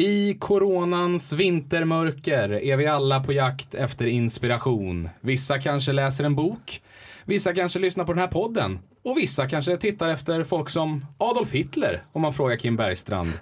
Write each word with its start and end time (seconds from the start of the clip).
I 0.00 0.34
coronans 0.34 1.32
vintermörker 1.32 2.50
är 2.64 2.76
vi 2.76 2.86
alla 2.86 3.20
på 3.20 3.32
jakt 3.32 3.74
efter 3.74 4.06
inspiration. 4.06 5.08
Vissa 5.20 5.58
kanske 5.60 5.92
läser 5.92 6.24
en 6.24 6.34
bok, 6.34 6.82
vissa 7.24 7.54
kanske 7.54 7.78
lyssnar 7.78 8.04
på 8.04 8.12
den 8.12 8.20
här 8.20 8.26
podden 8.28 8.78
och 9.04 9.16
vissa 9.18 9.48
kanske 9.48 9.76
tittar 9.76 10.08
efter 10.08 10.44
folk 10.44 10.70
som 10.70 11.06
Adolf 11.18 11.52
Hitler, 11.52 12.02
om 12.12 12.22
man 12.22 12.32
frågar 12.32 12.56
Kim 12.56 12.76
Bergstrand. 12.76 13.32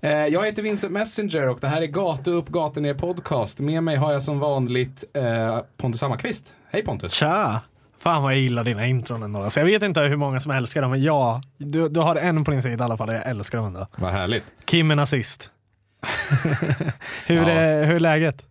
Eh, 0.00 0.10
Jag 0.26 0.46
heter 0.46 0.62
Vincent 0.62 0.92
Messenger 0.92 1.48
och 1.48 1.58
det 1.60 1.68
här 1.68 1.82
är 1.82 1.86
Gatu 1.86 2.30
upp, 2.30 2.48
gatu 2.48 2.80
ner 2.80 2.94
podcast. 2.94 3.58
Med 3.60 3.82
mig 3.82 3.96
har 3.96 4.12
jag 4.12 4.22
som 4.22 4.38
vanligt 4.38 5.04
eh, 5.14 5.58
Pontus 5.76 6.02
Hammarkvist. 6.02 6.54
Hej 6.70 6.84
Pontus! 6.84 7.12
Tja! 7.12 7.60
Fan 7.98 8.22
vad 8.22 8.32
jag 8.32 8.40
gillar 8.40 8.64
dina 8.64 8.86
intron 8.86 9.22
ändå. 9.22 9.42
Alltså 9.42 9.60
jag 9.60 9.64
vet 9.64 9.82
inte 9.82 10.00
hur 10.00 10.16
många 10.16 10.40
som 10.40 10.50
älskar 10.52 10.82
dem, 10.82 10.90
men 10.90 11.02
ja, 11.02 11.40
du, 11.58 11.88
du 11.88 12.00
har 12.00 12.16
en 12.16 12.44
på 12.44 12.50
din 12.50 12.62
sida 12.62 12.84
i 12.84 12.84
alla 12.84 12.96
fall. 12.96 13.12
Jag 13.12 13.26
älskar 13.26 13.58
dem 13.58 13.66
ändå. 13.66 13.86
Vad 13.96 14.10
härligt. 14.12 14.44
Kim 14.64 14.90
är 14.90 14.94
nazist. 14.96 15.50
hur, 17.26 17.36
Ja. 17.36 17.48
är, 17.48 17.84
hur 17.84 17.94
är 17.94 18.00
läget? 18.00 18.44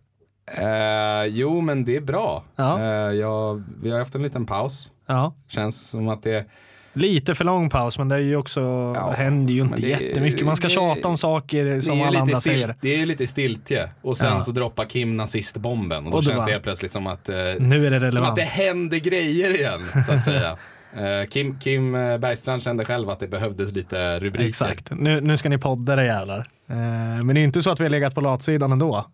Eh, 0.58 1.24
jo, 1.36 1.60
men 1.60 1.84
det 1.84 1.96
är 1.96 2.00
bra. 2.00 2.44
Ja. 2.56 2.80
Eh, 2.80 2.86
jag, 3.14 3.62
vi 3.82 3.90
har 3.90 3.98
haft 3.98 4.14
en 4.14 4.22
liten 4.22 4.46
paus. 4.46 4.90
Ja. 5.06 5.34
Känns 5.48 5.88
som 5.90 6.08
att 6.08 6.22
det 6.22 6.44
Lite 6.92 7.34
för 7.34 7.44
lång 7.44 7.70
paus, 7.70 7.98
men 7.98 8.08
det 8.08 8.14
är 8.16 8.20
ju 8.20 8.36
också, 8.36 8.60
Ja, 8.96 9.10
händer 9.10 9.54
ju 9.54 9.60
inte 9.60 9.80
det- 9.80 9.88
jättemycket. 9.88 10.46
Man 10.46 10.56
ska 10.56 10.66
det- 10.68 10.74
tjata 10.74 11.08
om 11.08 11.18
saker 11.18 11.80
som 11.80 12.02
alla 12.02 12.20
andra 12.20 12.36
stil- 12.36 12.52
säger. 12.52 12.74
Det 12.80 12.94
är 12.94 12.98
ju 12.98 13.06
lite 13.06 13.26
stiltje. 13.26 13.88
Och 14.02 14.16
sen 14.16 14.32
Ja. 14.32 14.40
så 14.40 14.50
droppar 14.50 14.84
Kim 14.84 15.16
nazistbomben. 15.16 16.04
Och 16.04 16.10
då 16.10 16.16
Och 16.16 16.22
då 16.22 16.26
känns 16.26 16.36
bara- 16.38 16.46
det 16.46 16.52
helt 16.52 16.64
plötsligt 16.64 16.92
som 16.92 17.06
att, 17.06 17.28
eh, 17.28 17.36
Nu 17.58 17.86
är 17.86 17.90
det 17.90 17.98
som 17.98 18.08
att 18.08 18.14
relevant. 18.14 18.36
det 18.36 18.42
händer 18.42 18.98
grejer 18.98 19.50
igen, 19.60 19.84
så 20.06 20.12
att 20.12 20.24
säga. 20.24 20.56
Eh, 20.96 21.28
Kim, 21.28 21.58
Kim 21.58 21.94
eh, 21.94 22.18
Bergstrand 22.18 22.62
kände 22.62 22.84
själv 22.84 23.10
att 23.10 23.20
det 23.20 23.28
behövdes 23.28 23.72
lite 23.72 24.20
rubriker. 24.20 24.48
Exakt. 24.48 24.90
Nu, 24.90 25.20
nu 25.20 25.36
ska 25.36 25.48
ni 25.48 25.58
podda 25.58 25.96
det 25.96 26.04
jävlar. 26.06 26.38
Eh, 26.38 26.76
men 27.24 27.26
det 27.34 27.40
är 27.40 27.44
inte 27.44 27.62
så 27.62 27.70
att 27.70 27.80
vi 27.80 27.84
har 27.84 27.90
legat 27.90 28.14
på 28.14 28.20
latsidan 28.20 28.72
ändå. 28.72 29.06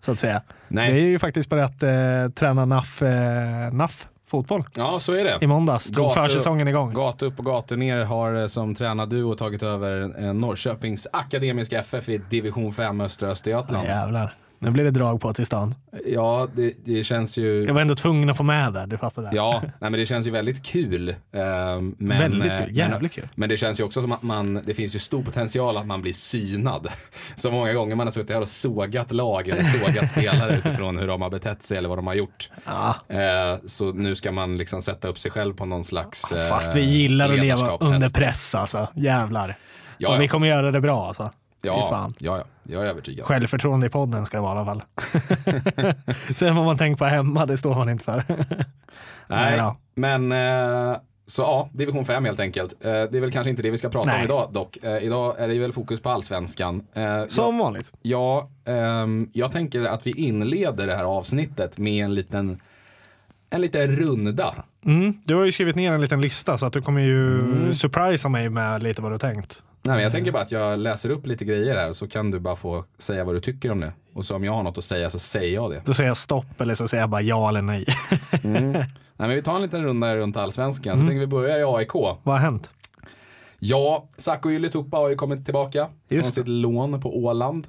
Så 0.00 0.12
att 0.12 0.18
säga. 0.18 0.42
Nej. 0.68 0.92
Vi 0.92 0.98
är 1.00 1.08
ju 1.08 1.18
faktiskt 1.18 1.48
börjat 1.48 1.82
eh, 1.82 2.28
träna 2.34 2.64
NAF, 2.64 3.02
eh, 3.02 3.72
NAF 3.72 4.08
fotboll 4.28 4.64
Ja, 4.76 5.00
så 5.00 5.12
är 5.12 5.24
det. 5.24 5.38
i 5.40 5.46
måndags. 5.46 5.86
Drog 5.88 6.06
Gatu- 6.06 6.26
försäsongen 6.26 6.68
igång. 6.68 6.94
Gatu 6.94 7.26
upp 7.26 7.38
och 7.38 7.44
gatu 7.44 7.76
ner 7.76 8.04
har 8.04 8.48
som 8.48 8.74
tränarduo 8.74 9.34
tagit 9.34 9.62
över 9.62 10.32
Norrköpings 10.32 11.06
Akademiska 11.12 11.78
FF 11.78 12.08
i 12.08 12.18
division 12.18 12.72
5 12.72 13.00
östra 13.00 13.28
Östergötland. 13.28 13.86
Jävlar. 13.86 14.34
Nu 14.58 14.70
blir 14.70 14.84
det 14.84 14.90
drag 14.90 15.20
på 15.20 15.32
till 15.34 15.46
stan. 15.46 15.74
Ja, 16.06 16.48
det, 16.54 16.72
det 16.84 17.04
känns 17.04 17.36
ju... 17.38 17.64
Jag 17.64 17.74
var 17.74 17.80
ändå 17.80 17.94
tvungen 17.94 18.30
att 18.30 18.36
få 18.36 18.42
med 18.42 18.72
där, 18.72 18.86
du 18.86 18.98
fattar 18.98 19.22
det. 19.22 19.30
Ja, 19.32 19.60
nej, 19.62 19.72
men 19.78 19.92
det 19.92 20.06
känns 20.06 20.26
ju 20.26 20.30
väldigt 20.30 20.66
kul. 20.66 21.08
eh, 21.08 21.14
Men, 21.98 22.18
Väldigt 22.18 22.52
eh, 22.52 22.58
kul, 22.64 22.76
jävligt 22.78 23.12
kul. 23.12 23.28
Men 23.34 23.48
det 23.48 23.56
känns 23.56 23.80
ju 23.80 23.84
också 23.84 24.00
som 24.02 24.12
att 24.12 24.22
man, 24.22 24.62
det 24.66 24.74
finns 24.74 24.94
ju 24.94 24.98
stor 24.98 25.22
potential 25.22 25.76
att 25.76 25.86
man 25.86 26.02
blir 26.02 26.12
synad. 26.12 26.88
Så 27.34 27.50
många 27.50 27.72
gånger 27.72 27.96
man 27.96 28.06
har 28.06 28.12
suttit 28.12 28.30
här 28.30 28.40
och 28.40 28.48
sågat 28.48 29.12
lag 29.12 29.48
eller 29.48 29.62
sågat 29.62 30.10
spelare 30.10 30.56
utifrån 30.58 30.98
hur 30.98 31.06
de 31.08 31.22
har 31.22 31.30
betett 31.30 31.62
sig 31.62 31.78
eller 31.78 31.88
vad 31.88 31.98
de 31.98 32.06
har 32.06 32.14
gjort. 32.14 32.50
Ja, 32.64 32.94
Eh, 33.08 33.58
Så 33.66 33.92
nu 33.92 34.14
ska 34.14 34.32
man 34.32 34.58
liksom 34.58 34.82
sätta 34.82 35.08
upp 35.08 35.18
sig 35.18 35.30
själv 35.30 35.54
på 35.54 35.66
någon 35.66 35.84
slags 35.84 36.32
eh, 36.32 36.48
fast 36.48 36.74
vi 36.74 36.80
gillar 36.82 37.32
att 37.32 37.38
leva 37.40 37.76
under 37.76 38.08
press 38.14 38.54
alltså. 38.54 38.88
Jävlar. 38.94 39.56
Ja, 39.98 40.08
Och 40.08 40.14
ja. 40.14 40.18
vi 40.18 40.28
kommer 40.28 40.46
göra 40.46 40.70
det 40.70 40.80
bra 40.80 41.06
alltså. 41.06 41.30
Ja, 41.62 42.12
ja, 42.18 42.36
ja, 42.38 42.44
jag 42.62 42.82
är 42.82 42.86
övertygad. 42.86 43.26
Självförtroende 43.26 43.86
i 43.86 43.90
podden 43.90 44.26
ska 44.26 44.36
det 44.36 44.42
vara 44.42 44.54
i 44.58 44.62
alla 44.62 44.64
fall. 44.66 44.82
Sen 46.34 46.56
vad 46.56 46.64
man 46.64 46.78
tänker 46.78 46.98
på 46.98 47.04
hemma, 47.04 47.46
det 47.46 47.56
står 47.56 47.74
man 47.74 47.88
inte 47.88 48.04
för. 48.04 48.24
Nej, 49.26 49.58
då. 49.58 49.76
men 49.94 50.32
eh, 50.32 50.96
så 51.26 51.42
ja, 51.42 51.68
division 51.72 52.04
5 52.04 52.24
helt 52.24 52.40
enkelt. 52.40 52.84
Eh, 52.84 52.90
det 52.90 53.16
är 53.16 53.20
väl 53.20 53.32
kanske 53.32 53.50
inte 53.50 53.62
det 53.62 53.70
vi 53.70 53.78
ska 53.78 53.88
prata 53.88 54.10
om 54.10 54.16
Nej. 54.16 54.24
idag 54.24 54.48
dock. 54.52 54.76
Eh, 54.82 54.98
idag 55.04 55.34
är 55.40 55.48
det 55.48 55.58
väl 55.58 55.72
fokus 55.72 56.00
på 56.00 56.10
allsvenskan. 56.10 56.82
Som 57.28 57.58
vanligt. 57.58 57.92
Ja, 58.02 58.50
ehm, 58.64 59.30
jag 59.32 59.52
tänker 59.52 59.84
att 59.84 60.06
vi 60.06 60.10
inleder 60.10 60.86
det 60.86 60.96
här 60.96 61.04
avsnittet 61.04 61.78
med 61.78 62.04
en 62.04 62.14
liten, 62.14 62.60
en 63.50 63.60
liten 63.60 63.96
runda. 63.96 64.54
Mm. 64.84 65.14
Du 65.24 65.34
har 65.34 65.44
ju 65.44 65.52
skrivit 65.52 65.76
ner 65.76 65.92
en 65.92 66.00
liten 66.00 66.20
lista 66.20 66.58
så 66.58 66.66
att 66.66 66.72
du 66.72 66.82
kommer 66.82 67.00
ju 67.00 67.38
Mm. 67.40 67.74
surprisa 67.74 68.28
mig 68.28 68.48
med 68.48 68.82
lite 68.82 69.02
vad 69.02 69.12
du 69.12 69.18
tänkt. 69.18 69.62
Nej, 69.86 69.94
men 69.94 70.02
jag 70.02 70.12
tänker 70.12 70.32
bara 70.32 70.42
att 70.42 70.52
jag 70.52 70.78
läser 70.78 71.10
upp 71.10 71.26
lite 71.26 71.44
grejer 71.44 71.76
här 71.76 71.92
så 71.92 72.08
kan 72.08 72.30
du 72.30 72.38
bara 72.38 72.56
få 72.56 72.84
säga 72.98 73.24
vad 73.24 73.34
du 73.34 73.40
tycker 73.40 73.72
om 73.72 73.80
det. 73.80 73.92
Och 74.12 74.24
så 74.24 74.36
om 74.36 74.44
jag 74.44 74.52
har 74.52 74.62
något 74.62 74.78
att 74.78 74.84
säga 74.84 75.10
så 75.10 75.18
säger 75.18 75.54
jag 75.54 75.70
det. 75.70 75.82
Då 75.84 75.94
säger 75.94 76.08
jag 76.08 76.16
stopp 76.16 76.60
eller 76.60 76.74
så 76.74 76.88
säger 76.88 77.02
jag 77.02 77.10
bara 77.10 77.22
ja 77.22 77.48
eller 77.48 77.62
nej. 77.62 77.84
Nej, 79.18 79.28
men 79.28 79.36
vi 79.36 79.42
tar 79.42 79.56
en 79.56 79.62
liten 79.62 79.84
runda 79.84 80.16
runt 80.16 80.36
allsvenskan. 80.36 80.98
Så 80.98 81.04
tänker 81.04 81.18
vi 81.18 81.26
börja 81.26 81.58
i 81.58 81.64
AIK. 81.64 81.94
vad 81.94 82.24
har 82.24 82.38
hänt? 82.38 82.70
Ja, 83.58 84.08
Sacco 84.16 84.50
Ylätupa 84.50 84.96
har 84.96 85.08
ju 85.08 85.14
kommit 85.14 85.44
tillbaka 85.44 85.88
Just 86.08 86.22
från 86.22 86.32
sitt 86.32 86.48
lån 86.48 87.00
på 87.00 87.18
Åland. 87.24 87.66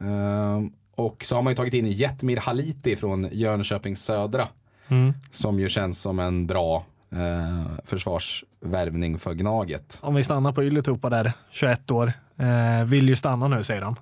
Ehm, 0.00 0.72
och 0.94 1.24
så 1.24 1.34
har 1.34 1.42
man 1.42 1.50
ju 1.50 1.56
tagit 1.56 1.74
in 1.74 1.86
Jetmir 1.86 2.36
Haliti 2.36 2.96
från 2.96 3.28
Jönköping 3.32 3.96
Södra. 3.96 4.48
Mm. 4.88 5.14
Som 5.30 5.60
ju 5.60 5.68
känns 5.68 6.00
som 6.00 6.18
en 6.18 6.46
bra 6.46 6.84
eh, 7.12 7.66
försvarsvärvning 7.84 9.18
för 9.18 9.34
Gnaget. 9.34 9.98
Om 10.00 10.14
vi 10.14 10.24
stannar 10.24 10.52
på 10.52 10.64
Ylätupa 10.64 11.10
där, 11.10 11.32
21 11.50 11.90
år. 11.90 12.12
Eh, 12.36 12.84
vill 12.84 13.08
ju 13.08 13.16
stanna 13.16 13.48
nu 13.48 13.62
säger 13.62 13.82
han. 13.82 13.96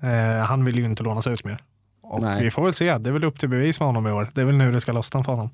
Eh, 0.00 0.46
han 0.46 0.64
vill 0.64 0.78
ju 0.78 0.84
inte 0.84 1.02
lånas 1.02 1.26
ut 1.26 1.44
mer. 1.44 1.62
Och 2.02 2.22
Nej. 2.22 2.44
vi 2.44 2.50
får 2.50 2.64
väl 2.64 2.74
se, 2.74 2.98
det 2.98 3.10
är 3.10 3.12
väl 3.12 3.24
upp 3.24 3.38
till 3.38 3.48
bevis 3.48 3.80
med 3.80 3.86
honom 3.86 4.06
i 4.06 4.12
år. 4.12 4.28
Det 4.34 4.40
är 4.40 4.44
väl 4.44 4.56
nu 4.56 4.72
det 4.72 4.80
ska 4.80 4.92
lossna 4.92 5.24
för 5.24 5.32
honom. 5.32 5.50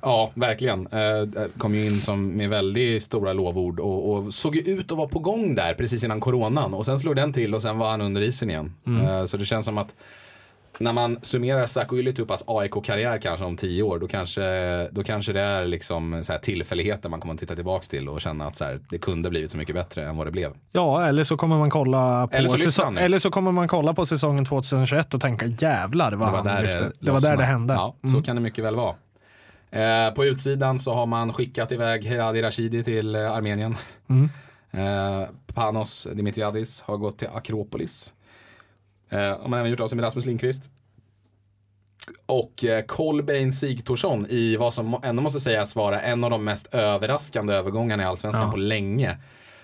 Ja, 0.00 0.32
verkligen. 0.34 0.86
Eh, 0.86 1.46
kom 1.58 1.74
ju 1.74 1.86
in 1.86 2.00
som 2.00 2.28
med 2.28 2.50
väldigt 2.50 3.02
stora 3.02 3.32
lovord 3.32 3.80
och, 3.80 4.12
och 4.12 4.34
såg 4.34 4.56
ju 4.56 4.62
ut 4.62 4.92
att 4.92 4.98
vara 4.98 5.08
på 5.08 5.18
gång 5.18 5.54
där 5.54 5.74
precis 5.74 6.04
innan 6.04 6.20
coronan. 6.20 6.74
Och 6.74 6.86
sen 6.86 6.98
slog 6.98 7.16
den 7.16 7.32
till 7.32 7.54
och 7.54 7.62
sen 7.62 7.78
var 7.78 7.90
han 7.90 8.00
under 8.00 8.20
isen 8.20 8.50
igen. 8.50 8.74
Eh, 8.86 9.24
så 9.24 9.36
det 9.36 9.44
känns 9.44 9.64
som 9.64 9.78
att 9.78 9.94
när 10.78 10.92
man 10.92 11.18
summerar 11.22 11.66
Sacco 11.66 11.96
Ylätupas 11.96 12.44
AIK-karriär 12.46 13.18
kanske 13.18 13.44
om 13.46 13.56
tio 13.56 13.82
år, 13.82 13.98
då 13.98 14.08
kanske, 14.08 14.88
då 14.92 15.02
kanske 15.02 15.32
det 15.32 15.40
är 15.40 15.66
liksom 15.66 16.24
så 16.24 16.32
här 16.32 16.38
tillfälligheter 16.38 17.08
man 17.08 17.20
kommer 17.20 17.34
att 17.34 17.40
titta 17.40 17.54
tillbaks 17.54 17.88
till 17.88 18.08
och 18.08 18.20
känna 18.20 18.46
att 18.46 18.56
så 18.56 18.64
här, 18.64 18.80
det 18.90 18.98
kunde 18.98 19.30
blivit 19.30 19.50
så 19.50 19.56
mycket 19.56 19.74
bättre 19.74 20.08
än 20.08 20.16
vad 20.16 20.26
det 20.26 20.30
blev. 20.30 20.52
Ja, 20.72 21.06
eller 21.06 21.24
så 21.24 21.36
kommer 21.36 21.58
man 21.58 21.70
kolla 21.70 22.26
på, 22.28 22.36
Eller 22.36 22.48
så 22.48 22.58
säsong, 22.58 22.96
eller 22.96 23.18
så 23.18 23.30
kommer 23.30 23.52
man 23.52 23.68
kolla 23.68 23.94
på 23.94 24.06
säsongen 24.06 24.44
2021 24.44 25.14
och 25.14 25.20
tänka 25.20 25.46
jävlar 25.46 26.12
vad 26.12 26.28
Det 26.28 26.32
var 26.32 26.44
där 26.44 26.62
lyfte. 26.62 26.78
det, 26.78 26.92
Det 27.00 27.10
var 27.12 27.20
där 27.20 27.36
det 27.36 27.44
hände. 27.44 27.74
Ja, 27.74 27.94
så 28.02 28.06
Mm. 28.08 28.22
kan 28.22 28.36
det 28.36 28.42
mycket 28.42 28.64
väl 28.64 28.76
vara. 28.76 28.94
Eh, 29.70 30.14
på 30.14 30.24
utsidan 30.24 30.78
så 30.78 30.94
har 30.94 31.06
man 31.06 31.32
skickat 31.32 31.72
iväg 31.72 32.04
Heradi 32.04 32.42
Rashidi 32.42 32.84
till 32.84 33.14
eh, 33.14 33.32
Armenien. 33.32 33.76
Mm. 34.10 34.28
Eh, 34.70 35.28
Panos 35.54 36.08
Dimitriadis 36.14 36.82
har 36.82 36.96
gått 36.96 37.18
till 37.18 37.28
Akropolis. 37.34 38.12
Eh, 39.12 39.18
man 39.42 39.52
har 39.52 39.58
även 39.58 39.70
gjort 39.70 39.80
av 39.80 39.88
sig 39.88 39.96
med 39.96 40.04
Rasmus 40.04 40.26
Lindqvist. 40.26 40.70
Och 42.26 42.64
eh, 42.64 42.84
Kolbeinn 42.84 43.52
Sigthorsson 43.52 44.26
i 44.28 44.56
vad 44.56 44.74
som 44.74 45.00
ändå 45.02 45.22
måste 45.22 45.40
sägas 45.40 45.76
vara 45.76 46.00
en 46.00 46.24
av 46.24 46.30
de 46.30 46.44
mest 46.44 46.74
överraskande 46.74 47.54
övergångarna 47.54 48.02
i 48.02 48.06
Allsvenskan 48.06 48.44
Ja. 48.44 48.50
på 48.50 48.56
länge. 48.56 49.18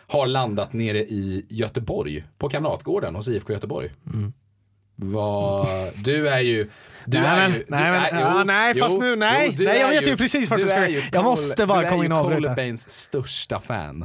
Har 0.06 0.26
landat 0.26 0.72
nere 0.72 0.98
i 0.98 1.46
Göteborg, 1.48 2.24
på 2.38 2.48
Kamratgården 2.48 3.14
hos 3.14 3.28
IFK 3.28 3.52
Göteborg. 3.52 3.90
Vad, 4.96 5.68
du 6.04 6.28
är 6.28 6.40
ju... 6.40 6.70
Du 7.04 7.20
nej, 7.20 7.26
är 7.40 7.48
ju, 7.48 7.58
du 7.58 7.64
nej, 7.68 7.82
är- 7.82 8.20
ja, 8.20 8.34
jo, 8.38 8.44
nej, 8.44 8.74
fast 8.74 8.94
jo, 8.94 9.00
nu, 9.00 9.16
nej, 9.16 9.46
jo, 9.50 9.54
du 9.56 9.64
nej, 9.64 9.78
jag 9.80 9.94
är 9.94 10.00
vet 10.00 10.08
ju 10.10 10.16
precis 10.16 10.50
vart 10.50 10.56
du 10.58 10.62
du 10.64 10.68
ska. 10.68 10.78
är 10.78 10.88
ju 10.88 11.02
Jag 11.12 11.24
måste 11.24 11.66
bara 11.66 11.80
du 11.80 11.86
är 11.86 11.90
komma 11.90 12.02
ju 12.02 12.06
in 12.06 12.12
och 12.12 12.18
avbryta. 12.18 12.48
Kolbeins 12.48 12.90
största 12.90 13.60
fan. 13.60 14.04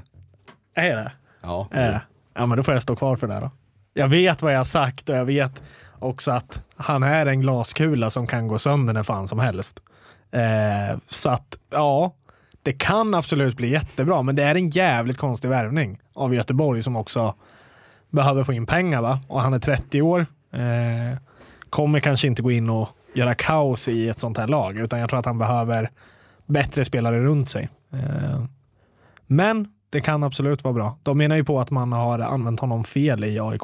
Är 0.76 0.96
det? 0.96 1.12
Ja. 1.42 1.68
Är 1.72 1.92
det? 1.92 2.02
Ja, 2.34 2.46
men 2.46 2.58
då 2.58 2.64
får 2.64 2.74
jag 2.74 2.84
stå 2.84 2.96
kvar 2.96 3.16
för 3.16 3.28
det 3.28 3.40
då. 3.40 3.52
Jag 3.94 4.08
vet 4.08 4.42
vad 4.42 4.54
jag 4.54 4.60
har 4.60 4.66
sagt 4.66 5.10
och 5.10 5.16
jag 5.16 5.26
vet 5.26 5.64
också 6.00 6.32
att 6.32 6.64
han 6.76 7.04
är 7.04 7.26
en 7.26 7.42
glaskula 7.42 8.10
som 8.10 8.28
kan 8.28 8.48
gå 8.48 8.60
sönder 8.60 8.94
när 8.94 9.04
fan 9.04 9.28
som 9.28 9.40
helst. 9.40 9.80
Eh, 10.32 10.98
så 11.08 11.30
att, 11.30 11.58
ja, 11.70 12.14
det 12.64 12.74
kan 12.74 13.14
absolut 13.14 13.58
bli 13.58 13.70
jättebra, 13.70 14.22
men 14.22 14.36
det 14.36 14.44
är 14.44 14.56
en 14.56 14.70
jävligt 14.70 15.18
konstig 15.18 15.50
värvning 15.50 16.00
av 16.14 16.36
Göteborg 16.36 16.84
som 16.84 16.96
också 16.96 17.36
behöver 18.10 18.44
få 18.44 18.54
in 18.54 18.66
pengar 18.66 19.02
va? 19.02 19.20
Och 19.28 19.42
han 19.42 19.54
är 19.54 19.60
30 19.60 20.02
år. 20.02 20.26
Eh, 20.52 21.18
kommer 21.70 22.00
kanske 22.00 22.28
inte 22.28 22.42
gå 22.42 22.52
in 22.52 22.70
och 22.70 22.90
göra 23.14 23.36
kaos 23.36 23.88
i 23.88 24.10
ett 24.10 24.20
sånt 24.20 24.38
här 24.38 24.48
lag, 24.48 24.78
utan 24.78 25.00
jag 25.00 25.10
tror 25.10 25.20
att 25.20 25.26
han 25.26 25.38
behöver 25.38 25.92
bättre 26.46 26.86
spelare 26.86 27.24
runt 27.24 27.50
sig. 27.50 27.70
Eh, 27.94 28.44
men 29.28 29.68
det 29.94 30.02
kan 30.02 30.24
absolut 30.24 30.64
vara 30.64 30.74
bra. 30.74 30.98
De 31.04 31.18
menar 31.18 31.36
ju 31.36 31.44
på 31.44 31.60
att 31.60 31.72
man 31.72 31.92
har 31.92 32.20
använt 32.20 32.60
honom 32.60 32.84
fel 32.84 33.24
i 33.24 33.40
AIK. 33.40 33.62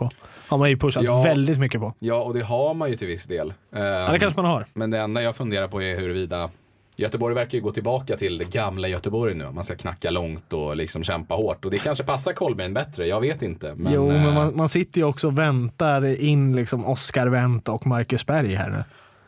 Har 0.48 0.58
man 0.58 0.70
ju 0.70 0.78
pushat 0.78 1.04
Ja. 1.04 1.22
väldigt 1.24 1.60
mycket 1.60 1.82
på. 1.82 1.94
Ja, 2.00 2.16
och 2.22 2.34
det 2.34 2.42
har 2.42 2.74
man 2.74 2.90
ju 2.90 2.96
till 2.96 3.08
viss 3.08 3.26
del. 3.26 3.54
Ja, 3.72 4.12
det 4.12 4.20
kanske 4.20 4.42
man 4.42 4.52
har. 4.52 4.66
Men 4.74 4.92
det 4.92 5.00
enda 5.00 5.22
jag 5.22 5.36
funderar 5.36 5.68
på 5.68 5.82
är 5.82 5.96
huruvida 6.00 6.50
Göteborg 6.98 7.36
verkar 7.36 7.58
ju 7.58 7.62
gå 7.64 7.72
tillbaka 7.72 8.18
till 8.18 8.38
det 8.38 8.46
gamla 8.46 8.88
Göteborg 8.88 9.34
nu. 9.36 9.52
Man 9.52 9.64
ska 9.64 9.76
knacka 9.76 10.10
långt 10.10 10.54
och 10.54 10.76
liksom 10.76 11.04
kämpa 11.04 11.36
hårt. 11.36 11.66
Och 11.66 11.72
det 11.72 11.78
kanske 11.80 12.04
passar 12.04 12.34
Kolbeinn 12.34 12.74
bättre, 12.74 13.08
jag 13.08 13.22
vet 13.22 13.42
inte. 13.42 13.74
Men, 13.76 13.94
jo, 13.94 14.12
eh, 14.12 14.24
men 14.24 14.34
man, 14.34 14.56
man 14.58 14.70
sitter 14.70 15.00
ju 15.02 15.06
också 15.08 15.28
och 15.28 15.38
väntar 15.38 16.22
in 16.22 16.56
liksom 16.56 16.86
Oscar 16.86 17.28
Wendt 17.28 17.70
och 17.70 17.88
Marcus 17.88 18.26
Berg 18.26 18.56
här 18.56 18.70
nu. 18.70 18.84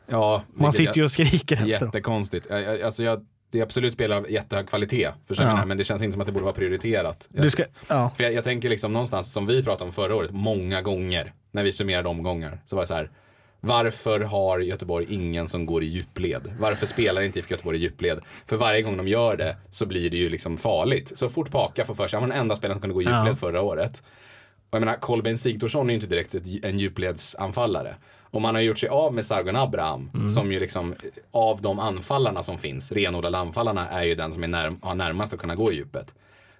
ja, 0.09 0.41
Man 0.53 0.71
sitter 0.71 0.97
ju 0.97 1.03
och 1.03 1.11
skriker 1.11 1.55
efter 1.55 1.79
dem. 1.79 1.87
Jättekonstigt. 1.87 2.47
Alltså 2.85 3.03
jag, 3.03 3.25
det 3.51 3.59
är 3.59 3.63
absolut 3.63 3.93
spelare 3.93 4.19
av 4.19 4.31
jättehög 4.31 4.67
kvalitet, 4.69 5.09
förstår 5.27 5.47
Ja. 5.47 5.65
men 5.65 5.77
det 5.77 5.83
känns 5.83 6.01
inte 6.01 6.11
som 6.13 6.21
att 6.21 6.27
det 6.27 6.31
borde 6.33 6.45
vara 6.45 6.55
prioriterat. 6.55 7.29
Jag, 7.33 7.43
Du 7.43 7.49
ska, 7.49 7.63
ja. 7.89 8.09
för 8.17 8.23
jag, 8.23 8.33
jag 8.33 8.43
tänker 8.43 8.69
liksom 8.69 8.93
någonstans, 8.93 9.33
som 9.33 9.45
vi 9.45 9.63
pratade 9.63 9.83
om 9.85 9.91
förra 9.91 10.15
året, 10.15 10.31
många 10.31 10.81
gånger, 10.81 11.33
när 11.51 11.63
vi 11.63 11.71
summerade 11.71 12.09
omgångar, 12.09 12.59
så 12.65 12.75
var 12.75 12.83
det 12.83 12.87
så 12.87 12.93
här, 12.93 13.11
varför 13.59 14.19
har 14.19 14.59
Göteborg 14.59 15.05
ingen 15.09 15.47
som 15.47 15.65
går 15.65 15.83
i 15.83 15.85
djupled? 15.85 16.53
Varför 16.59 16.85
spelar 16.87 17.21
inte 17.21 17.39
IFK 17.39 17.51
Göteborg 17.53 17.77
i 17.77 17.81
djupled? 17.81 18.19
För 18.47 18.55
varje 18.57 18.81
gång 18.81 18.97
de 18.97 19.07
gör 19.07 19.37
det 19.37 19.57
så 19.69 19.85
blir 19.85 20.09
det 20.09 20.17
ju 20.17 20.29
liksom 20.29 20.57
farligt. 20.57 21.17
Så 21.17 21.29
fort 21.29 21.51
Paka 21.51 21.85
får 21.85 21.93
för 21.93 22.07
sig, 22.07 22.19
han 22.19 22.29
var 22.29 22.35
den 22.35 22.41
enda 22.41 22.55
spelaren 22.55 22.75
som 22.75 22.81
kunde 22.81 22.93
gå 22.93 23.01
i 23.01 23.05
djupled 23.05 23.27
Ja. 23.31 23.35
förra 23.35 23.61
året. 23.61 24.03
Och 24.69 24.75
jag 24.75 24.79
menar, 24.79 24.95
Kolbeinn 24.95 25.37
Sigthorsson 25.37 25.89
är 25.89 25.93
ju 25.93 25.95
inte 25.95 26.07
direkt 26.07 26.35
en 26.63 26.79
djupledsanfallare. 26.79 27.95
Och 28.31 28.41
man 28.41 28.55
har 28.55 28.61
gjort 28.61 28.77
sig 28.79 28.89
av 28.89 29.13
med 29.13 29.25
Sargon 29.25 29.55
Abraham, 29.55 30.09
Mm. 30.13 30.27
som 30.27 30.51
ju 30.51 30.59
liksom, 30.59 30.95
av 31.31 31.61
de 31.61 31.79
anfallarna 31.79 32.43
som 32.43 32.57
finns, 32.57 32.91
renodlade 32.91 33.37
anfallarna, 33.37 33.89
är 33.89 34.03
ju 34.03 34.15
den 34.15 34.31
som 34.31 34.43
är 34.43 34.47
närm- 34.47 34.77
har 34.81 34.95
närmast 34.95 35.33
att 35.33 35.39
kunna 35.39 35.55
gå 35.55 35.71
i 35.71 35.75
djupet. 35.75 36.13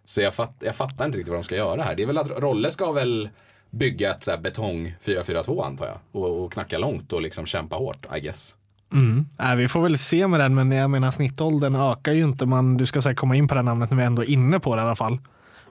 Så 0.06 0.22
jag, 0.22 0.34
fatt, 0.34 0.56
jag 0.60 0.76
fattar 0.76 1.06
inte 1.06 1.18
riktigt 1.18 1.30
vad 1.32 1.40
de 1.40 1.44
ska 1.44 1.56
göra 1.56 1.84
här. 1.84 1.96
Det 1.96 2.04
är 2.04 2.08
väl 2.08 2.18
att 2.18 2.28
Rolle 2.30 2.72
ska 2.72 2.92
väl 2.92 3.30
bygga 3.70 4.12
ett 4.12 4.24
så 4.26 4.38
betong 4.38 4.96
4-4-2 5.06 5.64
antar 5.66 5.86
jag. 5.86 5.98
Och, 6.22 6.44
och 6.44 6.54
knacka 6.54 6.78
långt 6.78 7.14
och 7.14 7.22
liksom 7.22 7.46
kämpa 7.46 7.76
hårt, 7.76 8.06
I 8.18 8.20
guess. 8.20 8.56
Mm. 8.94 9.26
Nej, 9.40 9.58
vi 9.58 9.68
får 9.68 9.82
väl 9.82 9.98
se 9.98 10.28
med 10.28 10.40
den, 10.40 10.56
men 10.56 10.72
jag 10.72 10.90
menar 10.90 11.12
snittåldern 11.12 11.76
ökar 11.76 12.12
ju 12.12 12.24
inte. 12.24 12.46
Man, 12.46 12.78
du 12.78 12.86
ska 12.86 13.02
säkert 13.02 13.20
komma 13.20 13.36
in 13.36 13.48
på 13.48 13.56
det 13.56 13.62
namnet 13.62 13.90
när 13.92 13.98
vi 13.98 14.04
ändå 14.04 14.22
är 14.22 14.30
inne 14.30 14.60
på 14.60 14.76
det 14.76 14.82
i 14.82 14.86
alla 14.86 14.96
fall. 14.96 15.18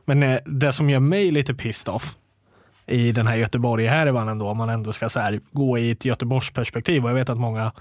Men 0.04 0.22
eh, 0.22 0.38
det 0.46 0.72
som 0.72 0.90
gör 0.90 1.00
mig 1.00 1.30
lite 1.30 1.54
pissed 1.54 1.94
off 1.94 2.16
i 2.90 3.12
den 3.12 3.26
här 3.26 3.36
Göteborg-härvan 3.36 4.28
ändå, 4.28 4.48
om 4.48 4.56
man 4.56 4.70
ändå 4.70 4.92
ska 4.92 5.08
så 5.08 5.20
här, 5.20 5.40
gå 5.52 5.78
i 5.78 5.90
ett 5.90 6.04
Göteborgs 6.04 6.50
perspektiv. 6.50 7.04
Och 7.04 7.10
jag 7.10 7.14
vet 7.14 7.28
att 7.28 7.38
många 7.38 7.72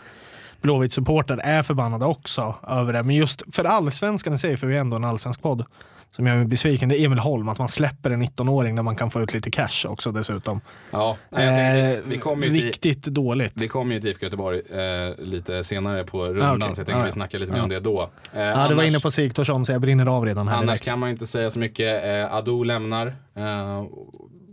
Blåvitt-supporter 0.62 1.38
är 1.44 1.64
förbannade 1.64 2.06
också 2.06 2.56
över 2.68 2.94
det. 2.94 3.04
Men 3.04 3.16
just 3.16 3.44
för 3.56 3.66
allsvenskan 3.66 4.34
i 4.34 4.38
sig, 4.38 4.58
för 4.58 4.68
vi 4.68 4.76
är 4.76 4.80
ändå 4.80 4.96
en 4.96 5.04
allsvensk 5.06 5.42
podd, 5.42 5.66
som 6.12 6.28
gör 6.28 6.36
mig 6.36 6.46
besviken, 6.46 6.90
det 6.90 7.00
är 7.00 7.06
Emil 7.06 7.20
Holm, 7.20 7.50
att 7.50 7.58
man 7.60 7.68
släpper 7.70 8.10
en 8.12 8.24
19-åring 8.24 8.76
där 8.76 8.84
man 8.84 8.96
kan 8.96 9.12
få 9.12 9.22
ut 9.22 9.34
lite 9.34 9.52
cash 9.52 9.86
också 9.88 10.12
dessutom. 10.12 10.62
Ja, 10.92 11.18
nej, 11.30 11.94
Eh, 11.94 12.00
vi, 12.06 12.18
kommer 12.18 12.48
ju 12.48 12.54
till, 12.54 12.64
riktigt 12.66 13.04
dåligt. 13.04 13.54
vi 13.56 13.68
kommer 13.68 13.96
ju 13.96 14.02
till 14.02 14.10
IFK 14.10 14.26
Göteborg 14.26 14.58
eh, 14.72 15.16
lite 15.26 15.64
senare 15.64 16.04
på 16.04 16.26
rundan, 16.26 16.46
Ah, 16.50 16.56
okej. 16.66 16.76
så 16.76 16.80
jag 16.80 16.88
tänker 16.88 17.02
Ah, 17.02 17.06
vi 17.06 17.12
snackar 17.12 17.40
lite 17.40 17.52
mer 17.54 17.64
om 17.64 17.70
det 17.70 17.80
då. 17.80 18.10
Eh, 18.34 18.42
Ja, 18.42 18.68
du 18.70 18.76
var 18.76 18.84
inne 18.84 19.00
på 19.00 19.12
Sigthorsson 19.12 19.66
så 19.66 19.72
jag 19.72 19.82
brinner 19.82 20.06
av 20.06 20.26
redan 20.26 20.48
här 20.48 20.56
Annars 20.58 20.66
direkt. 20.68 20.84
kan 20.86 21.00
man 21.00 21.10
ju 21.10 21.12
inte 21.12 21.28
säga 21.28 21.50
så 21.50 21.60
mycket. 21.60 22.04
Eh, 22.06 22.34
Ado 22.36 22.64
lämnar. 22.64 23.08
Eh, 23.36 23.84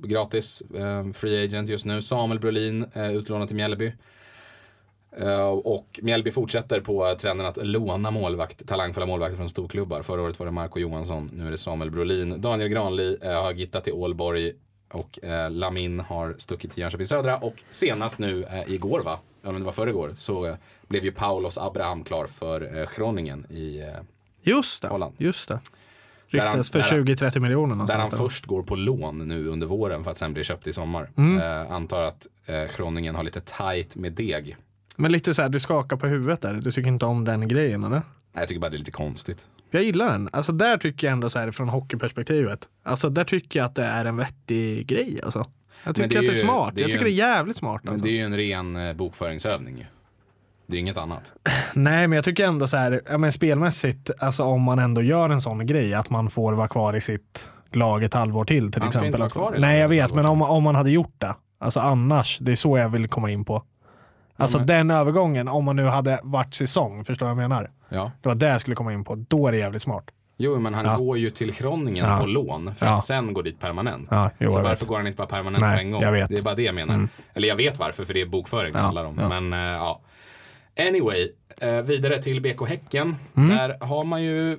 gratis. 0.03 0.63
Eh, 0.75 1.13
free 1.13 1.45
agent 1.45 1.69
just 1.69 1.85
nu. 1.85 2.03
Samuel 2.03 2.41
Brolin 2.41 2.87
eh, 2.95 3.17
utlånad 3.17 3.49
till 3.49 3.57
Mjällby. 3.57 3.93
Eh, 5.19 5.49
och 5.49 6.01
Mjällby 6.03 6.31
fortsätter 6.31 6.81
på 6.81 7.15
trenden 7.15 7.47
att 7.47 7.67
låna 7.67 8.11
målvakt, 8.11 8.69
talangfulla 8.69 9.07
målvakter 9.07 9.37
från 9.37 9.49
storklubbar. 9.49 10.03
Förra 10.03 10.23
året 10.23 10.39
var 10.39 10.47
det 10.47 10.53
Marco 10.53 10.79
Johansson, 10.79 11.31
nu 11.33 11.47
är 11.47 11.51
det 11.51 11.57
Samuel 11.59 11.91
Brolin. 11.91 12.41
Daniel 12.41 12.69
Granli 12.69 13.19
har 13.23 13.53
gittat 13.53 13.85
till 13.85 13.93
Ålborg 13.93 14.53
och 14.93 15.19
Lamin 15.51 16.01
har 16.01 16.35
stuckit 16.39 16.73
till 16.73 16.81
Jönköping 16.81 17.07
Södra. 17.07 17.37
Och 17.37 17.55
senast 17.71 18.19
nu 18.19 18.47
igår, 18.67 19.01
va? 19.01 19.19
Ja, 19.43 19.53
men 19.53 19.61
det 19.61 19.65
var 19.65 19.73
förrgår, 19.73 20.15
så 20.17 20.57
blev 20.89 21.05
ju 21.05 21.13
Paulos 21.13 21.59
Abraham 21.59 22.05
klar 22.05 22.27
för 22.27 22.89
Groningen 22.97 23.47
i 23.51 23.83
Just 24.43 24.83
det. 24.83 24.89
Holland. 24.89 25.15
Just 25.19 25.49
det. 25.49 25.61
Ryktas 26.29 26.71
för 26.71 26.79
där 26.79 26.87
han- 26.91 27.07
20-30 27.07 27.41
miljoner 27.41 27.87
Där 27.87 27.95
han 27.99 28.11
där. 28.11 28.17
först 28.17 28.47
går 28.47 28.63
på 28.63 28.77
lån 28.77 29.19
nu 29.29 29.49
under 29.49 29.67
våren 29.67 30.05
för 30.05 30.11
att 30.11 30.19
sen 30.19 30.33
bli 30.33 30.45
köpt 30.45 30.67
i 30.67 30.73
sommar. 30.73 31.11
Mm. 31.17 31.39
Eh, 31.41 31.73
antar 31.73 32.03
att 32.03 32.27
eh, 32.47 32.63
Groningen 32.79 33.15
har 33.15 33.23
lite 33.25 33.41
tight 33.41 33.97
med 33.97 34.13
deg. 34.13 34.57
Men 34.97 35.13
lite 35.13 35.35
så 35.35 35.43
här, 35.43 35.49
du 35.49 35.61
skakar 35.61 35.97
på 35.97 36.07
huvudet 36.07 36.41
där. 36.41 36.55
Du 36.55 36.73
tycker 36.73 36.89
inte 36.89 37.07
om 37.07 37.25
den 37.25 37.49
grejen 37.49 37.85
eller? 37.85 37.97
Nej, 37.97 38.03
jag 38.33 38.49
tycker 38.49 38.61
bara 38.61 38.71
det 38.71 38.77
är 38.77 38.79
lite 38.79 38.91
konstigt. 38.91 39.47
Jag 39.71 39.83
gillar 39.85 40.13
den. 40.13 40.29
Alltså 40.33 40.53
där 40.53 40.79
tycker 40.79 41.07
jag 41.07 41.13
ändå 41.13 41.29
så 41.29 41.39
här 41.39 41.51
från 41.51 41.69
hockeyperspektivet. 41.69 42.69
Alltså 42.83 43.11
där 43.11 43.25
tycker 43.25 43.61
jag 43.61 43.67
att 43.67 43.75
det 43.75 43.85
är 43.85 44.05
en 44.05 44.17
vettig 44.17 44.87
grej 44.87 45.21
alltså. 45.25 45.47
Jag 45.85 45.95
tycker 45.95 46.09
det 46.09 46.17
att 46.17 46.21
det 46.25 46.27
är 46.29 46.33
ju- 46.33 46.39
smart. 46.41 46.73
det 46.75 46.81
är 46.81 46.83
jag 46.83 46.91
tycker 46.91 46.99
en- 46.99 47.05
det 47.05 47.23
är 47.23 47.29
jävligt 47.29 47.57
smart 47.57 47.81
Men 47.85 47.93
alltså. 47.93 48.05
det 48.07 48.11
är 48.11 48.17
ju 48.17 48.21
en 48.25 48.37
ren 48.37 48.77
eh, 48.77 48.93
bokföringsövning 48.95 49.77
ju. 49.79 49.85
Det 50.67 50.77
är 50.77 50.81
inget 50.81 50.97
annat. 50.97 51.33
Nej, 51.75 52.07
men 52.09 52.17
jag 52.17 52.25
tycker 52.25 52.47
ändå 52.47 52.67
så 52.69 52.77
här, 52.77 53.03
ja, 53.11 53.19
men 53.19 53.33
spelmässigt, 53.33 54.11
alltså 54.19 54.45
om 54.45 54.63
man 54.63 54.79
ändå 54.79 55.03
gör 55.03 55.31
en 55.31 55.41
sån 55.41 55.67
grej, 55.67 55.95
att 55.95 56.11
man 56.11 56.31
får 56.31 56.53
vara 56.53 56.69
kvar 56.69 56.97
i 56.97 57.01
sitt 57.01 57.49
lag 57.73 58.03
ett 58.05 58.15
halvår 58.15 58.45
till 58.45 58.73
till 58.73 58.83
Han 58.83 58.93
ska 58.93 59.01
exempel. 59.01 59.07
inte 59.23 59.37
vara 59.39 59.49
kvar 59.49 59.57
i 59.59 59.61
Nej, 59.61 59.81
jag 59.81 59.89
vet, 59.89 60.15
men 60.15 60.27
om, 60.27 60.43
om 60.43 60.63
man 60.63 60.75
hade 60.75 60.91
gjort 60.91 61.15
det. 61.19 61.35
Alltså 61.59 61.81
annars, 61.81 62.39
det 62.39 62.53
är 62.53 62.57
så 62.57 62.79
jag 62.79 62.89
vill 62.89 63.09
komma 63.09 63.31
in 63.31 63.45
på. 63.45 63.63
Alltså 64.37 64.59
men- 64.59 64.67
den 64.67 64.91
övergången, 64.91 65.49
om 65.49 65.65
man 65.65 65.77
nu 65.77 65.85
hade 65.87 66.21
varit 66.23 66.55
säsong, 66.55 67.05
förstår 67.05 67.27
du 67.29 67.35
vad 67.35 67.43
jag 67.43 67.49
menar? 67.51 67.71
Ja. 67.89 68.11
Det 68.23 68.29
var 68.29 68.37
det 68.37 68.47
jag 68.49 68.61
skulle 68.61 68.77
komma 68.77 68.93
in 68.93 69.05
på. 69.05 69.15
Då 69.15 69.47
är 69.49 69.53
det 69.53 69.59
jävligt 69.59 69.83
smart. 69.83 70.05
Jo, 70.39 70.59
men 70.59 70.75
han 70.75 70.85
Ja. 70.85 70.97
går 70.97 71.19
ju 71.19 71.31
till 71.31 71.53
Groningen 71.55 72.09
Ja. 72.11 72.19
på 72.19 72.27
lån 72.27 72.75
för 72.75 72.87
Ja. 72.87 72.93
att 72.95 73.05
sen 73.05 73.35
gå 73.35 73.43
dit 73.43 73.61
permanent. 73.61 74.09
Ja, 74.11 74.31
jo, 74.39 74.51
så 74.51 74.59
jag 74.59 74.63
varför 74.63 74.81
vet. 74.81 74.89
går 74.89 74.97
han 74.97 75.07
inte 75.07 75.17
bara 75.17 75.27
permanent 75.27 75.61
Nej, 75.61 75.75
på 75.77 75.81
en 75.81 75.91
gång? 75.91 76.03
jag 76.03 76.13
vet. 76.13 76.29
Det 76.29 76.39
är 76.39 76.43
bara 76.43 76.55
det 76.55 76.63
jag 76.63 76.75
menar. 76.75 76.95
Mm. 76.95 77.09
Eller 77.35 77.49
jag 77.49 77.57
vet 77.57 77.79
varför, 77.79 78.05
för 78.05 78.15
det 78.15 78.21
är 78.21 78.27
bokföring 78.27 78.73
det 78.73 78.79
Ja, 78.79 78.83
handlar 78.85 79.05
om. 79.05 79.19
ja. 79.21 79.29
Men 79.29 79.53
eh, 79.53 79.59
ja. 79.61 80.01
Anyway, 80.81 81.29
eh, 81.61 81.83
vidare 81.83 82.23
till 82.23 82.41
BK 82.41 82.67
Häcken. 82.69 83.17
Mm. 83.37 83.57
Där 83.57 83.79
har 83.81 84.05
man 84.05 84.23
ju 84.23 84.59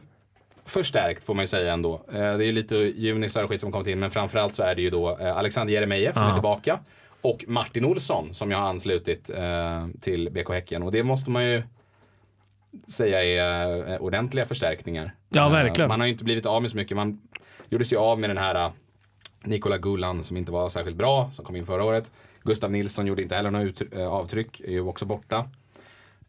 förstärkt 0.66 1.24
får 1.24 1.34
man 1.34 1.44
ju 1.44 1.48
säga 1.48 1.74
ändå. 1.74 1.94
Eh, 2.08 2.14
det 2.14 2.20
är 2.20 2.46
ju 2.46 2.52
lite 2.52 2.76
junisar 2.76 3.44
och 3.44 3.50
skit 3.50 3.62
som 3.62 3.72
kommit 3.72 3.88
in, 3.88 4.00
men 4.00 4.12
framförallt 4.12 4.56
så 4.56 4.64
är 4.64 4.76
det 4.76 4.82
ju 4.82 4.90
då 4.90 5.18
eh, 5.20 5.38
Alexander 5.38 5.74
Jeremejeff 5.74 6.16
som 6.16 6.28
är 6.28 6.34
tillbaka. 6.34 6.80
Och 7.22 7.46
Martin 7.48 7.86
Olsson 7.86 8.34
som 8.34 8.52
jag 8.52 8.58
har 8.58 8.68
anslutit 8.68 9.30
eh, 9.30 9.88
till 10.02 10.30
BK 10.32 10.50
Häcken. 10.50 10.84
Och 10.84 10.92
det 10.92 11.04
måste 11.04 11.32
man 11.32 11.46
ju 11.46 11.64
säga 12.88 13.24
är 13.24 13.92
eh, 13.94 13.98
ordentliga 13.98 14.46
förstärkningar. 14.46 15.16
Ja, 15.30 15.46
Eh, 15.46 15.52
verkligen. 15.52 15.88
Man 15.88 16.00
har 16.00 16.08
ju 16.08 16.12
inte 16.12 16.24
blivit 16.24 16.46
av 16.46 16.62
med 16.62 16.72
så 16.72 16.78
mycket. 16.78 16.98
Man 16.98 17.22
gjorde 17.70 17.86
sig 17.86 17.98
av 17.98 18.20
med 18.20 18.30
den 18.30 18.38
här 18.38 18.72
Nikola 19.44 19.78
Gullan 19.78 20.24
som 20.24 20.38
inte 20.38 20.52
var 20.52 20.70
särskilt 20.70 20.98
bra, 20.98 21.30
som 21.34 21.46
kom 21.46 21.56
in 21.56 21.66
förra 21.66 21.84
året. 21.84 22.12
Gustav 22.44 22.72
Nilsson 22.72 23.08
gjorde 23.08 23.22
inte 23.22 23.36
heller 23.36 23.52
några 23.52 24.10
avtryck, 24.10 24.60
är 24.60 24.72
ju 24.72 24.82
också 24.82 25.06
borta. 25.06 25.50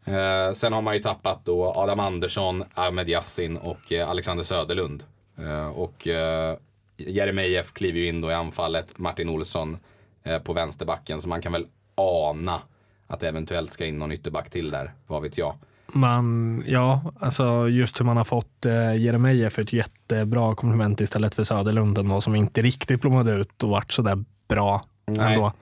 Eh, 0.09 0.53
sen 0.53 0.73
har 0.73 0.81
man 0.81 0.93
ju 0.93 0.99
tappat 0.99 1.45
då 1.45 1.73
Adam 1.75 1.99
Andersson, 1.99 2.63
Ahmed 2.73 3.09
Yassin 3.09 3.57
och 3.57 3.91
eh, 3.91 4.09
Alexander 4.09 4.43
Söderlund. 4.43 5.03
Eh, 5.37 5.67
och 5.67 6.07
eh, 6.07 6.57
Jeremejeff 6.97 7.73
kliver 7.73 7.99
ju 7.99 8.07
in 8.07 8.21
då 8.21 8.31
i 8.31 8.33
anfallet, 8.33 8.97
Martin 8.97 9.29
Olsson 9.29 9.77
eh, 10.23 10.39
på 10.39 10.53
vänsterbacken. 10.53 11.21
Så 11.21 11.29
man 11.29 11.41
kan 11.41 11.51
väl 11.51 11.65
ana 11.95 12.59
att 13.07 13.19
det 13.19 13.27
eventuellt 13.27 13.71
ska 13.71 13.85
in 13.85 13.99
någon 13.99 14.11
ytterback 14.11 14.49
till 14.49 14.71
där, 14.71 14.91
vad 15.07 15.21
vet 15.21 15.37
jag. 15.37 15.55
Man, 15.87 16.63
ja, 16.67 17.01
alltså 17.19 17.69
just 17.69 17.99
hur 17.99 18.05
man 18.05 18.17
har 18.17 18.23
fått 18.23 18.65
eh, 18.65 18.95
Jeremejeff 18.95 19.59
ett 19.59 19.73
jättebra 19.73 20.55
komplement 20.55 21.01
istället 21.01 21.35
för 21.35 21.43
Söderlund 21.43 21.97
ändå, 21.97 22.21
som 22.21 22.35
inte 22.35 22.61
riktigt 22.61 23.01
blommade 23.01 23.31
ut 23.31 23.63
och 23.63 23.69
vart 23.69 23.93
sådär 23.93 24.23
bra 24.47 24.85
Nej. 25.07 25.33
ändå. 25.33 25.53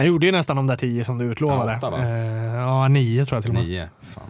Han 0.00 0.06
gjorde 0.06 0.26
ju 0.26 0.32
nästan 0.32 0.56
de 0.56 0.66
där 0.66 0.76
tio 0.76 1.04
som 1.04 1.18
du 1.18 1.24
utlovade. 1.24 1.76
Åtta, 1.76 1.90
va? 1.90 1.98
eh, 1.98 2.54
ja, 2.54 2.88
nio 2.88 3.24
tror 3.24 3.36
jag 3.36 3.42
till 3.42 3.50
och 3.50 3.54
med. 3.54 3.64
Nio, 3.64 3.88
fan. 4.00 4.24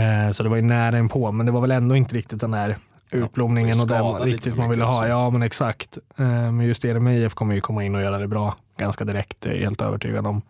Eh, 0.00 0.30
så 0.32 0.42
det 0.42 0.48
var 0.48 0.56
ju 0.56 0.62
nära 0.62 0.96
en 0.98 1.08
på, 1.08 1.32
men 1.32 1.46
det 1.46 1.52
var 1.52 1.60
väl 1.60 1.70
ändå 1.70 1.96
inte 1.96 2.14
riktigt 2.14 2.40
den 2.40 2.50
där 2.50 2.76
utblomningen 3.10 3.76
Ja, 3.76 3.82
och 4.02 4.18
den 4.18 4.26
riktigt 4.26 4.56
man 4.56 4.70
ville 4.70 4.84
ha. 4.84 4.96
också. 4.96 5.08
Ja, 5.08 5.30
men 5.30 5.42
exakt. 5.42 5.98
Eh, 6.16 6.26
men 6.26 6.60
just 6.60 6.84
Jeremejeff 6.84 7.34
kommer 7.34 7.54
ju 7.54 7.60
komma 7.60 7.84
in 7.84 7.94
och 7.94 8.02
göra 8.02 8.18
det 8.18 8.28
bra 8.28 8.56
ganska 8.76 9.04
direkt, 9.04 9.40
det 9.40 9.48
är 9.48 9.54
jag 9.54 9.60
helt 9.60 9.82
övertygad 9.82 10.26
om. 10.26 10.42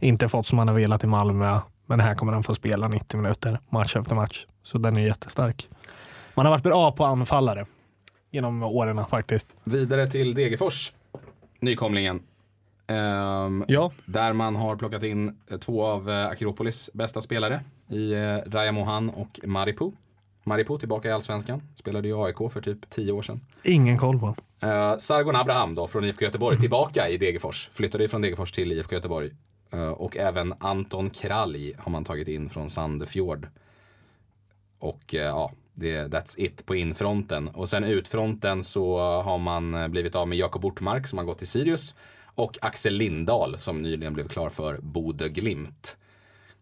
Inte 0.00 0.28
fått 0.28 0.46
som 0.46 0.58
han 0.58 0.68
har 0.68 0.74
velat 0.74 1.04
i 1.04 1.06
Malmö, 1.06 1.58
men 1.86 2.00
här 2.00 2.14
kommer 2.14 2.32
han 2.32 2.42
få 2.42 2.54
spela 2.54 2.88
90 2.88 3.20
minuter 3.20 3.60
match 3.70 3.96
efter 3.96 4.14
match. 4.14 4.46
Så 4.62 4.78
den 4.78 4.96
är 4.96 5.00
jättestark. 5.00 5.68
Man 6.34 6.46
har 6.46 6.50
varit 6.52 6.62
bra 6.62 6.92
på 6.92 7.04
anfallare 7.04 7.66
genom 8.30 8.62
åren 8.62 9.06
faktiskt. 9.06 9.48
Vidare 9.64 10.06
till 10.06 10.34
Degerfors, 10.34 10.92
nykomlingen. 11.60 12.20
Ehm, 12.86 13.64
Ja, 13.68 13.92
Där 14.06 14.32
man 14.32 14.56
har 14.56 14.76
plockat 14.76 15.02
in 15.02 15.38
eh, 15.50 15.58
två 15.58 15.84
av 15.84 16.10
eh, 16.10 16.26
Akropolis 16.26 16.90
bästa 16.94 17.20
spelare 17.20 17.60
i 17.88 18.12
eh, 18.12 18.36
Raja 18.46 18.72
Mohan 18.72 19.10
och 19.10 19.40
Maripo. 19.44 19.92
Maripo 20.44 20.78
tillbaka 20.78 21.08
i 21.08 21.12
Allsvenskan. 21.12 21.62
Spelade 21.76 22.08
i 22.08 22.12
AIK 22.12 22.36
för 22.52 22.60
typ 22.60 22.90
tio 22.90 23.12
år 23.12 23.22
sedan. 23.22 23.40
ingen 23.64 23.98
koll 23.98 24.18
på. 24.18 24.26
Uh, 24.66 24.96
Sargon 24.98 25.36
Abraham 25.36 25.74
då 25.74 25.86
från 25.86 26.04
IFK 26.04 26.24
Göteborg 26.24 26.58
tillbaka 26.58 27.08
i 27.08 27.16
Degerfors. 27.18 27.70
Flyttade 27.72 28.08
från 28.08 28.22
Degerfors 28.22 28.52
till 28.52 28.72
IFK 28.72 28.94
Göteborg. 28.94 29.30
Eh, 29.72 29.88
och 29.88 30.16
även 30.16 30.54
Anton 30.58 31.10
Kralj 31.10 31.74
har 31.78 31.92
man 31.92 32.04
tagit 32.04 32.28
in 32.28 32.48
från 32.48 32.70
Sandefjord. 32.70 33.48
Och 34.78 35.14
eh, 35.14 35.20
ja, 35.20 35.52
det, 35.74 36.06
that's 36.06 36.34
it 36.38 36.66
på 36.66 36.74
infronten. 36.76 37.48
Och 37.48 37.68
sen 37.68 37.84
utfronten 37.84 38.62
så 38.64 38.98
har 39.22 39.38
man 39.38 39.90
blivit 39.90 40.14
av 40.14 40.28
med 40.28 40.38
Jakob 40.38 40.64
Ortmark 40.64 41.06
som 41.06 41.18
har 41.18 41.24
gått 41.24 41.38
till 41.38 41.46
Sirius. 41.46 41.94
Och 42.36 42.58
Axel 42.60 42.94
Lindahl 42.94 43.58
som 43.58 43.82
nyligen 43.82 44.14
blev 44.14 44.28
klar 44.28 44.48
för 44.48 44.78
Bodö 44.78 45.28
Glimt. 45.28 45.96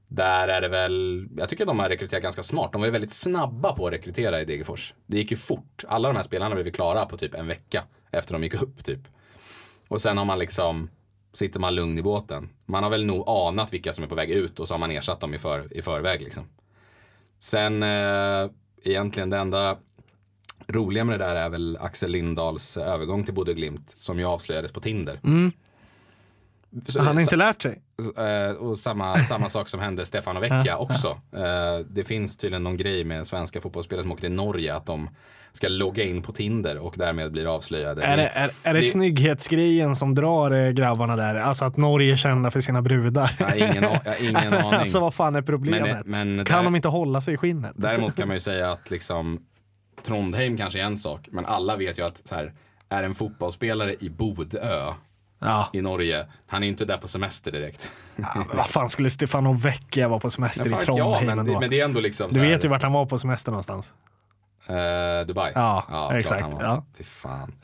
Där 0.09 0.49
är 0.49 0.61
det 0.61 0.69
väl, 0.69 1.28
jag 1.37 1.49
tycker 1.49 1.66
de 1.66 1.78
har 1.78 1.88
rekryterat 1.88 2.23
ganska 2.23 2.43
smart. 2.43 2.73
De 2.73 2.81
var 2.81 2.87
ju 2.87 2.93
väldigt 2.93 3.12
snabba 3.12 3.73
på 3.73 3.87
att 3.87 3.93
rekrytera 3.93 4.40
i 4.40 4.45
Degerfors. 4.45 4.95
Det 5.07 5.16
gick 5.16 5.31
ju 5.31 5.37
fort. 5.37 5.85
Alla 5.88 6.09
de 6.09 6.16
här 6.16 6.23
spelarna 6.23 6.54
blev 6.54 6.71
klara 6.71 7.07
på 7.07 7.16
typ 7.16 7.35
en 7.35 7.47
vecka 7.47 7.85
efter 8.11 8.33
de 8.33 8.43
gick 8.43 8.54
upp 8.54 8.85
typ. 8.85 9.00
Och 9.88 10.00
sen 10.00 10.19
har 10.19 10.25
man 10.25 10.38
liksom, 10.38 10.90
sitter 11.33 11.61
man 11.61 11.75
lugn 11.75 11.99
i 11.99 12.02
båten. 12.02 12.49
Man 12.66 12.83
har 12.83 12.90
väl 12.90 13.04
nog 13.04 13.28
anat 13.28 13.73
vilka 13.73 13.93
som 13.93 14.04
är 14.04 14.09
på 14.09 14.14
väg 14.14 14.31
ut 14.31 14.61
och 14.61 14.69
så 14.69 14.75
har 14.75 14.78
man 14.78 14.90
ersatt 14.90 15.21
dem 15.21 15.35
i, 15.35 15.38
för, 15.38 15.76
i 15.76 15.83
förväg 15.83 16.23
liksom. 16.23 16.45
Sen 17.40 17.83
eh, 17.83 18.50
egentligen 18.85 19.31
det 19.31 19.38
enda 19.38 19.78
roliga 20.66 21.04
med 21.04 21.21
det 21.21 21.25
där 21.25 21.37
är 21.37 21.49
väl 21.49 21.78
Axel 21.81 22.11
Lindahls 22.11 22.76
övergång 22.76 23.25
till 23.25 23.35
Bodö 23.35 23.52
Glimt 23.52 23.97
som 23.99 24.19
ju 24.19 24.25
avslöjades 24.25 24.73
på 24.73 24.81
Tinder. 24.81 25.21
Mm. 25.25 25.52
Han 26.99 27.07
har 27.07 27.21
inte 27.21 27.37
lärt 27.37 27.62
sig. 27.62 27.83
Eh, 28.16 28.57
och 28.57 28.78
samma, 28.78 29.16
samma 29.19 29.49
sak 29.49 29.69
som 29.69 29.81
hände 29.81 30.07
Stefan 30.07 30.37
och 30.37 30.43
Vecchia 30.43 30.76
också. 30.76 31.09
Eh, 31.37 31.87
det 31.90 32.04
finns 32.04 32.37
tydligen 32.37 32.62
någon 32.64 32.76
grej 32.76 33.04
med 33.04 33.26
svenska 33.26 33.61
fotbollsspelare 33.61 34.02
som 34.02 34.12
åker 34.12 34.21
till 34.21 34.33
Norge 34.33 34.75
att 34.75 34.87
de 34.87 35.09
ska 35.52 35.69
logga 35.69 36.04
in 36.04 36.23
på 36.23 36.33
Tinder 36.33 36.78
och 36.78 36.95
därmed 36.99 37.33
blir 37.33 37.54
avslöjade. 37.54 38.02
Är 38.02 38.16
det, 38.16 38.28
är, 38.28 38.50
är 38.62 38.75
det, 38.75 38.81
det- 38.81 38.85
snygghetsgrejen 38.85 39.97
som 39.97 40.14
drar 40.14 40.50
eh, 40.50 40.71
grabbarna 40.71 41.16
där? 41.16 41.35
Alltså 41.35 41.64
att 41.64 41.76
Norge 41.76 42.12
är 42.12 42.16
kända 42.16 42.50
för 42.50 42.61
sina 42.61 42.83
brudar. 42.83 43.37
Har 43.38 43.57
ingen, 43.57 43.85
ingen 44.21 44.37
aning. 44.54 44.75
alltså 44.75 45.00
vad 45.00 45.14
fan 45.14 45.35
är 45.35 45.43
problemet? 45.43 46.07
Men, 46.07 46.37
men 46.37 46.45
kan 46.45 46.57
där- 46.57 46.64
de 46.64 46.76
inte 46.76 46.88
hålla 46.88 47.21
sig 47.21 47.35
i 47.35 47.37
skinnet? 47.37 47.73
Däremot 47.76 48.16
kan 48.16 48.28
man 48.28 48.37
ju 48.37 48.40
säga 48.50 48.73
att 48.73 48.90
liksom 48.90 49.40
Trondheim 50.02 50.57
kanske 50.57 50.81
är 50.81 50.85
en 50.85 50.97
sak, 50.97 51.28
men 51.33 51.47
alla 51.47 51.76
vet 51.76 51.99
ju 51.99 52.02
att 52.07 52.23
så 52.28 52.35
här, 52.35 52.52
är 52.88 53.02
en 53.02 53.14
fotbollsspelare 53.14 53.95
i 54.00 54.11
Bodö 54.11 54.93
Ja. 55.38 55.68
i 55.72 55.80
Norge, 55.82 56.26
han 56.46 56.62
är 56.62 56.68
inte 56.68 56.84
där 56.84 56.96
på 56.96 57.08
semester 57.08 57.52
direkt. 57.52 57.90
Men 58.16 58.56
vad 58.56 58.66
fan 58.66 58.90
skulle 58.90 59.10
Stefano 59.10 59.52
Vecchia 59.52 60.08
vara 60.08 60.20
på 60.20 60.30
semester 60.30 60.70
Men 60.70 60.82
i 60.82 60.84
Trondheim 60.84 61.26
men, 61.26 61.38
ändå? 61.38 61.52
det, 61.52 61.60
men 61.60 61.70
det 61.70 61.80
är 61.80 61.84
ändå 61.84 62.00
liksom 62.00 62.30
Du 62.30 62.40
vet 62.40 62.64
ju 62.64 62.68
vart 62.68 62.82
han 62.82 62.92
var 62.92 63.06
på 63.06 63.18
semester 63.18 63.50
någonstans. 63.52 63.94
eh, 64.68 65.26
Dubai. 65.26 65.52
Ja, 65.54 65.84
klart 65.88 66.12
exakt, 66.12 66.48
ja. 66.60 66.84
Fy 66.98 67.04
fan. 67.04 67.52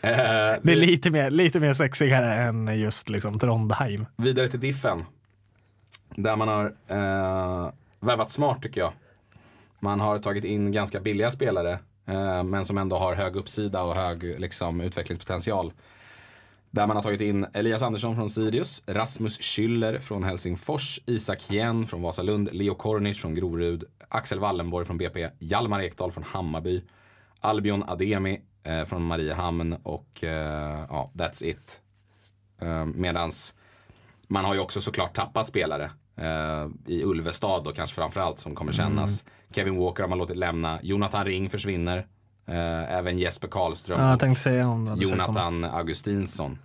Eh, 0.00 0.10
Det 0.62 0.72
är 0.72 0.76
lite 0.76 1.10
mer, 1.10 1.30
lite 1.30 1.60
mer 1.60 1.74
sexigare 1.74 2.34
än 2.34 2.80
just 2.80 3.08
liksom 3.08 3.38
Trondheim. 3.38 4.06
Vidare 4.16 4.48
till 4.48 4.60
Diffen. 4.60 5.04
Där 6.16 6.36
man 6.36 6.48
har 6.48 6.64
eh, 6.88 7.72
värvat 8.00 8.30
smart 8.30 8.62
tycker 8.62 8.80
jag. 8.80 8.92
Man 9.80 10.00
har 10.00 10.18
tagit 10.18 10.44
in 10.44 10.72
ganska 10.72 11.00
billiga 11.00 11.30
spelare. 11.30 11.72
Eh, 12.06 12.42
men 12.44 12.64
som 12.64 12.78
ändå 12.78 12.98
har 12.98 13.14
hög 13.14 13.36
uppsida 13.36 13.82
och 13.82 13.94
hög 13.94 14.40
liksom, 14.40 14.80
utvecklingspotential. 14.80 15.72
Där 16.74 16.86
man 16.86 16.96
har 16.96 17.02
tagit 17.02 17.20
in 17.20 17.46
Elias 17.52 17.82
Andersson 17.82 18.16
från 18.16 18.30
Sirius, 18.30 18.82
Rasmus 18.86 19.40
Schüller 19.40 19.98
från 19.98 20.24
Helsingfors, 20.24 21.00
Isak 21.06 21.42
Hien 21.42 21.86
från 21.86 22.02
Vasalund, 22.02 22.48
Leo 22.52 22.74
Kornic 22.74 23.20
från 23.20 23.34
Grorud, 23.34 23.84
Axel 24.08 24.38
Wallenborg 24.38 24.86
från 24.86 24.98
BP, 24.98 25.28
Hjalmar 25.38 25.80
Ekdal 25.80 26.12
från 26.12 26.24
Hammarby, 26.24 26.84
Albion 27.40 27.82
Ademi 27.82 28.40
eh, 28.62 28.84
från 28.84 29.04
Mariehamn 29.04 29.72
och 29.82 30.24
eh, 30.24 30.86
ja, 30.88 31.10
that's 31.14 31.44
it. 31.44 31.80
Eh, 32.60 32.84
medans 32.86 33.54
man 34.28 34.44
har 34.44 34.54
ju 34.54 34.60
också 34.60 34.80
såklart 34.80 35.14
tappat 35.14 35.46
spelare. 35.46 35.90
Eh, 36.16 36.68
I 36.86 37.04
Ulvestad 37.04 37.64
då 37.64 37.72
kanske 37.72 37.94
framförallt 37.94 38.38
som 38.38 38.54
kommer 38.54 38.72
kännas. 38.72 39.24
Kevin 39.54 39.76
Walker 39.76 40.02
har 40.02 40.08
man 40.08 40.18
låtit 40.18 40.36
lämna. 40.36 40.78
Jonathan 40.82 41.24
Ring 41.24 41.50
försvinner. 41.50 42.06
Eh, 42.46 42.94
även 42.94 43.18
Jesper 43.18 43.48
Karlström 43.48 44.00
Ja, 44.00 44.12
och. 44.12 45.02
Jonathan 45.02 45.64
Augustinsson. 45.64 46.58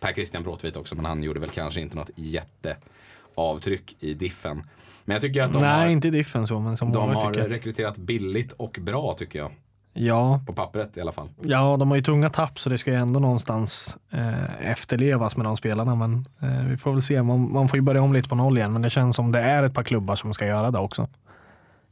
Per 0.00 0.12
Christian 0.12 0.42
Bråtvit 0.42 0.76
också, 0.76 0.94
men 0.94 1.04
han 1.04 1.22
gjorde 1.22 1.40
väl 1.40 1.50
kanske 1.50 1.80
inte 1.80 1.96
något 1.96 2.10
jätteavtryck 2.16 3.96
i 3.98 4.14
diffen. 4.14 4.62
Men 5.04 5.14
jag 5.14 5.20
tycker 5.20 5.42
att 5.42 5.52
de, 5.52 5.62
Nej, 5.62 5.80
har, 5.80 5.86
inte 5.86 6.10
diffen 6.10 6.46
så, 6.46 6.58
men 6.60 6.76
som 6.76 6.92
de 6.92 7.10
har 7.14 7.32
tycker 7.32 7.48
rekryterat 7.48 7.98
billigt 7.98 8.52
och 8.52 8.78
bra 8.80 9.14
tycker 9.18 9.38
jag. 9.38 9.50
Ja, 9.94 10.40
På 10.46 10.52
pappret 10.52 10.96
i 10.96 11.00
alla 11.00 11.12
fall. 11.12 11.28
ja, 11.42 11.76
de 11.76 11.90
har 11.90 11.96
ju 11.96 12.02
tunga 12.02 12.30
tapp 12.30 12.58
så 12.58 12.70
det 12.70 12.78
ska 12.78 12.90
ju 12.90 12.96
ändå 12.96 13.20
någonstans 13.20 13.96
eh, 14.10 14.70
efterlevas 14.70 15.36
med 15.36 15.46
de 15.46 15.56
spelarna. 15.56 15.94
Men 15.94 16.26
eh, 16.40 16.66
vi 16.70 16.76
får 16.76 16.92
väl 16.92 17.02
se. 17.02 17.22
Man, 17.22 17.52
man 17.52 17.68
får 17.68 17.76
ju 17.76 17.82
börja 17.82 18.02
om 18.02 18.12
lite 18.12 18.28
på 18.28 18.34
noll 18.34 18.58
igen. 18.58 18.72
Men 18.72 18.82
det 18.82 18.90
känns 18.90 19.16
som 19.16 19.32
det 19.32 19.40
är 19.40 19.62
ett 19.62 19.74
par 19.74 19.82
klubbar 19.82 20.14
som 20.14 20.34
ska 20.34 20.46
göra 20.46 20.70
det 20.70 20.78
också. 20.78 21.08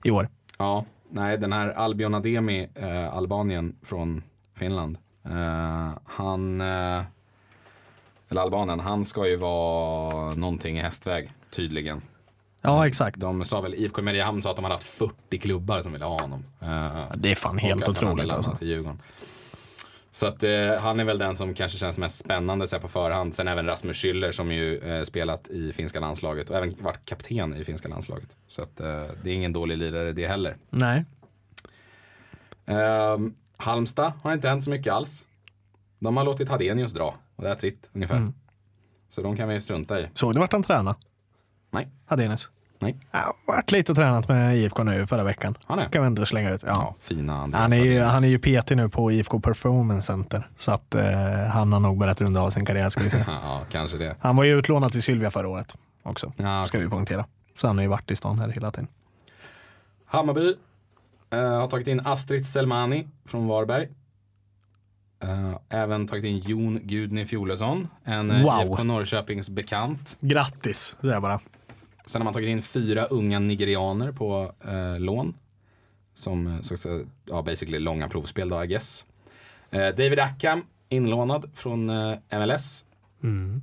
I 0.04 0.10
år. 0.10 0.28
Ja, 0.58 0.84
nej 1.10 1.38
den 1.38 1.52
här 1.52 1.68
Albion 1.68 2.14
Ademi, 2.14 2.68
eh, 2.74 3.14
Albanien 3.16 3.76
från 3.82 4.22
Finland. 4.54 4.98
Eh, 5.24 5.90
han, 6.04 6.60
eh, 6.60 7.02
eller 8.28 8.40
albanen, 8.40 8.80
han 8.80 9.04
ska 9.04 9.28
ju 9.28 9.36
vara 9.36 10.34
någonting 10.34 10.78
i 10.78 10.80
hästväg 10.80 11.30
tydligen. 11.50 12.02
Ja, 12.62 12.86
exakt. 12.86 13.20
De 13.20 13.44
sa 13.44 13.60
väl, 13.60 13.74
IFK 13.74 14.02
Mariehamn 14.02 14.42
sa 14.42 14.50
att 14.50 14.56
de 14.56 14.64
hade 14.64 14.74
haft 14.74 14.84
40 14.84 15.38
klubbar 15.38 15.82
som 15.82 15.92
ville 15.92 16.04
ha 16.04 16.20
honom. 16.20 16.44
Eh, 16.60 17.02
Det 17.16 17.30
är 17.30 17.34
fan 17.34 17.58
helt 17.58 17.88
otroligt. 17.88 18.32
Alltså. 18.32 18.56
till 18.56 18.68
Djurgården. 18.68 19.02
Så 20.12 20.26
att 20.26 20.44
eh, 20.44 20.74
han 20.78 21.00
är 21.00 21.04
väl 21.04 21.18
den 21.18 21.36
som 21.36 21.54
kanske 21.54 21.78
känns 21.78 21.98
mest 21.98 22.18
spännande 22.18 22.66
så 22.66 22.80
på 22.80 22.88
förhand. 22.88 23.34
Sen 23.34 23.48
även 23.48 23.66
Rasmus 23.66 24.04
Schüller 24.04 24.32
som 24.32 24.52
ju 24.52 24.78
eh, 24.78 25.02
spelat 25.02 25.48
i 25.48 25.72
finska 25.72 26.00
landslaget 26.00 26.50
och 26.50 26.56
även 26.56 26.74
varit 26.80 27.04
kapten 27.04 27.54
i 27.54 27.64
finska 27.64 27.88
landslaget. 27.88 28.36
Så 28.48 28.62
att 28.62 28.80
eh, 28.80 29.02
det 29.22 29.30
är 29.30 29.34
ingen 29.34 29.52
dålig 29.52 29.78
lirare 29.78 30.12
det 30.12 30.26
heller. 30.26 30.56
Nej. 30.70 31.04
Ehm, 32.66 33.34
Halmstad 33.56 34.12
har 34.22 34.32
inte 34.32 34.48
hänt 34.48 34.64
så 34.64 34.70
mycket 34.70 34.92
alls. 34.92 35.24
De 35.98 36.16
har 36.16 36.24
låtit 36.24 36.48
Hadenius 36.48 36.92
dra 36.92 37.14
och 37.36 37.44
that's 37.44 37.66
it 37.66 37.88
ungefär. 37.92 38.16
Mm. 38.16 38.34
Så 39.08 39.22
de 39.22 39.36
kan 39.36 39.48
vi 39.48 39.60
strunta 39.60 40.00
i. 40.00 40.08
Såg 40.14 40.34
du 40.34 40.40
vart 40.40 40.52
han 40.52 40.62
tränade? 40.62 40.98
Nej. 41.70 41.88
Hadenius? 42.06 42.50
Nej. 42.82 42.96
Ja, 43.10 43.34
varit 43.46 43.72
lite 43.72 43.92
och 43.92 43.96
tränat 43.96 44.28
med 44.28 44.56
IFK 44.56 44.82
nu 44.82 45.06
förra 45.06 45.24
veckan. 45.24 45.54
Han 45.66 45.78
är. 45.78 45.88
Kan 45.88 46.02
vi 46.02 46.06
ändå 46.06 46.26
slänga 46.26 46.50
ut. 46.50 46.62
Ja. 46.62 46.68
Ja, 46.68 46.94
fina 47.00 47.34
Andreas 47.42 47.62
Han 47.62 47.72
är, 47.72 47.84
ju, 47.84 48.00
han 48.00 48.24
är 48.24 48.28
ju 48.28 48.38
PT 48.38 48.70
nu 48.70 48.88
på 48.88 49.12
IFK 49.12 49.40
Performance 49.40 50.02
Center. 50.02 50.48
Så 50.56 50.72
att 50.72 50.94
eh, 50.94 51.04
han 51.48 51.72
har 51.72 51.80
nog 51.80 51.98
börjat 51.98 52.20
runda 52.20 52.40
av 52.40 52.50
sin 52.50 52.64
karriär 52.64 52.88
ska 52.88 53.02
vi 53.02 53.10
säga. 53.10 53.24
ja, 53.42 53.60
kanske 53.70 53.96
det. 53.96 54.16
Han 54.20 54.36
var 54.36 54.44
ju 54.44 54.58
utlånad 54.58 54.92
till 54.92 55.02
Sylvia 55.02 55.30
förra 55.30 55.48
året 55.48 55.74
också. 56.02 56.32
Ja, 56.36 56.64
Ska 56.64 56.78
vi 56.78 56.88
poängtera. 56.88 57.24
Så 57.56 57.66
han 57.66 57.76
har 57.76 57.82
ju 57.82 57.88
varit 57.88 58.10
i 58.10 58.16
stan 58.16 58.38
här 58.38 58.48
hela 58.48 58.70
tiden. 58.70 58.88
Hammarby 60.06 60.54
eh, 61.32 61.40
har 61.40 61.68
tagit 61.68 61.86
in 61.86 62.06
Astrid 62.06 62.46
Selmani 62.46 63.08
från 63.26 63.48
Varberg. 63.48 63.88
Eh, 65.22 65.54
även 65.68 66.06
tagit 66.06 66.24
in 66.24 66.38
Jon 66.38 66.80
Gudny 66.82 67.24
Fjolesson, 67.24 67.88
en 68.04 68.30
eh, 68.30 68.42
Wow. 68.44 68.62
IFK 68.62 68.82
Norrköpings 68.84 69.50
bekant. 69.50 70.16
Grattis, 70.20 70.96
det 71.00 71.14
är 71.14 71.20
bara. 71.20 71.40
Sen 72.06 72.20
har 72.20 72.24
man 72.24 72.34
tagit 72.34 72.48
in 72.48 72.62
fyra 72.62 73.04
unga 73.04 73.38
nigerianer 73.38 74.12
på 74.12 74.52
eh, 74.64 74.98
lån. 75.00 75.34
Som 76.14 76.46
eh, 76.46 76.60
så 76.60 76.76
säga, 76.76 77.04
ja, 77.24 77.42
basically 77.42 77.78
långa 77.78 78.08
provspel 78.08 78.48
då, 78.48 78.64
I 78.64 78.66
guess. 78.66 79.04
Eh, 79.70 79.88
David 79.88 80.18
Ackham, 80.18 80.64
inlånad 80.88 81.50
från 81.54 81.90
eh, 81.90 82.18
MLS. 82.30 82.84
Mm. 83.22 83.62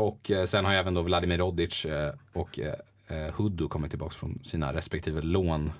Och 0.00 0.30
eh, 0.30 0.44
sen 0.44 0.64
har 0.64 0.72
även 0.72 0.94
då 0.94 1.02
Vladimir 1.02 1.38
Rodic 1.38 1.84
eh, 1.84 2.14
och 2.32 2.58
eh, 2.58 3.34
Hudu 3.34 3.68
kommit 3.68 3.90
tillbaka 3.90 4.14
från 4.14 4.40
sina 4.44 4.72
respektive 4.72 5.20
lån. 5.20 5.72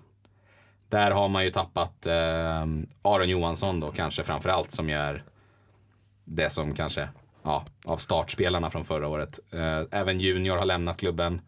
Där 0.88 1.10
har 1.10 1.28
man 1.28 1.44
ju 1.44 1.50
tappat 1.50 2.06
Aron 3.02 3.28
Johansson 3.28 3.80
då 3.80 3.92
kanske 3.92 4.22
framförallt 4.24 4.70
som 4.70 4.88
ju 4.88 4.94
är 4.94 5.24
det 6.24 6.50
som 6.50 6.74
kanske, 6.74 7.08
ja, 7.42 7.64
av 7.84 7.96
startspelarna 7.96 8.70
från 8.70 8.84
förra 8.84 9.08
året. 9.08 9.38
Även 9.90 10.20
Junior 10.20 10.56
har 10.56 10.64
lämnat 10.64 10.96
klubben. 10.96 11.40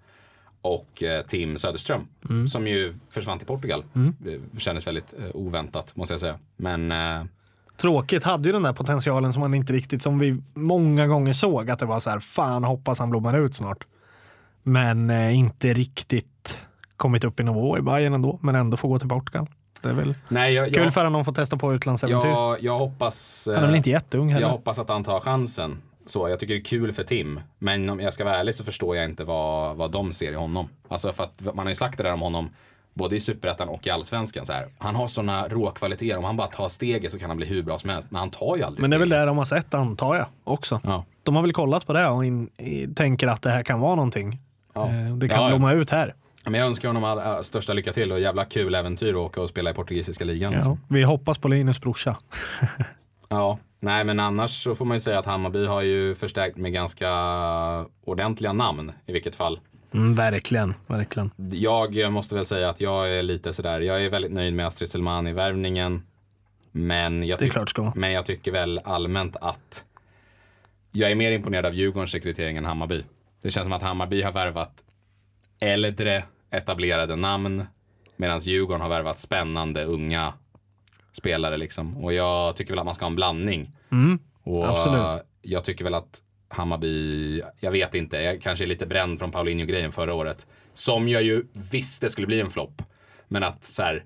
Och 0.63 1.03
eh, 1.03 1.23
Tim 1.23 1.57
Söderström 1.57 2.07
som 2.49 2.67
ju 2.67 2.95
försvann 3.11 3.39
till 3.39 3.47
Portugal. 3.47 3.85
Det 4.19 4.41
kändes 4.59 4.87
väldigt 4.87 5.15
eh, 5.19 5.37
oväntat 5.37 5.97
måste 5.97 6.15
jag 6.15 6.21
säga. 6.21 6.39
Men 6.57 6.93
eh, 6.93 7.25
Tråkigt, 7.77 8.25
hade 8.25 8.49
ju 8.49 8.53
den 8.53 8.63
där 8.63 8.73
potentialen 8.73 9.33
som 9.33 9.41
man 9.41 9.55
inte 9.55 9.73
riktigt, 9.73 10.03
som 10.03 10.19
vi 10.19 10.43
många 10.55 11.07
gånger 11.07 11.33
såg, 11.33 11.71
att 11.71 11.79
det 11.79 11.87
var 11.87 12.01
så 12.01 12.11
här, 12.11 12.19
fan 12.19 12.65
hoppas 12.65 12.99
han 12.99 13.11
blommar 13.11 13.39
ut 13.39 13.55
snart. 13.55 13.87
Men 14.63 15.11
inte 15.11 15.75
riktigt 15.75 16.61
kommit 16.97 17.25
upp 17.25 17.41
i 17.41 17.43
nivå 17.43 17.79
i 17.79 17.83
Bayern 17.83 18.15
ändå, 18.15 18.39
men 18.43 18.55
ändå 18.55 18.77
får 18.77 18.89
gå 18.89 18.99
till 18.99 19.09
Portugal. 19.09 19.47
Det 19.83 19.89
är 19.89 19.93
väl 19.93 20.15
nej, 20.29 20.55
jag, 20.55 20.75
kul 20.75 20.83
jag, 20.83 20.95
för 20.95 21.05
honom 21.05 21.21
att 21.21 21.27
få 21.27 21.33
testa 21.33 21.57
på 21.57 21.75
utlandsäventyr. 21.75 22.29
jag, 22.29 22.63
jag 22.63 22.79
hoppas... 22.79 23.49
han 23.55 23.63
är 23.63 23.67
väl 23.67 23.77
inte 23.77 23.91
jätteung 23.91 24.29
heller? 24.29 24.47
Jag 24.47 24.53
hoppas 24.53 24.79
att 24.79 24.89
han 24.89 25.05
tar 25.05 25.21
chansen. 25.21 25.79
Så 26.07 26.29
jag 26.29 26.39
tycker 26.41 26.55
det 26.55 26.61
är 26.61 26.65
kul 26.65 26.93
för 26.93 27.03
Tim. 27.05 27.41
Men 27.59 27.91
om 27.91 28.01
jag 28.01 28.15
ska 28.15 28.25
vara 28.25 28.37
ärlig 28.37 28.55
så 28.55 28.65
förstår 28.65 28.97
jag 28.97 29.05
inte 29.05 29.25
vad, 29.25 29.77
vad 29.77 29.91
de 29.91 30.13
ser 30.13 30.33
i 30.33 30.35
honom. 30.35 30.69
Alltså 30.89 31.13
för 31.13 31.25
att 31.25 31.41
man 31.55 31.59
har 31.59 31.69
ju 31.69 31.75
sagt 31.75 31.97
det 31.99 32.03
där 32.05 32.13
om 32.13 32.21
honom 32.21 32.51
både 32.95 33.17
i 33.17 33.21
superettan 33.21 33.69
och 33.69 33.87
i 33.87 33.91
allsvenskan. 33.91 34.47
Så 34.47 34.53
här. 34.53 34.67
Han 34.79 34.95
har 34.95 35.07
sådana 35.09 35.49
råkvaliteter. 35.49 36.19
Om 36.19 36.25
han 36.25 36.37
bara 36.37 36.47
tar 36.49 36.69
steget 36.69 37.13
så 37.13 37.19
kan 37.19 37.31
han 37.31 37.37
bli 37.37 37.47
hur 37.47 37.63
bra 37.63 37.79
som 37.79 37.91
helst. 37.91 38.11
Men 38.11 38.19
han 38.19 38.31
tar 38.31 38.57
ju 38.57 38.63
aldrig 38.63 38.81
Men 38.81 38.91
det 38.91 38.97
är 38.97 38.99
väl 38.99 39.09
steget. 39.09 39.23
det 39.23 39.27
de 39.31 39.39
har 39.39 39.45
sett 39.45 39.75
antar 39.75 40.15
jag 40.17 40.27
också. 40.45 40.81
Ja. 40.85 41.05
De 41.23 41.37
har 41.37 41.43
väl 41.43 41.53
kollat 41.53 41.87
på 41.87 41.93
det 41.93 42.07
och 42.09 42.25
in, 42.25 42.49
i, 42.59 42.87
tänker 42.95 43.27
att 43.27 43.43
det 43.43 43.51
här 43.51 43.63
kan 43.63 43.81
vara 43.81 43.95
någonting. 43.95 44.39
Ja. 44.75 44.89
Eh, 44.89 45.17
Det 45.17 45.29
kan 45.29 45.43
Ja, 45.43 45.49
blomma 45.49 45.73
ut 45.73 45.91
här. 45.91 46.15
Men 46.45 46.55
jag 46.55 46.67
önskar 46.67 46.89
honom 46.89 47.05
all, 47.05 47.19
all, 47.19 47.45
största 47.45 47.73
lycka 47.73 47.93
till 47.93 48.13
och 48.13 48.21
jävla 48.21 48.45
kul 48.45 48.75
äventyr 48.75 49.11
att 49.11 49.17
åka 49.17 49.41
och 49.43 49.49
spela 49.49 49.71
i 49.71 49.75
portugisiska 49.75 50.25
ligan. 50.25 50.53
Ja. 50.53 50.57
liksom. 50.59 50.81
Vi 50.89 51.03
hoppas 51.03 51.39
på 51.39 51.49
Linus 51.49 51.81
brorsa. 51.81 52.17
Ja, 53.29 53.59
nej 53.83 54.05
men 54.05 54.21
annars 54.21 54.63
så 54.63 54.75
får 54.75 54.85
man 54.85 54.97
ju 54.97 55.01
säga 55.01 55.19
att 55.19 55.27
Hammarby 55.27 55.67
har 55.67 55.83
ju 55.83 56.15
förstärkt 56.15 56.57
med 56.57 56.73
ganska 56.73 57.11
ordentliga 58.05 58.53
namn 58.53 58.93
i 59.07 59.13
vilket 59.13 59.35
fall. 59.35 59.61
Mm, 59.95 60.15
verkligen, 60.15 60.75
verkligen. 60.87 61.31
Jag 61.51 62.13
måste 62.13 62.35
väl 62.35 62.45
säga 62.45 62.69
att 62.69 62.81
jag 62.81 63.11
är 63.11 63.23
lite 63.23 63.53
sådär, 63.53 63.81
jag 63.81 64.05
är 64.05 64.11
väldigt 64.11 64.33
nöjd 64.33 64.55
med 64.55 64.67
Astrid 64.67 64.91
Selmani-värvningen. 64.91 66.03
Men 66.73 67.27
jag, 67.27 67.41
men 67.95 68.13
jag 68.13 68.27
tycker 68.27 68.53
väl 68.53 68.81
allmänt 68.85 69.37
att 69.41 69.85
jag 70.93 71.11
är 71.11 71.15
mer 71.15 71.33
imponerad 71.33 71.67
av 71.67 71.75
Djurgårdens 71.75 72.15
rekrytering 72.15 72.57
än 72.57 72.65
Hammarby. 72.65 73.05
Det 73.43 73.51
känns 73.51 73.65
som 73.65 73.73
att 73.73 73.83
Hammarby 73.83 74.23
har 74.23 74.33
värvat 74.33 74.85
äldre, 75.61 76.25
etablerade 76.51 77.17
namn 77.17 77.67
Medan 78.23 78.39
Djurgården 78.39 78.81
har 78.81 78.89
värvat 78.89 79.19
spännande 79.19 79.85
unga 79.85 80.33
spelare 81.13 81.57
liksom. 81.57 82.05
Och 82.05 82.13
jag 82.13 82.57
tycker 82.57 82.73
väl 82.73 82.79
att 82.79 82.85
man 82.85 82.95
ska 82.95 83.05
ha 83.05 83.11
en 83.11 83.17
blandning. 83.17 83.71
och 84.45 84.69
absolut. 84.69 85.23
jag 85.43 85.65
tycker 85.65 85.85
väl 85.85 85.95
att 85.95 86.23
Hammarby, 86.49 87.43
jag 87.61 87.71
vet 87.71 87.95
inte, 87.95 88.17
jag 88.17 88.43
kanske 88.43 88.65
är 88.65 88.67
lite 88.67 88.87
bränd 88.87 89.19
från 89.19 89.31
Paulinho-grejen 89.31 89.93
förra 89.93 90.15
året. 90.15 90.47
Som 90.75 91.09
jag 91.09 91.23
ju 91.23 91.45
visste 91.53 92.11
skulle 92.11 92.27
bli 92.27 92.41
en 92.41 92.51
flopp. 92.51 92.83
Men 93.29 93.43
att 93.43 93.65
så 93.65 93.83
här, 93.83 94.05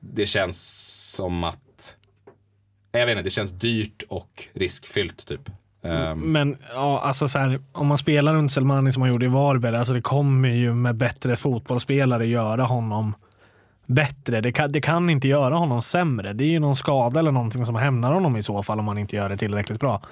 det 0.00 0.26
känns 0.26 0.60
som 1.16 1.44
att, 1.44 1.96
jag 2.92 3.06
vet 3.06 3.12
inte, 3.12 3.22
det 3.22 3.30
känns 3.30 3.50
dyrt 3.50 4.02
och 4.08 4.48
riskfyllt 4.52 5.26
typ. 5.26 5.50
Ehm, 5.82 6.18
Men 6.18 6.56
ja, 6.68 7.00
alltså 7.00 7.28
så 7.28 7.38
här, 7.38 7.60
om 7.72 7.86
man 7.86 7.98
spelar 7.98 8.34
runt 8.34 8.52
Selmani 8.52 8.92
som 8.92 9.00
man 9.00 9.08
gjorde 9.08 9.24
i 9.26 9.28
Varberg, 9.28 9.76
alltså 9.76 9.92
det 9.92 10.02
kommer 10.02 10.48
ju 10.48 10.74
med 10.74 10.96
bättre 10.96 11.36
fotbollsspelare 11.36 12.26
göra 12.26 12.62
honom 12.64 13.14
bättre. 13.90 14.40
Det 14.40 14.52
kan, 14.52 14.72
det 14.72 14.80
kan 14.80 15.10
inte 15.10 15.28
göra 15.28 15.54
honom 15.54 15.82
sämre. 15.82 16.32
Det 16.32 16.44
är 16.44 16.48
ju 16.48 16.58
någon 16.58 16.76
skada 16.76 17.18
eller 17.20 17.32
någonting 17.32 17.64
som 17.64 17.74
hämnar 17.74 18.12
honom 18.12 18.36
i 18.36 18.42
så 18.42 18.62
fall 18.62 18.78
om 18.78 18.84
man 18.84 18.98
inte 18.98 19.16
gör 19.16 19.28
det 19.28 19.36
tillräckligt 19.36 19.80
bra. 19.80 20.02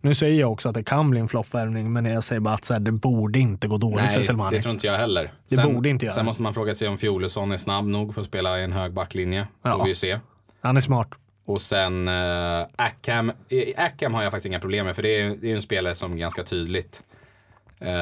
Nu 0.00 0.14
säger 0.14 0.40
jag 0.40 0.52
också 0.52 0.68
att 0.68 0.74
det 0.74 0.84
kan 0.84 1.10
bli 1.10 1.20
en 1.20 1.28
floppvärvning, 1.28 1.92
men 1.92 2.04
jag 2.04 2.24
säger 2.24 2.40
bara 2.40 2.54
att 2.54 2.64
så 2.64 2.72
här, 2.72 2.80
det 2.80 2.92
borde 2.92 3.38
inte 3.38 3.68
gå 3.68 3.76
dåligt 3.76 3.98
för 3.98 4.14
Nej, 4.14 4.22
Selmani. 4.22 4.56
det 4.56 4.62
tror 4.62 4.74
inte 4.74 4.86
jag 4.86 4.96
heller. 4.98 5.30
Det 5.50 5.62
borde 5.62 5.88
inte 5.88 6.04
göra. 6.06 6.14
Sen 6.14 6.24
måste 6.24 6.42
man 6.42 6.54
fråga 6.54 6.74
sig 6.74 6.88
om 6.88 6.96
Fjolesson 6.98 7.52
är 7.52 7.56
snabb 7.56 7.84
nog 7.86 8.14
för 8.14 8.20
att 8.20 8.26
spela 8.26 8.60
i 8.60 8.64
en 8.64 8.72
hög 8.72 8.92
backlinje. 8.92 9.46
Får 9.62 9.70
Ja. 9.70 9.82
vi 9.82 9.88
ju 9.88 9.94
se. 9.94 10.18
Han 10.62 10.76
är 10.76 10.80
smart. 10.80 11.08
Och 11.46 11.60
sen 11.60 12.08
uh, 12.08 12.66
Ackham. 12.76 13.32
Ackham 13.76 14.14
har 14.14 14.22
jag 14.22 14.32
faktiskt 14.32 14.46
inga 14.46 14.60
problem 14.60 14.86
med 14.86 14.96
för 14.96 15.02
det 15.02 15.20
är, 15.20 15.36
det 15.40 15.50
är 15.50 15.54
en 15.54 15.62
spelare 15.62 15.94
som 15.94 16.16
ganska 16.16 16.42
tydligt 16.44 17.02
eh, 17.12 17.17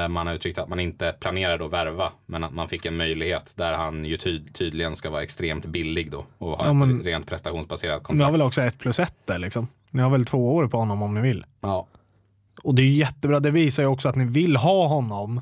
man 0.09 0.27
har 0.27 0.35
uttryckt 0.35 0.59
att 0.59 0.69
man 0.69 0.81
inte 0.81 1.15
planerade 1.21 1.65
att 1.65 1.73
värva 1.73 2.13
men 2.27 2.45
att 2.45 2.53
man 2.53 2.69
fick 2.69 2.87
en 2.87 2.97
möjlighet 2.97 3.53
där 3.57 3.73
han 3.73 4.05
ju 4.05 4.17
tyd, 4.17 4.55
tydligen 4.55 4.97
ska 4.97 5.11
vara 5.11 5.23
extremt 5.23 5.67
billig 5.67 6.11
då 6.11 6.27
och 6.39 6.51
ha 6.59 6.67
Ja, 6.67 6.73
men- 6.73 7.01
ett 7.01 7.07
rent 7.07 7.27
prestationsbaserat 7.27 8.01
Ni 8.01 8.05
kontrakt. 8.05 8.25
har 8.25 8.33
väl 8.33 8.43
också 8.43 8.63
ett 8.63 8.79
plus 8.79 8.99
ett 8.99 9.15
där 9.25 9.39
liksom. 9.39 9.69
Ni 9.91 10.03
har 10.03 10.11
väl 10.11 10.25
två 10.25 10.55
år 10.57 10.69
på 10.69 10.79
honom 10.79 11.03
om 11.03 11.15
ni 11.15 11.21
vill. 11.21 11.45
Ja, 11.61 11.87
Och 12.63 12.75
det 12.75 12.83
är 12.83 12.87
jättebra. 12.87 13.41
Det 13.41 13.51
visar 13.51 13.83
ju 13.83 13.89
också 13.89 14.09
att 14.09 14.17
ni 14.17 14.25
vill 14.25 14.57
ha 14.57 14.87
honom 14.89 15.41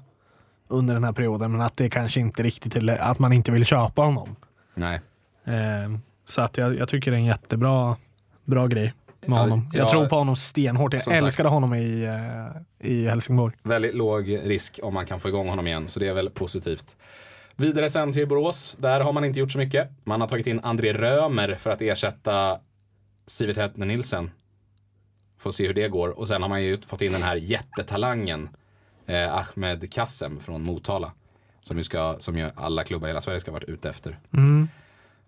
under 0.69 0.95
den 0.95 1.05
här 1.05 1.13
perioden, 1.13 1.53
men 1.53 1.61
att 1.61 1.77
det 1.77 1.91
kanske 1.91 2.21
inte 2.21 2.43
riktigt 2.43 2.77
är, 2.77 2.89
att 2.99 3.19
man 3.19 3.33
inte 3.33 3.53
vill 3.53 3.65
köpa 3.65 4.03
honom. 4.03 4.37
nej. 4.75 5.01
Eh, 5.47 5.97
så 6.27 6.41
att 6.43 6.57
jag, 6.59 6.77
jag 6.79 6.89
tycker 6.89 7.11
det 7.11 7.17
är 7.17 7.19
en 7.19 7.25
jättebra 7.25 7.97
bra 8.45 8.67
grej 8.67 8.95
med 9.29 9.39
honom. 9.39 9.71
Jag 9.73 9.85
ja, 9.85 9.89
tror 9.89 10.07
på 10.07 10.17
honom 10.17 10.37
stenhårt. 10.37 10.93
Jag 10.93 11.17
älskade 11.17 11.49
honom 11.49 11.75
i, 11.75 12.03
eh, 12.81 12.91
i 12.91 13.09
Helsingborg. 13.09 13.55
Väldigt 13.63 13.95
låg 13.95 14.39
risk 14.45 14.81
om 14.83 14.95
man 14.95 15.07
kan 15.07 15.21
få 15.21 15.29
igång 15.29 15.49
honom 15.49 15.67
igen, 15.67 15.89
så 15.89 16.01
det 16.01 16.09
är 16.09 16.15
väl 16.15 16.31
positivt. 16.31 16.97
Vidare 17.57 17.91
sen 17.91 18.13
till 18.13 18.29
Borås. 18.29 18.77
Där 18.81 19.01
har 19.01 19.13
man 19.13 19.25
inte 19.25 19.41
gjort 19.41 19.53
så 19.53 19.59
mycket. 19.59 19.91
Man 20.05 20.21
har 20.21 20.29
tagit 20.29 20.47
in 20.47 20.61
André 20.61 20.93
Römer 20.93 21.55
för 21.55 21.71
att 21.71 21.83
ersätta 21.83 22.59
Sivert 23.27 23.57
Hettner 23.57 23.87
Nilsen. 23.87 24.31
Får 25.39 25.51
se 25.51 25.67
hur 25.67 25.75
det 25.75 25.89
går. 25.89 26.09
Och 26.09 26.29
sen 26.29 26.43
har 26.43 26.49
man 26.49 26.63
ju 26.63 26.81
fått 26.81 27.03
in 27.03 27.13
den 27.13 27.23
här 27.23 27.37
jättetalangen 27.37 28.49
eh, 29.07 29.35
Ahmed 29.35 29.93
Kassem 29.93 30.41
från 30.41 30.63
Motala. 30.63 31.13
Som 31.61 31.77
ju, 31.77 31.83
ska, 31.83 32.17
som 32.21 32.39
ju 32.39 32.51
alla 32.55 32.85
klubbar 32.85 33.09
i 33.09 33.11
hela 33.11 33.21
Sverige 33.21 33.41
ska 33.41 33.51
ha 33.51 33.57
varit 33.57 33.69
ute 33.69 33.89
efter. 33.89 34.19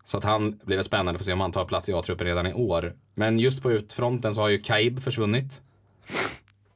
Så 0.09 0.19
att 0.19 0.25
han 0.25 0.59
blir 0.65 0.77
väl 0.77 0.85
spännande 0.85 1.13
för 1.19 1.23
att 1.23 1.27
se 1.27 1.33
om 1.33 1.41
han 1.41 1.53
tar 1.53 1.65
plats 1.65 1.89
i 1.89 1.93
A-truppen 1.93 2.27
redan 2.27 2.47
i 2.47 2.53
år. 2.55 2.95
Men 3.15 3.39
just 3.39 3.63
på 3.63 3.73
utfronten 3.73 4.35
så 4.35 4.41
har 4.41 4.49
ju 4.49 4.59
Kaib 4.59 5.03
försvunnit. 5.03 5.61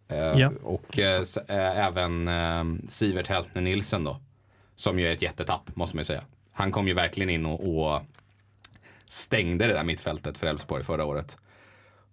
Eh, 0.08 0.18
Ja. 0.40 0.50
Och 0.62 0.98
eh, 0.98 1.22
eh, 1.48 1.86
även 1.86 2.30
Sivert 2.88 3.28
Heltner 3.28 3.62
Nilsen 3.62 4.04
då. 4.04 4.16
Som 4.76 4.98
ju 4.98 5.06
är 5.08 5.12
ett 5.12 5.22
jättetapp, 5.22 5.76
måste 5.76 5.96
man 5.96 6.00
ju 6.00 6.04
säga. 6.04 6.24
Han 6.52 6.72
kom 6.72 6.88
ju 6.88 6.94
verkligen 6.94 7.30
in 7.30 7.46
och, 7.46 7.84
och 7.94 8.02
stängde 9.08 9.66
det 9.66 9.72
där 9.72 9.84
mittfältet 9.84 10.38
för 10.38 10.46
Elfsborg 10.46 10.82
förra 10.84 11.04
året. 11.04 11.36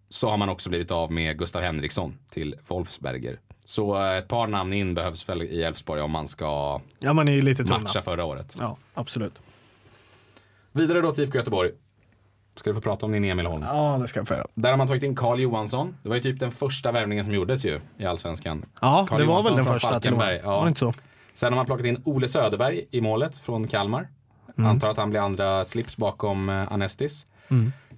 Så 0.10 0.30
har 0.30 0.38
man 0.38 0.50
också 0.50 0.70
blivit 0.70 0.92
av 0.92 1.12
med 1.12 1.38
Gustav 1.38 1.62
Henriksson 1.62 2.18
till 2.32 2.56
Wolfsberger. 2.68 3.40
Så 3.66 4.02
ett 4.02 4.28
par 4.28 4.48
namn 4.48 4.74
in 4.74 4.94
behövs 4.94 5.30
väl 5.30 5.42
i 5.44 5.64
Elfsborg 5.64 6.02
om 6.02 6.12
man 6.12 6.28
ska 6.28 6.82
Ja, 7.00 7.14
man 7.14 7.26
tunna. 7.28 7.80
matcha 7.80 8.02
förra 8.02 8.26
året. 8.26 8.56
Ja, 8.60 8.78
absolut. 8.94 9.34
Vidare 10.78 11.02
då 11.02 11.12
till 11.12 11.24
IFK 11.24 11.38
Göteborg. 11.38 11.72
Ska 12.56 12.70
du 12.70 12.74
få 12.74 12.82
prata 12.82 13.06
om 13.06 13.12
din 13.12 13.24
Emil 13.24 13.46
Holm. 13.46 13.64
Ja, 13.68 13.98
det 14.02 14.08
ska 14.08 14.20
jag 14.20 14.28
få 14.28 14.34
göra. 14.34 14.48
Där 14.54 14.70
har 14.70 14.78
man 14.78 14.88
tagit 14.88 15.04
in 15.04 15.16
Karl 15.16 15.40
Johansson. 15.40 15.98
Det 16.04 16.10
var 16.10 16.16
ju 16.16 16.22
typ 16.22 16.40
den 16.40 16.52
första 16.52 16.92
värvningen 16.92 17.26
som 17.26 17.34
gjordes 17.34 17.66
ju 17.66 17.80
i 17.98 18.06
Allsvenskan. 18.06 18.66
Ja, 18.82 19.06
Carl 19.10 19.20
det 19.20 19.26
var 19.26 19.34
Johansson 19.34 19.56
väl 19.56 19.66
den 19.66 19.74
första 19.74 20.00
till 20.00 20.12
och 20.12 20.18
med. 20.18 20.42
Ja. 20.44 20.58
Var 20.58 20.64
det 20.64 20.70
inte 20.70 20.80
så? 20.80 20.94
Sen 21.34 21.54
har 21.54 21.58
man 21.58 21.66
plockat 21.66 21.86
in 21.86 22.02
Ole 22.06 22.28
Söderberg 22.28 22.86
i 22.92 23.02
målet 23.02 23.38
från 23.38 23.68
Kalmar. 23.68 24.08
Mm. 24.58 24.70
Antar 24.70 24.90
att 24.90 24.98
han 24.98 25.10
blir 25.10 25.20
andra 25.20 25.66
slips 25.66 25.98
bakom 25.98 26.50
eh, 26.50 26.72
Anestis. 26.74 27.28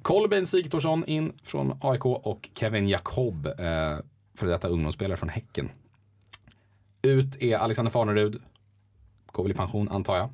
Kolbeinn 0.02 0.46
Sigthorsson 0.46 1.06
in 1.06 1.34
från 1.44 1.80
AIK 1.82 2.06
och 2.06 2.50
Kevin 2.56 2.88
Jakob, 2.88 3.46
eh, 3.46 3.54
för 4.38 4.48
detta 4.48 4.68
ungdomsspelare 4.68 5.18
från 5.18 5.30
Häcken. 5.30 5.70
Ut 7.02 7.42
är 7.42 7.58
Alexander 7.58 7.92
Farnerud. 7.92 8.42
Går 9.32 9.44
väl 9.44 9.52
i 9.52 9.56
pension 9.56 9.89
antar 9.89 10.18
jag. 10.18 10.30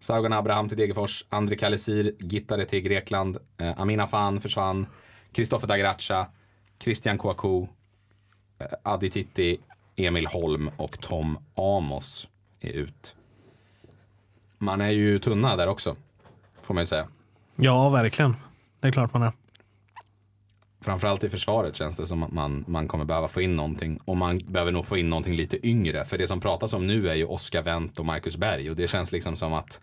Sargon 0.00 0.32
Abraham 0.32 0.68
till 0.68 0.78
Degerfors. 0.78 1.24
André 1.28 1.56
Kalisir, 1.56 2.12
Gittare 2.18 2.64
till 2.64 2.80
Grekland. 2.80 3.36
Eh, 3.58 3.80
Amina 3.80 4.06
Fan 4.06 4.40
försvann. 4.40 4.86
Kristoffer 5.32 5.66
Dagracha. 5.66 6.26
Christian 6.78 7.18
Kouakou. 7.18 7.68
Eh, 8.58 8.66
Adi 8.82 9.10
Titti. 9.10 9.58
Emil 9.96 10.26
Holm 10.26 10.70
och 10.76 11.00
Tom 11.00 11.38
Amos 11.54 12.28
är 12.60 12.72
ut. 12.72 13.16
Man 14.58 14.80
är 14.80 14.90
ju 14.90 15.18
tunna 15.18 15.56
där 15.56 15.66
också. 15.66 15.96
Får 16.62 16.74
man 16.74 16.82
ju 16.82 16.86
säga. 16.86 17.08
Ja, 17.56 17.88
verkligen. 17.88 18.36
Det 18.80 18.88
är 18.88 18.92
klart 18.92 19.12
man 19.12 19.22
är. 19.22 19.32
Framförallt 20.86 21.24
i 21.24 21.28
försvaret 21.28 21.76
känns 21.76 21.96
det 21.96 22.06
som 22.06 22.22
att 22.22 22.32
man, 22.32 22.64
man 22.68 22.88
kommer 22.88 23.04
behöva 23.04 23.28
få 23.28 23.40
in 23.40 23.56
någonting. 23.56 23.98
Och 24.04 24.16
man 24.16 24.38
behöver 24.38 24.72
nog 24.72 24.86
få 24.86 24.96
in 24.96 25.10
någonting 25.10 25.34
lite 25.34 25.66
yngre. 25.68 26.04
För 26.04 26.18
det 26.18 26.26
som 26.28 26.40
pratas 26.40 26.72
om 26.74 26.86
nu 26.86 27.08
är 27.08 27.14
ju 27.14 27.24
Oskar 27.24 27.62
Wendt 27.62 27.98
och 27.98 28.06
Marcus 28.06 28.36
Berg. 28.36 28.70
Och 28.70 28.76
det 28.76 28.86
känns 28.90 29.12
liksom 29.12 29.36
som 29.36 29.52
att 29.52 29.80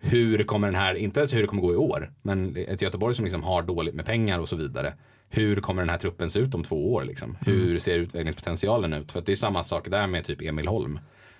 hur 0.00 0.44
kommer 0.44 0.68
den 0.68 0.74
här, 0.74 0.94
inte 0.94 1.20
ens 1.20 1.34
hur 1.34 1.40
det 1.40 1.46
kommer 1.46 1.62
gå 1.62 1.72
i 1.72 1.76
år, 1.76 2.12
men 2.22 2.56
ett 2.56 2.82
Göteborg 2.82 3.14
som 3.14 3.24
liksom 3.24 3.42
har 3.42 3.62
dåligt 3.62 3.94
med 3.94 4.04
pengar 4.06 4.38
och 4.38 4.48
så 4.48 4.56
vidare. 4.56 4.94
Hur 5.28 5.60
kommer 5.60 5.82
den 5.82 5.88
här 5.90 5.98
truppen 5.98 6.30
se 6.30 6.38
ut 6.38 6.54
om 6.54 6.62
två 6.62 6.92
år? 6.92 7.04
Liksom? 7.04 7.36
Hur 7.40 7.78
ser 7.78 7.98
utvecklingspotentialen 7.98 8.92
ut? 8.92 9.12
För 9.12 9.18
att 9.18 9.26
det 9.26 9.32
är 9.32 9.36
samma 9.36 9.62
sak 9.64 9.88
där 9.90 10.06
med 10.06 10.24
typ 10.24 10.42
Emil 10.42 10.68
Holm. 10.68 10.98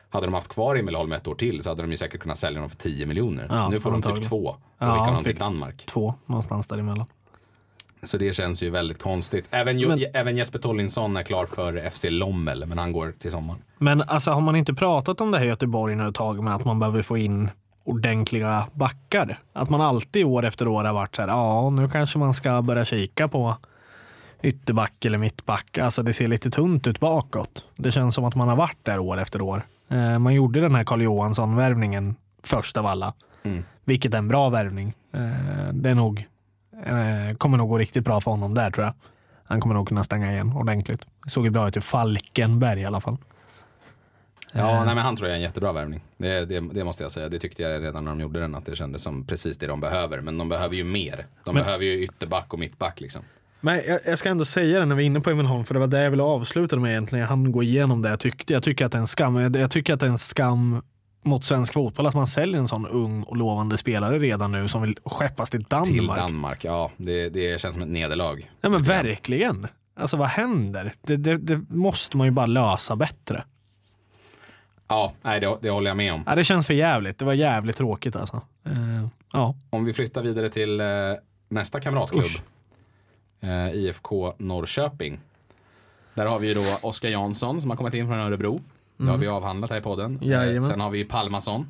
Hade 0.09 0.27
de 0.27 0.35
haft 0.35 0.49
kvar 0.49 0.77
Emil 0.77 0.95
Holm 0.95 1.13
ett 1.13 1.29
år 1.29 1.35
till 1.35 1.63
så 1.63 1.69
hade 1.69 1.83
de 1.83 1.91
ju 1.91 1.97
säkert 1.97 2.21
kunnat 2.21 2.39
sälja 2.39 2.59
honom 2.59 2.71
för 2.71 2.77
10 2.77 3.07
miljoner. 3.07 3.47
Ja, 3.51 3.69
nu 3.69 3.81
får 3.81 3.91
de 3.91 4.03
typ 4.03 4.07
antagligen. 4.07 4.29
två. 4.31 4.57
För 4.79 4.87
Ja, 4.87 4.97
honom 5.05 5.25
fick- 5.25 5.39
Danmark. 5.39 5.87
Två 5.87 6.15
någonstans 6.27 6.67
däremellan. 6.67 7.07
Så 8.03 8.19
det 8.19 8.35
känns 8.37 8.63
ju 8.63 8.71
väldigt 8.71 9.03
konstigt. 9.03 9.45
Även, 9.51 9.79
ju, 9.79 9.89
Men- 9.89 10.01
även 10.15 10.37
Jesper 10.37 10.59
Tollinsson 10.59 11.17
är 11.17 11.23
klar 11.23 11.47
för 11.47 11.91
FC 11.91 12.05
Lommel, 12.11 12.67
men 12.67 12.79
han 12.79 12.93
går 12.93 13.13
till 13.19 13.31
sommaren. 13.31 13.61
Men 13.79 14.03
alltså 14.03 14.31
har 14.31 14.41
man 14.41 14.57
inte 14.57 14.75
pratat 14.75 15.21
om 15.21 15.31
det 15.31 15.39
här 15.39 15.45
i 15.45 15.49
Göteborg 15.49 15.95
nu 15.97 16.09
ett 16.09 16.15
tag 16.15 16.45
med 16.45 16.55
att 16.55 16.65
man 16.65 16.79
behöver 16.79 17.03
få 17.03 17.17
in 17.19 17.51
ordentliga 17.85 18.67
backar? 18.73 19.39
Att 19.53 19.71
man 19.71 19.81
alltid 19.81 20.25
år 20.25 20.45
efter 20.45 20.69
år 20.69 20.85
har 20.85 20.93
varit 20.93 21.17
så 21.17 21.23
här, 21.23 21.29
ja 21.29 21.71
nu 21.71 21.89
kanske 21.89 22.19
man 22.19 22.35
ska 22.35 22.63
börja 22.63 22.85
kika 22.85 23.29
på 23.29 23.57
ytterback 24.43 25.05
eller 25.05 25.19
mittback. 25.19 25.79
Alltså 25.79 26.03
det 26.03 26.13
ser 26.13 26.29
lite 26.29 26.51
tunt 26.51 26.87
ut 26.87 27.01
bakåt. 27.01 27.65
Det 27.77 27.93
känns 27.93 28.15
som 28.15 28.25
att 28.25 28.35
man 28.35 28.49
har 28.49 28.57
varit 28.57 28.79
där 28.83 28.99
år 28.99 29.21
efter 29.21 29.41
år. 29.41 29.67
Eh, 29.89 30.19
man 30.19 30.35
gjorde 30.35 30.61
den 30.61 30.75
här 30.75 30.85
Carl 30.85 31.03
Johansson-värvningen 31.03 32.15
först 32.43 32.77
av 32.77 32.87
alla. 32.87 33.15
Mm. 33.43 33.65
Vilket 33.85 34.15
är 34.15 34.19
en 34.19 34.29
bra 34.29 34.49
värvning. 34.49 34.95
Eh, 35.15 35.73
det 35.73 35.91
är 35.91 35.95
nog, 35.95 36.27
eh, 36.87 37.37
kommer 37.37 37.57
nog 37.59 37.69
gå 37.69 37.79
riktigt 37.79 38.05
bra 38.05 38.21
för 38.21 38.31
honom 38.31 38.55
där 38.55 38.71
tror 38.71 38.85
jag. 38.87 38.95
Han 39.45 39.61
kommer 39.61 39.75
nog 39.75 39.89
kunna 39.89 40.05
stänga 40.05 40.33
igen 40.33 40.53
ordentligt. 40.53 41.07
Det 41.25 41.31
såg 41.31 41.45
ju 41.45 41.51
bra 41.51 41.69
ut 41.69 41.77
i 41.77 41.81
Falkenberg 41.81 42.81
i 42.81 42.85
alla 42.85 43.01
fall. 43.01 43.17
Ja, 44.53 44.85
nej, 44.85 44.95
men 44.95 45.05
han 45.05 45.17
tror 45.17 45.29
jag 45.29 45.33
är 45.33 45.37
en 45.37 45.43
jättebra 45.43 45.73
värvning. 45.73 46.01
Det, 46.17 46.45
det, 46.45 46.61
det 46.61 46.85
måste 46.85 47.03
jag 47.03 47.13
säga. 47.13 47.29
Det 47.29 47.39
tyckte 47.39 47.63
jag 47.63 47.83
redan 47.83 48.05
när 48.05 48.11
de 48.11 48.21
gjorde 48.21 48.41
den, 48.41 48.55
att 48.55 48.67
det 48.67 48.77
kändes 48.77 49.03
som 49.03 49.27
precis 49.27 49.59
det 49.59 49.67
de 49.67 49.81
behöver. 49.81 50.21
Men 50.21 50.39
de 50.39 50.49
behöver 50.49 50.77
ju 50.77 50.85
mer. 50.85 51.27
De 51.45 51.55
Men- 51.55 51.65
behöver 51.65 51.85
ju 51.85 52.03
ytterback 52.03 52.53
och 52.53 52.59
mittback 52.59 53.01
liksom. 53.01 53.23
Men 53.61 53.81
jag, 53.89 53.99
jag 54.07 54.19
ska 54.19 54.29
ändå 54.29 54.45
säga 54.45 54.79
det 54.81 54.85
när 54.87 54.95
vi 54.95 55.03
är 55.03 55.07
inne 55.07 55.21
på 55.21 55.31
Emil 55.31 55.47
Holm, 55.47 55.65
för 55.65 55.75
det 55.75 55.81
var 55.81 55.87
det 55.87 56.03
jag 56.03 56.11
ville 56.11 56.23
avsluta 56.23 56.77
med 56.77 56.91
egentligen. 56.91 57.21
Jag 57.21 57.29
hann 57.29 57.53
gå 57.53 57.63
igenom 57.63 58.03
det 58.03 58.09
jag 58.09 58.21
tyckte. 58.21 58.53
Jag 58.53 58.63
tycker 58.63 58.85
att 58.85 58.93
det 58.93 58.99
är 58.99 59.01
en 59.01 59.07
skam. 59.07 59.37
Jag, 59.37 59.57
jag 59.57 59.71
tycker 59.71 59.95
att 59.95 60.01
det 60.01 60.07
är 60.07 60.11
en 60.11 60.19
skam 60.19 60.83
mot 61.23 61.45
svensk 61.45 61.73
fotboll 61.73 62.07
att 62.07 62.15
man 62.15 62.27
säljer 62.27 62.59
en 62.61 62.69
sån 62.69 62.87
ung 62.87 63.23
och 63.23 63.37
lovande 63.37 63.79
spelare 63.79 64.19
redan 64.19 64.53
nu 64.53 64.69
som 64.69 64.83
vill 64.83 64.97
skeppas 65.05 65.51
till 65.51 65.63
Danmark. 65.63 65.89
Till 65.89 66.07
Danmark, 66.07 66.65
ja. 66.65 66.91
Det, 66.97 67.29
det 67.29 67.61
känns 67.61 67.75
som 67.75 67.83
ett 67.83 67.89
nederlag. 67.89 68.51
Ja 68.61 68.69
men 68.69 68.83
verkligen. 68.83 69.67
Alltså 69.95 70.17
vad 70.17 70.29
händer? 70.29 70.95
Det, 71.03 71.17
det, 71.17 71.37
det 71.37 71.61
måste 71.69 72.17
man 72.17 72.27
ju 72.27 72.31
bara 72.31 72.47
lösa 72.47 72.97
bättre. 72.97 73.45
Ja, 74.89 75.13
nej, 75.23 75.41
det, 75.41 75.59
det 75.63 75.71
håller 75.71 75.91
jag 75.91 75.97
med 75.97 76.13
om. 76.13 76.25
Ja, 76.27 76.35
det 76.35 76.45
känns 76.45 76.67
för 76.67 76.75
jävligt. 76.75 77.19
Det 77.19 77.25
var 77.25 77.33
jävligt 77.33 77.77
tråkigt 77.77 78.17
alltså. 78.17 78.43
Eh, 78.65 79.07
ja. 79.33 79.55
Om 79.71 79.85
vi 79.85 79.93
flyttar 79.93 80.23
vidare 80.23 80.51
till 80.51 80.81
eh, 80.81 80.87
nästa 81.49 81.81
kamratklubb. 81.81 82.25
Usch. 82.25 82.43
Eh, 83.41 83.75
IFK 83.75 84.35
Norrköping. 84.39 85.21
Där 86.15 86.27
har 86.27 86.39
vi 86.39 86.49
ju 86.49 86.55
då 86.55 86.79
Oskar 86.81 87.09
Jansson 87.09 87.61
som 87.61 87.71
har 87.71 87.77
kommit 87.77 87.95
in 87.95 88.07
från 88.07 88.19
Örebro. 88.19 88.61
Det 88.97 89.07
har 89.07 89.19
vi 89.19 89.29
avhandlat 89.29 89.71
här 89.71 89.79
i 89.79 89.83
podden. 89.83 90.19
Eh, 90.23 90.29
Jajamän. 90.29 90.65
sen 90.65 90.81
har 90.81 90.91
vi 90.91 91.05
Palmason. 91.05 91.69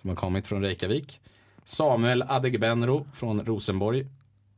Som 0.00 0.10
har 0.10 0.16
kommit 0.16 0.46
från 0.46 0.62
Reykjavik. 0.62 1.20
Samuel 1.64 2.24
Adegbenro 2.28 3.06
från 3.12 3.44
Rosenborg. 3.44 4.06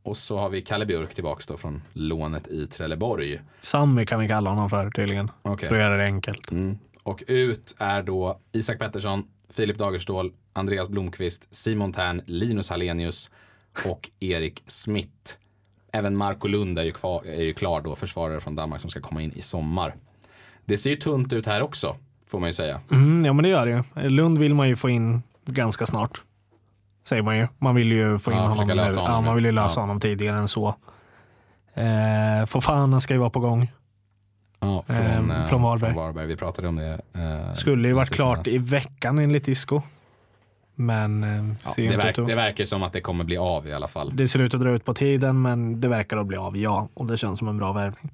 Och 0.03 0.17
så 0.17 0.39
har 0.39 0.49
vi 0.49 0.63
Kalle 0.63 0.87
Björk 0.87 1.15
tillbaks 1.15 1.47
då 1.47 1.57
från 1.57 1.83
lånet 1.93 2.49
i 2.49 2.67
Trelleborg. 2.67 3.41
Sammy 3.61 4.07
kan 4.07 4.21
vi 4.21 4.29
kalla 4.29 4.51
honom 4.51 4.71
för 4.71 4.91
tydligen. 4.91 5.31
Okej. 5.43 5.69
För 5.69 5.77
att 5.77 5.83
göra 5.83 5.97
det 5.97 6.05
enkelt. 6.05 6.51
Mm. 6.51 6.79
Och 7.03 7.23
ut 7.27 7.75
är 7.79 8.03
då 8.03 8.41
Isak 8.53 8.79
Pettersson, 8.79 9.25
Filip 9.51 9.79
Dagerstål, 9.79 10.33
Andreas 10.53 10.89
Blomqvist, 10.89 11.55
Simon 11.55 11.93
Tern, 11.93 12.23
Linus 12.27 12.71
Hallenius 12.71 13.31
och 13.87 14.11
Erik 14.21 14.63
Smith. 14.67 15.33
Även 15.93 16.17
Marco 16.17 16.49
Lund 16.49 16.79
är 16.79 16.83
ju, 16.83 16.93
kvar, 16.93 17.25
är 17.27 17.43
ju 17.43 17.55
klar 17.55 17.81
då, 17.81 17.95
försvarare 17.97 18.41
från 18.41 18.55
Danmark 18.55 18.81
som 18.81 18.91
ska 18.91 19.01
komma 19.01 19.23
in 19.23 19.33
i 19.33 19.43
sommar. 19.43 19.95
Det 20.69 20.79
ser 20.79 20.91
ju 20.91 20.97
tunt 20.97 21.33
ut 21.33 21.47
här 21.47 21.63
också, 21.63 21.97
får 22.27 22.39
man 22.41 22.49
ju 22.49 22.53
säga. 22.53 22.81
Mm, 22.91 23.25
ja 23.25 23.33
men 23.33 23.43
det 23.43 23.49
gör 23.49 23.67
det 23.67 23.85
ju. 24.03 24.09
Lund 24.09 24.39
vill 24.39 24.55
man 24.55 24.69
ju 24.69 24.77
få 24.77 24.89
in 24.91 25.23
ganska 25.47 25.87
snart. 25.87 26.23
Säger 27.09 27.23
man 27.23 27.37
ju. 27.37 27.49
Man 27.59 27.75
vill 27.75 27.93
ju 27.93 28.19
få 28.19 28.31
in 28.33 28.37
Ja, 28.37 28.43
honom 28.49 28.69
lösa 28.77 29.01
honom, 29.01 29.15
ja, 29.15 29.21
man 29.21 29.35
vill 29.35 29.45
ju 29.45 29.53
lösa 29.53 29.81
Ja. 29.81 29.83
honom 29.83 30.01
tidigare 30.01 30.39
än 30.39 30.49
så. 30.49 30.75
Eh, 31.75 32.47
Fofana 32.47 33.01
ska 33.01 33.15
ju 33.15 33.21
vara 33.21 33.31
på 33.31 33.41
gång. 33.41 33.73
Ja, 34.61 34.85
från, 34.87 34.97
Ehm, 34.97 35.31
eh, 35.31 35.47
från 35.47 35.63
Varberg. 35.63 35.93
Från 35.93 36.03
Varberg. 36.05 36.27
Vi 36.27 36.37
pratade 36.37 36.69
om 36.69 36.77
det. 36.77 37.01
eh, 37.15 37.53
Skulle 37.53 37.89
ju 37.89 37.95
varit 37.95 38.11
klart 38.11 38.47
senast. 38.47 38.49
i 38.49 38.59
veckan 38.75 39.19
enligt 39.19 39.49
Isco. 39.49 39.83
Men 40.75 41.25
eh, 41.25 41.55
Ja, 41.65 41.73
det, 41.77 41.97
verk, 41.97 42.17
det 42.17 42.35
verkar 42.35 42.65
som 42.65 42.83
att 42.83 42.93
det 42.93 43.01
kommer 43.01 43.25
bli 43.25 43.37
av 43.37 43.67
i 43.67 43.73
alla 43.73 43.89
fall. 43.89 44.17
det 44.17 44.29
ser 44.29 44.39
ut 44.41 44.55
att 44.55 44.61
dra 44.61 44.71
ut 44.71 44.85
på 44.85 44.95
tiden 44.95 45.43
men 45.43 45.81
det 45.81 45.89
verkar 45.89 46.17
att 46.17 46.27
bli 46.27 46.37
av, 46.37 46.57
ja. 46.57 46.89
Och 46.95 47.07
det 47.07 47.17
känns 47.17 47.39
som 47.39 47.49
en 47.49 47.57
bra 47.59 47.73
värvning. 47.73 48.11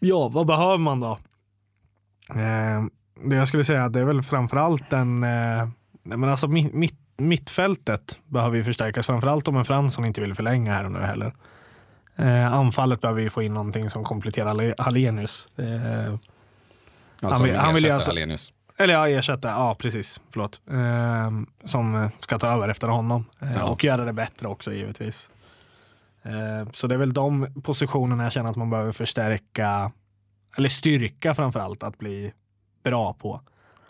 Ja, 0.00 0.28
vad 0.28 0.46
behöver 0.46 0.78
man 0.78 1.00
då? 1.00 1.18
Eh, 2.30 2.84
det 3.28 3.36
jag 3.36 3.48
skulle 3.48 3.64
säga 3.64 3.88
det 3.88 4.00
är 4.00 4.04
väl 4.04 4.22
framförallt 4.22 4.92
en, 4.92 5.22
eh, 5.24 5.68
men 6.02 6.24
alltså 6.24 6.48
mitt, 6.48 6.74
mitt, 6.74 6.98
mittfältet 7.16 8.18
behöver 8.26 8.56
ju 8.56 8.64
förstärkas. 8.64 9.06
Framförallt 9.06 9.48
om 9.48 9.56
en 9.56 9.64
Fransson 9.64 10.04
inte 10.04 10.20
vill 10.20 10.34
förlänga 10.34 10.72
här 10.74 10.84
och 10.84 10.92
nu 10.92 10.98
heller. 10.98 11.34
Eh, 12.16 12.54
anfallet 12.54 13.00
behöver 13.00 13.22
vi 13.22 13.30
få 13.30 13.42
in 13.42 13.54
någonting 13.54 13.90
som 13.90 14.04
kompletterar 14.04 14.46
Halle- 14.48 14.74
Hallenius. 14.78 15.48
Eh, 15.56 15.66
Ja, 17.22 17.28
han 17.32 17.42
vill- 17.44 17.56
han 17.56 17.74
vill 17.74 17.84
ersätter 17.84 17.94
alltså- 17.94 18.10
Hallenius. 18.10 18.52
eller 18.76 18.94
ja, 18.94 19.08
ersätta. 19.08 19.48
Ja, 19.48 19.74
precis. 19.78 20.20
Förlåt. 20.32 20.60
Ehm, 20.70 21.46
som 21.64 21.94
eh, 22.02 22.10
ska 22.20 22.38
ta 22.38 22.46
över 22.46 22.68
efter 22.68 22.88
honom. 22.88 23.24
Eh, 23.40 23.52
Ja. 23.56 23.62
Och 23.64 23.84
göra 23.84 24.04
det 24.04 24.12
bättre 24.12 24.48
också 24.48 24.72
givetvis. 24.72 25.30
Eh, 26.22 26.70
så 26.72 26.86
det 26.86 26.94
är 26.94 26.98
väl 26.98 27.12
de 27.12 27.62
positionerna 27.62 28.22
jag 28.22 28.32
känner 28.32 28.50
att 28.50 28.56
man 28.56 28.70
behöver 28.70 28.92
förstärka. 28.92 29.92
Eller 30.56 30.68
styrka 30.68 31.34
framförallt 31.34 31.82
att 31.82 31.98
bli 31.98 32.32
bra 32.82 33.14
på. 33.14 33.40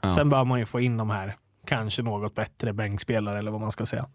Ja. 0.00 0.12
Sen 0.12 0.30
bör 0.30 0.44
man 0.44 0.58
ju 0.58 0.66
få 0.66 0.80
in 0.80 0.96
de 0.96 1.10
här 1.10 1.36
kanske 1.66 2.02
något 2.02 2.34
bättre 2.34 2.72
bänkspelare 2.72 3.38
eller 3.38 3.50
vad 3.50 3.60
man 3.60 3.72
ska 3.72 3.86
säga. 3.86 4.06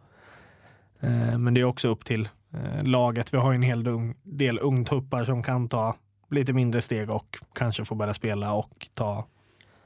Eh, 0.99 1.37
men 1.37 1.53
det 1.53 1.61
är 1.61 1.65
också 1.65 1.87
upp 1.87 2.05
till 2.05 2.29
eh, 2.53 2.83
laget. 2.83 3.33
Vi 3.33 3.37
har 3.37 3.51
ju 3.51 3.55
en 3.55 3.61
hel 3.61 4.13
del 4.23 4.59
ungtuppar 4.59 5.23
som 5.23 5.43
kan 5.43 5.67
ta 5.67 5.95
lite 6.29 6.53
mindre 6.53 6.81
steg 6.81 7.09
och 7.09 7.37
kanske 7.53 7.85
få 7.85 7.95
börja 7.95 8.13
spela 8.13 8.53
och 8.53 8.87
ta 8.93 9.25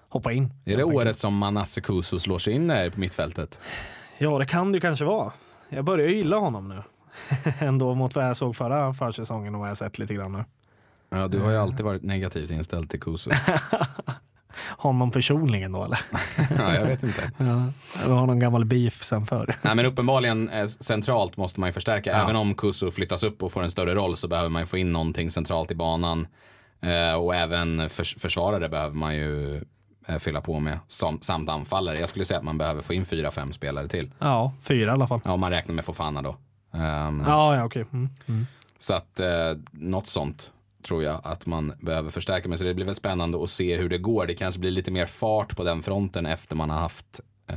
hoppa 0.09 0.31
in. 0.31 0.53
Är 0.65 0.77
det 0.77 0.83
året 0.83 1.17
som 1.17 1.37
Manasse 1.37 1.81
Kuso 1.81 2.19
slår 2.19 2.37
sig 2.39 2.53
in 2.53 2.67
där 2.67 2.89
på 2.89 2.99
mittfältet? 2.99 3.59
Ja, 4.17 4.39
det 4.39 4.45
kan 4.45 4.71
det 4.71 4.79
kanske 4.79 5.05
vara. 5.05 5.31
Jag 5.69 5.85
börjar 5.85 6.07
gilla 6.07 6.37
honom 6.37 6.69
nu. 6.69 6.83
Ändå 7.59 7.95
mot 7.95 8.15
vad 8.15 8.25
jag 8.25 8.37
såg 8.37 8.55
förra 8.55 8.93
försäsongen 8.93 9.55
och 9.55 9.61
vad 9.61 9.69
jag 9.69 9.77
sett 9.77 9.99
lite 9.99 10.13
grann 10.13 10.31
nu. 10.31 10.45
Ja, 11.09 11.27
du 11.27 11.39
har 11.39 11.51
ju 11.51 11.57
alltid 11.57 11.85
varit 11.85 12.03
negativt 12.03 12.51
inställd 12.51 12.89
till 12.89 12.99
Kuso. 12.99 13.31
Honom 14.77 15.11
personligen 15.11 15.71
då 15.71 15.83
eller? 15.83 15.99
ja, 16.57 16.75
jag 16.75 16.85
vet 16.85 17.03
inte. 17.03 17.31
Ja, 17.37 17.63
jag 18.05 18.15
har 18.15 18.27
någon 18.27 18.39
gammal 18.39 18.65
beef 18.65 19.03
sen 19.03 19.25
förr. 19.25 19.55
Nej, 19.61 19.75
men 19.75 19.85
uppenbarligen 19.85 20.49
eh, 20.49 20.67
centralt 20.67 21.37
måste 21.37 21.59
man 21.59 21.69
ju 21.69 21.73
förstärka. 21.73 22.09
Ja. 22.09 22.23
Även 22.23 22.35
om 22.35 22.53
Kuso 22.55 22.91
flyttas 22.91 23.23
upp 23.23 23.43
och 23.43 23.51
får 23.51 23.63
en 23.63 23.71
större 23.71 23.95
roll 23.95 24.17
så 24.17 24.27
behöver 24.27 24.49
man 24.49 24.61
ju 24.61 24.65
få 24.65 24.77
in 24.77 24.93
någonting 24.93 25.31
centralt 25.31 25.71
i 25.71 25.75
banan. 25.75 26.27
Eh, 26.81 27.13
och 27.13 27.35
även 27.35 27.89
förs 27.89 28.15
försvarare 28.15 28.69
behöver 28.69 28.95
man 28.95 29.15
ju 29.15 29.61
eh, 30.07 30.17
fylla 30.19 30.41
på 30.41 30.59
med 30.59 30.79
som, 30.87 31.21
samt 31.21 31.49
anfallare. 31.49 31.99
Jag 31.99 32.09
skulle 32.09 32.25
säga 32.25 32.37
att 32.37 32.45
man 32.45 32.57
behöver 32.57 32.81
få 32.81 32.93
in 32.93 33.05
fyra, 33.05 33.31
fem 33.31 33.51
spelare 33.51 33.87
till. 33.87 34.11
Ja, 34.19 34.53
fyra 34.67 34.89
i 34.89 34.93
alla 34.93 35.07
fall. 35.07 35.21
Ja, 35.25 35.31
om 35.31 35.39
man 35.39 35.51
räknar 35.51 35.75
med 35.75 35.85
Fofana 35.85 36.21
då. 36.21 36.37
Ehm, 36.73 37.23
Ja, 37.27 37.55
ja 37.55 37.63
okej. 37.65 37.85
Mm. 37.93 38.09
Mm. 38.27 38.45
Så 38.77 38.93
att 38.93 39.19
eh, 39.19 39.27
något 39.71 40.07
sånt 40.07 40.51
tror 40.87 41.03
jag 41.03 41.21
att 41.23 41.45
man 41.45 41.73
behöver 41.81 42.09
förstärka 42.09 42.49
med. 42.49 42.57
Så 42.59 42.65
det 42.65 42.73
blir 42.73 42.85
väl 42.85 42.95
spännande 42.95 43.43
att 43.43 43.49
se 43.49 43.77
hur 43.77 43.89
det 43.89 43.97
går. 43.97 44.25
Det 44.25 44.35
kanske 44.35 44.59
blir 44.59 44.71
lite 44.71 44.91
mer 44.91 45.05
fart 45.05 45.55
på 45.57 45.63
den 45.63 45.81
fronten 45.83 46.25
efter 46.25 46.55
man 46.55 46.69
har 46.69 46.77
haft 46.79 47.19
eh, 47.47 47.55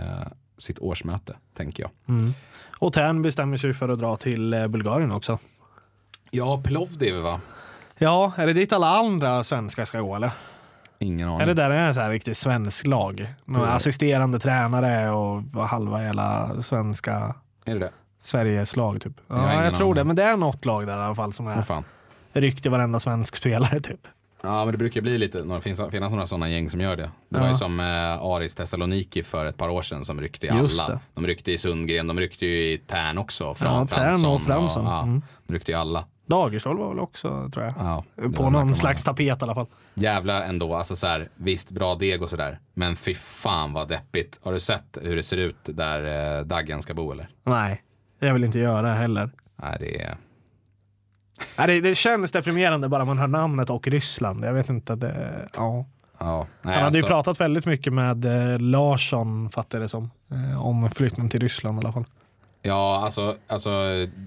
sitt 0.59 0.79
årsmöte, 0.79 1.37
tänker 1.57 1.83
jag. 1.83 1.91
Mm. 2.09 2.35
Och 2.79 2.93
Tern 2.93 3.23
bestämmer 3.23 3.57
sig 3.57 3.73
för 3.75 3.89
att 3.89 3.99
dra 3.99 4.17
till 4.17 4.55
eh, 4.55 4.67
Bulgarien 4.67 5.13
också. 5.13 5.39
Ja, 6.31 6.61
Plovdiv 6.65 7.15
va? 7.17 7.41
Ja, 7.99 8.33
är 8.37 8.47
det 8.47 8.53
dit 8.53 8.73
alla 8.73 8.89
andra 8.99 9.45
svenskar 9.45 9.85
ska 9.85 10.01
gå 10.01 10.17
eller? 10.17 10.31
Ingen 10.99 11.29
aning. 11.29 11.41
Är 11.41 11.47
det 11.47 11.55
där 11.55 11.71
det 11.71 11.77
är 11.77 11.93
så 11.93 12.01
här 12.01 12.11
riktigt 12.11 12.37
svensk 12.39 12.87
lag? 12.87 13.35
Någon 13.45 13.63
Mm. 13.63 13.77
assisterande 13.77 14.39
tränare 14.39 15.11
och 15.11 15.43
halva 15.69 15.99
hela 15.99 16.63
svenska 16.63 17.35
Är 17.65 17.75
det 17.75 17.79
det? 17.81 17.91
Sveriges 18.23 18.77
lag 18.77 19.01
typ. 19.03 19.13
Jag 19.29 19.39
Ja, 19.39 19.53
ingen 19.53 19.65
jag 19.65 19.75
tror 19.75 19.95
det. 19.95 20.05
Men 20.05 20.17
det 20.17 20.23
är 20.23 20.37
något 20.37 20.65
lag 20.65 20.87
där 20.87 20.99
i 20.99 21.03
alla 21.03 21.15
fall 21.15 21.33
som 21.33 21.47
är 21.47 21.63
fan. 21.63 21.85
ryckt 22.33 22.67
i 22.67 22.69
varenda 22.69 23.01
svensk 23.01 23.37
spelare 23.37 23.81
typ. 23.81 24.01
Ja, 24.45 24.65
men 24.65 24.73
det 24.73 24.79
brukar 24.79 25.01
bli 25.01 25.19
lite, 25.19 25.43
det 25.43 25.61
finns, 25.61 25.81
finnas 25.91 26.13
några 26.13 26.27
sådana 26.27 26.49
gäng 26.49 26.71
som 26.71 26.81
gör 26.81 26.97
det. 26.97 27.11
Det 27.29 27.39
var 27.39 27.45
Ja. 27.47 27.53
ju 27.53 27.55
som 27.55 27.81
eh, 27.81 27.87
Aris 28.23 28.55
Thessaloniki 28.55 29.23
för 29.23 29.45
ett 29.47 29.57
par 29.57 29.69
år 29.69 29.83
sedan 29.83 30.05
som 30.05 30.21
ryckte 30.21 30.47
i 30.47 30.51
alla. 30.51 31.01
De 31.15 31.27
ryckte 31.27 31.53
i 31.53 31.59
Sundgren, 31.59 32.07
de 32.07 32.21
ryckte 32.21 32.47
ju 32.47 32.73
i 32.73 32.79
Tern 32.79 33.19
också. 33.19 33.55
Från 33.55 33.73
Ja, 33.73 33.87
Tern 33.87 34.27
och 34.27 34.43
Fransson. 34.43 34.85
ja, 34.85 35.03
Mm. 35.03 35.23
de 35.47 35.53
ryckte 35.55 35.73
i 35.73 35.75
alla. 35.75 36.05
Dagerstål 36.27 36.79
var 36.79 36.89
väl 36.89 36.99
också 37.01 37.49
tror 37.55 37.65
jag. 37.65 37.75
Ja, 37.79 38.05
På 38.35 38.51
någon 38.51 38.75
slags 38.75 39.05
tapet 39.05 39.21
i 39.21 39.31
alla 39.31 39.55
fall. 39.55 39.67
Jävlar 39.95 40.43
ändå, 40.43 40.75
alltså 40.75 40.97
så 40.97 41.07
här, 41.07 41.29
visst 41.35 41.71
bra 41.71 41.95
deg 41.95 42.23
och 42.23 42.31
sådär. 42.31 42.59
Men 42.75 42.97
fy 42.97 43.15
fan 43.15 43.73
vad 43.73 43.89
deppigt. 43.89 44.41
Har 44.43 44.53
du 44.53 44.61
sett 44.61 44.99
hur 45.03 45.17
det 45.17 45.23
ser 45.23 45.37
ut 45.37 45.57
där 45.65 46.39
eh, 46.39 46.45
Daggen 46.45 46.83
ska 46.83 46.95
bo 46.95 47.13
eller? 47.13 47.29
Nej, 47.45 47.83
jag 48.27 48.33
vill 48.35 48.45
inte 48.45 48.59
göra 48.59 48.93
heller. 48.95 49.31
Nej, 49.57 49.77
det 49.81 50.01
är... 50.03 50.17
Nej, 51.59 51.67
det, 51.67 51.81
det 51.81 51.95
känns 51.95 52.33
deprimerande 52.33 52.89
bara 52.89 53.05
man 53.05 53.19
hör 53.19 53.27
namnet 53.27 53.71
och 53.71 53.89
Ryssland. 53.89 54.45
Jag 54.45 54.53
vet 54.55 54.69
inte. 54.69 54.95
Det, 54.95 55.49
ja. 55.55 55.85
Ja, 56.19 56.47
nej, 56.63 56.75
Han 56.75 56.85
hade 56.85 56.97
ju 56.99 57.03
alltså, 57.03 57.15
pratat 57.15 57.41
väldigt 57.41 57.67
mycket 57.67 57.93
med 57.93 58.25
eh, 58.25 58.59
Larsson, 58.61 59.51
fattar 59.51 59.79
jag 59.79 59.85
det 59.85 59.89
som, 59.89 60.11
eh, 60.31 60.67
om 60.67 60.91
flyttning 60.91 61.29
till 61.29 61.41
Ryssland 61.41 61.77
i 61.79 61.81
alla 61.85 61.93
fall. 61.93 62.05
Ja, 62.63 63.01
alltså, 63.05 63.37
alltså 63.47 63.71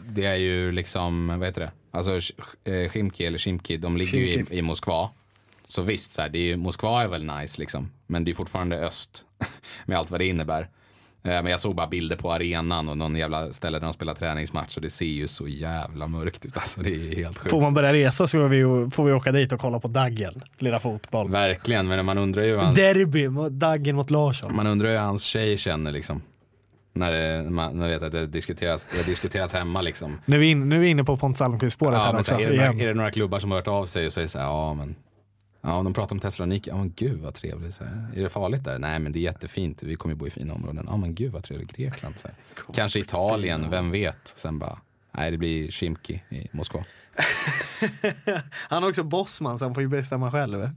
det 0.05 0.25
är 0.25 0.35
ju 0.35 0.71
liksom, 0.71 1.27
vad 1.27 1.47
heter 1.47 1.61
det? 1.61 1.71
Alltså 1.91 2.11
Sh- 2.11 2.33
eh, 2.63 2.89
Shimki 2.89 3.25
eller 3.25 3.37
Shimki, 3.37 3.77
de 3.77 3.97
ligger 3.97 4.17
ju 4.19 4.31
Shimki. 4.31 4.53
i, 4.55 4.57
i 4.57 4.61
Moskva. 4.61 5.09
Så 5.67 5.81
visst, 5.81 6.11
så 6.11 6.21
här, 6.21 6.29
det 6.29 6.37
är 6.39 6.43
ju, 6.43 6.55
Moskva 6.57 7.03
är 7.03 7.07
väl 7.07 7.25
nice 7.25 7.61
liksom. 7.61 7.91
Men 8.07 8.23
det 8.25 8.31
är 8.31 8.35
fortfarande 8.35 8.79
öst 8.79 9.25
med 9.85 9.97
allt 9.97 10.11
vad 10.11 10.19
det 10.19 10.25
innebär. 10.27 10.69
Eh, 11.25 11.31
Men 11.31 11.45
jag 11.45 11.59
såg 11.59 11.75
bara 11.75 11.87
bilder 11.87 12.15
på 12.15 12.33
arenan 12.33 12.89
och 12.89 12.97
någon 12.97 13.15
jävla 13.15 13.53
ställe 13.53 13.79
där 13.79 13.85
de 13.85 13.93
spelar 13.93 14.13
träningsmatch 14.13 14.75
och 14.75 14.81
det 14.81 14.89
ser 14.89 15.05
ju 15.05 15.27
så 15.27 15.47
jävla 15.47 16.07
mörkt 16.07 16.45
ut. 16.45 16.57
Alltså 16.57 16.81
det 16.81 16.89
är 16.89 17.15
helt 17.15 17.37
sjukt. 17.37 17.49
Får 17.51 17.61
man 17.61 17.73
börja 17.73 17.93
resa 17.93 18.27
så 18.27 18.37
får 18.39 18.47
vi, 18.47 18.57
ju- 18.57 18.89
får 18.89 19.05
vi 19.05 19.11
åka 19.13 19.31
dit 19.31 19.51
och 19.51 19.59
kolla 19.59 19.79
på 19.79 19.87
Daggen, 19.87 20.41
lilla 20.57 20.79
fotboll. 20.79 21.29
Verkligen, 21.31 21.87
men 21.87 22.05
man 22.05 22.17
undrar 22.17 22.43
ju 22.43 22.57
hans, 22.57 22.75
Derby, 22.75 23.27
Daggen 23.51 23.95
mot 23.95 24.09
Larsson. 24.09 24.55
man 24.55 24.67
undrar 24.67 24.89
hur 24.89 24.97
hans 24.97 25.23
tjej 25.23 25.57
känner 25.57 25.91
liksom. 25.91 26.21
När 26.93 27.11
det, 27.11 27.49
man, 27.49 27.77
man 27.77 27.87
vet 27.87 28.03
att 28.03 28.11
det 28.11 28.27
diskuteras, 28.27 28.87
det 28.91 28.97
har 28.97 29.03
diskuterats 29.05 29.53
hemma 29.53 29.81
liksom. 29.81 30.19
Nu 30.25 30.35
är 30.35 30.39
vi, 30.39 30.45
in, 30.49 30.69
nu 30.69 30.75
är 30.75 30.79
vi 30.79 30.87
inne 30.87 31.03
på 31.03 31.17
Pontus 31.17 31.41
Almqvist-spåret 31.41 31.93
Ja, 31.93 31.99
här 32.05 32.19
också. 32.19 32.33
är, 32.33 32.37
det 32.49 32.57
några, 32.57 32.83
är 32.83 32.87
det 32.87 32.93
några 32.93 33.11
klubbar 33.11 33.39
som 33.39 33.51
har 33.51 33.57
hört 33.57 33.67
av 33.67 33.85
sig 33.85 34.05
och 34.05 34.13
säger 34.13 34.27
så 34.27 34.39
här, 34.39 34.45
ja 34.45 34.73
men 34.73 34.95
Ja, 35.65 35.83
de 35.83 35.93
pratar 35.93 36.15
om 36.15 36.19
Thessaloniki. 36.19 36.69
Ja, 36.69 36.77
men 36.77 36.93
gud 36.95 37.21
vad 37.21 37.33
trevligt. 37.33 37.75
Så 37.75 37.83
här. 37.83 38.09
Är 38.15 38.23
det 38.23 38.29
farligt 38.29 38.63
där? 38.63 38.79
Nej, 38.79 38.99
men 38.99 39.11
det 39.11 39.19
är 39.19 39.21
jättefint. 39.21 39.83
Vi 39.83 39.95
kommer 39.95 40.15
ju 40.15 40.19
bo 40.19 40.27
i 40.27 40.29
fina 40.29 40.53
områden. 40.53 40.85
Ja, 40.89 40.97
men 40.97 41.15
gud 41.15 41.31
vad 41.31 41.43
trevligt. 41.43 41.71
Grekland. 41.71 42.15
Så 42.15 42.27
här. 42.27 42.37
Kanske 42.73 42.99
Italien, 42.99 43.69
vem 43.69 43.91
vet? 43.91 44.33
Sen 44.35 44.59
bara, 44.59 44.79
nej, 45.11 45.31
det 45.31 45.37
blir 45.37 45.71
Shimki 45.71 46.23
i 46.29 46.47
Moskva. 46.51 46.83
Han 48.53 48.83
är 48.83 48.87
också 48.87 49.03
bossman 49.03 49.59
så 49.59 49.65
han 49.65 49.73
får 49.73 49.83
ju 49.83 49.89
bestämma 49.89 50.31
själv. 50.31 50.69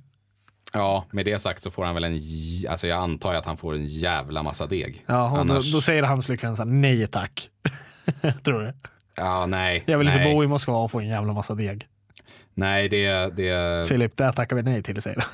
Ja, 0.72 1.04
med 1.10 1.24
det 1.24 1.38
sagt 1.38 1.62
så 1.62 1.70
får 1.70 1.84
han 1.84 1.94
väl 1.94 2.04
en, 2.04 2.20
alltså 2.68 2.86
jag 2.86 2.98
antar 2.98 3.34
att 3.34 3.46
han 3.46 3.56
får 3.56 3.74
en 3.74 3.86
jävla 3.86 4.42
massa 4.42 4.66
deg. 4.66 5.04
Ja, 5.06 5.30
och 5.30 5.38
Annars- 5.38 5.72
då, 5.72 5.76
då 5.76 5.80
säger 5.80 6.02
hans 6.02 6.28
lyckönsa 6.28 6.64
nej 6.64 7.06
tack. 7.06 7.50
Tror 8.44 8.60
du? 8.60 8.72
Ja, 9.16 9.46
nej. 9.46 9.82
Jag 9.86 9.98
vill 9.98 10.06
nej, 10.06 10.18
inte 10.18 10.34
bo 10.34 10.44
i 10.44 10.46
Moskva 10.46 10.76
och 10.76 10.90
få 10.90 11.00
en 11.00 11.08
jävla 11.08 11.32
massa 11.32 11.54
deg. 11.54 11.88
Nej, 12.58 12.88
det, 12.88 13.36
det, 13.36 13.88
Filip, 13.88 14.16
det 14.16 14.32
tackar 14.32 14.56
vi 14.56 14.62
nej 14.62 14.82
till, 14.82 15.02
säger. 15.02 15.24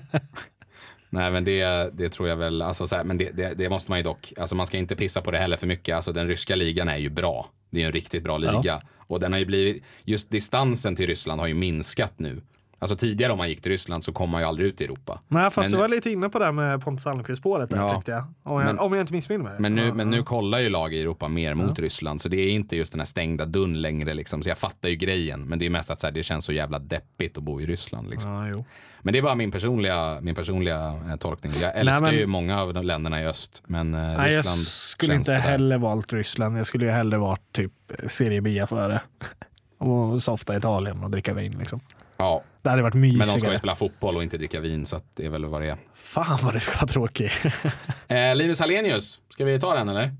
Nej 1.10 1.30
men 1.30 1.44
det, 1.44 1.90
det 1.92 2.08
tror 2.08 2.28
jag 2.28 2.36
väl, 2.36 2.62
alltså 2.62 2.86
så 2.86 2.96
här, 2.96 3.04
men 3.04 3.18
det, 3.18 3.30
det, 3.30 3.54
det 3.54 3.68
måste 3.68 3.90
man 3.90 3.98
ju 3.98 4.02
dock, 4.02 4.32
alltså 4.36 4.56
man 4.56 4.66
ska 4.66 4.76
inte 4.76 4.96
pissa 4.96 5.20
på 5.20 5.30
det 5.30 5.38
heller 5.38 5.56
för 5.56 5.66
mycket. 5.66 5.96
Alltså 5.96 6.12
den 6.12 6.28
ryska 6.28 6.56
ligan 6.56 6.88
är 6.88 6.96
ju 6.96 7.08
bra. 7.08 7.50
Det 7.70 7.82
är 7.82 7.86
en 7.86 7.92
riktigt 7.92 8.22
bra 8.22 8.38
liga. 8.38 8.80
Och 8.96 9.20
den 9.20 9.32
har 9.32 9.38
ju 9.38 9.44
blivit, 9.44 9.84
just 10.04 10.30
distansen 10.30 10.96
till 10.96 11.06
Ryssland 11.06 11.40
har 11.40 11.48
ju 11.48 11.54
minskat 11.54 12.12
nu. 12.16 12.40
Alltså 12.80 12.96
tidigare 12.96 13.32
om 13.32 13.38
man 13.38 13.48
gick 13.48 13.60
till 13.60 13.72
Ryssland 13.72 14.04
så 14.04 14.12
kom 14.12 14.30
man 14.30 14.40
ju 14.40 14.46
aldrig 14.46 14.68
ut 14.68 14.80
i 14.80 14.84
Europa. 14.84 15.20
Nej, 15.28 15.50
fast 15.50 15.56
Men- 15.70 15.70
du 15.72 15.78
var 15.78 15.88
lite 15.88 16.10
inne 16.10 16.28
på 16.28 16.38
det 16.38 16.52
med 16.52 16.80
Pontus 16.82 17.06
Almqvist-spåret 17.06 17.70
Ja. 17.74 17.94
tyckte 17.94 18.10
jag. 18.10 18.24
Om 18.42 18.56
jag, 18.60 18.64
Men- 18.66 18.78
om 18.78 18.92
jag 18.92 19.02
inte 19.02 19.12
missminner 19.12 19.44
mig. 19.44 19.54
Men 19.58 19.74
nu, 19.74 19.86
Ja, 19.86 19.94
men 19.94 20.12
ja. 20.12 20.18
nu 20.18 20.22
kollar 20.22 20.58
ju 20.58 20.68
lag 20.68 20.94
i 20.94 21.00
Europa 21.02 21.28
mer 21.28 21.54
mot 21.54 21.78
Ryssland 21.78 22.20
så 22.20 22.28
det 22.28 22.36
är 22.36 22.50
inte 22.50 22.76
just 22.76 22.92
den 22.92 23.00
här 23.00 23.06
stängda 23.06 23.46
dörren 23.46 23.80
längre 23.82 24.14
liksom. 24.14 24.42
Så 24.42 24.48
jag 24.48 24.58
fattar 24.58 24.88
ju 24.88 24.96
grejen. 24.96 25.42
Men 25.48 25.58
det 25.58 25.66
är 25.66 25.70
mest 25.70 25.90
att 25.90 26.00
så 26.00 26.06
här, 26.06 26.12
det 26.14 26.22
känns 26.22 26.44
så 26.44 26.52
jävla 26.52 26.78
deppigt 26.78 27.36
att 27.38 27.42
bo 27.44 27.60
i 27.60 27.66
Ryssland 27.66 28.10
liksom. 28.10 28.30
Ja. 28.30 28.64
Men 29.02 29.12
det 29.12 29.18
är 29.18 29.22
bara 29.22 29.34
min 29.34 29.50
personliga, 29.50 30.18
min 30.20 30.34
personliga 30.34 30.94
eh, 31.10 31.16
tolkning. 31.16 31.52
Jag 31.62 31.76
älskar 31.76 32.00
men- 32.00 32.14
ju 32.14 32.26
många 32.26 32.60
av 32.62 32.74
de 32.74 32.84
länderna 32.86 33.22
i 33.22 33.26
öst. 33.26 33.62
Men 33.66 33.94
eh, 33.94 34.00
Nej, 34.00 34.32
jag 34.32 34.38
Ryssland 34.38 34.58
skulle 34.60 35.12
känns 35.12 35.28
inte 35.28 35.40
heller 35.40 35.78
valt 35.78 36.12
Ryssland. 36.12 36.58
Jag 36.58 36.66
skulle 36.66 36.84
ju 36.84 36.90
hellre 36.90 37.18
varit 37.18 37.52
typ 37.52 37.72
Serie 38.08 38.40
B 38.40 38.66
före. 38.68 39.00
Och 39.78 40.22
softa 40.22 40.54
i 40.54 40.56
Italien 40.56 41.04
och 41.04 41.10
dricka 41.10 41.34
vin 41.34 41.56
liksom. 41.58 41.80
Ja, 42.20 42.42
Det 42.62 42.70
hade 42.70 42.82
varit 42.82 42.94
men 42.94 43.02
de 43.02 43.16
ska 43.24 43.24
ju 43.26 43.34
mysigare. 43.34 43.58
spela 43.58 43.74
fotboll 43.74 44.16
och 44.16 44.22
inte 44.22 44.38
dricka 44.38 44.60
vin 44.60 44.86
så 44.86 45.00
det 45.14 45.26
är 45.26 45.30
väl 45.30 45.44
vad 45.44 45.60
det 45.62 45.68
är. 45.68 45.78
Fan 45.94 46.38
vad 46.42 46.54
du 46.54 46.60
ska 46.60 46.74
vara 46.76 46.86
tråkig. 46.86 47.30
Eh, 48.10 48.36
Linus 48.36 48.60
Hallenius, 48.60 49.20
ska 49.28 49.44
vi 49.44 49.60
ta 49.60 49.74
den 49.74 49.88
eller? 49.88 50.14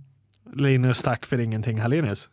Linus, 0.54 1.02
tack 1.02 1.26
för 1.26 1.40
ingenting 1.40 1.80
Hallenius. 1.80 2.30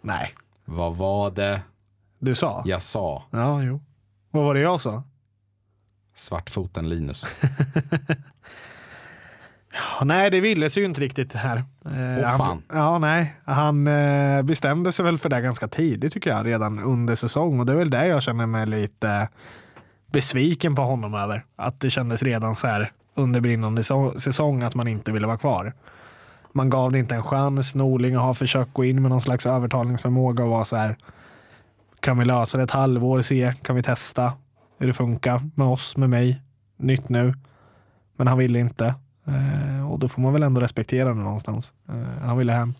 Nej, 0.00 0.32
Vad 0.64 0.96
var 0.96 1.30
det 1.30 1.60
du 2.18 2.34
sa? 2.34 2.62
jag 2.66 2.82
sa? 2.82 3.24
Ja, 3.30 3.62
jo. 3.62 3.80
Vad 4.30 4.44
var 4.44 4.54
det 4.54 4.60
jag 4.60 4.80
sa? 4.80 5.02
Svartfoten 6.14 6.88
Linus. 6.88 7.26
Nej, 10.02 10.30
det 10.30 10.40
ville 10.40 10.70
sig 10.70 10.82
ju 10.82 10.86
inte 10.88 11.00
riktigt 11.00 11.34
här. 11.34 11.56
Eh, 11.56 12.18
Åh, 12.18 12.46
han. 12.46 12.62
Ja, 12.72 12.98
nej. 12.98 13.34
Han 13.44 13.86
eh, 13.86 14.42
bestämde 14.42 14.92
sig 14.92 15.04
väl 15.04 15.18
för 15.18 15.28
det 15.28 15.40
ganska 15.40 15.68
tidigt 15.68 16.12
tycker 16.12 16.30
jag, 16.30 16.46
redan 16.46 16.78
under 16.78 17.14
säsong. 17.14 17.60
Och 17.60 17.66
det 17.66 17.72
är 17.72 17.76
väl 17.76 17.90
det 17.90 18.06
jag 18.06 18.22
känner 18.22 18.46
mig 18.46 18.66
lite 18.66 19.28
besviken 20.12 20.74
på 20.74 20.82
honom 20.82 21.14
över. 21.14 21.44
Att 21.56 21.80
det 21.80 21.90
kändes 21.90 22.22
redan 22.22 22.56
så 22.56 22.66
här 22.66 22.92
under 23.14 23.40
brinnande 23.40 23.82
säsong 24.18 24.62
att 24.62 24.74
man 24.74 24.88
inte 24.88 25.12
ville 25.12 25.26
vara 25.26 25.38
kvar. 25.38 25.72
Man 26.52 26.70
gav 26.70 26.92
det 26.92 26.98
inte 26.98 27.14
en 27.14 27.22
chans. 27.22 27.74
Norling 27.74 28.16
har 28.16 28.34
försökt 28.34 28.72
gå 28.72 28.84
in 28.84 29.02
med 29.02 29.10
någon 29.10 29.20
slags 29.20 29.46
övertalningsförmåga 29.46 30.44
och 30.44 30.50
vara 30.50 30.64
så 30.64 30.76
här. 30.76 30.96
Kan 32.00 32.18
vi 32.18 32.24
lösa 32.24 32.58
det 32.58 32.64
ett 32.64 32.70
halvår, 32.70 33.22
se, 33.22 33.54
kan 33.62 33.76
vi 33.76 33.82
testa 33.82 34.32
hur 34.78 34.86
det 34.86 34.92
funkar 34.92 35.40
med 35.54 35.66
oss, 35.66 35.96
med 35.96 36.10
mig, 36.10 36.42
nytt 36.76 37.08
nu. 37.08 37.34
Men 38.16 38.26
han 38.26 38.38
ville 38.38 38.58
inte. 38.58 38.94
Eh, 39.28 39.90
och 39.92 39.98
då 39.98 40.08
får 40.08 40.22
man 40.22 40.32
väl 40.32 40.42
ändå 40.42 40.60
respektera 40.60 41.08
det 41.08 41.14
någonstans. 41.20 41.72
Eh, 41.88 42.24
han 42.26 42.38
ville 42.38 42.52
hem. 42.52 42.74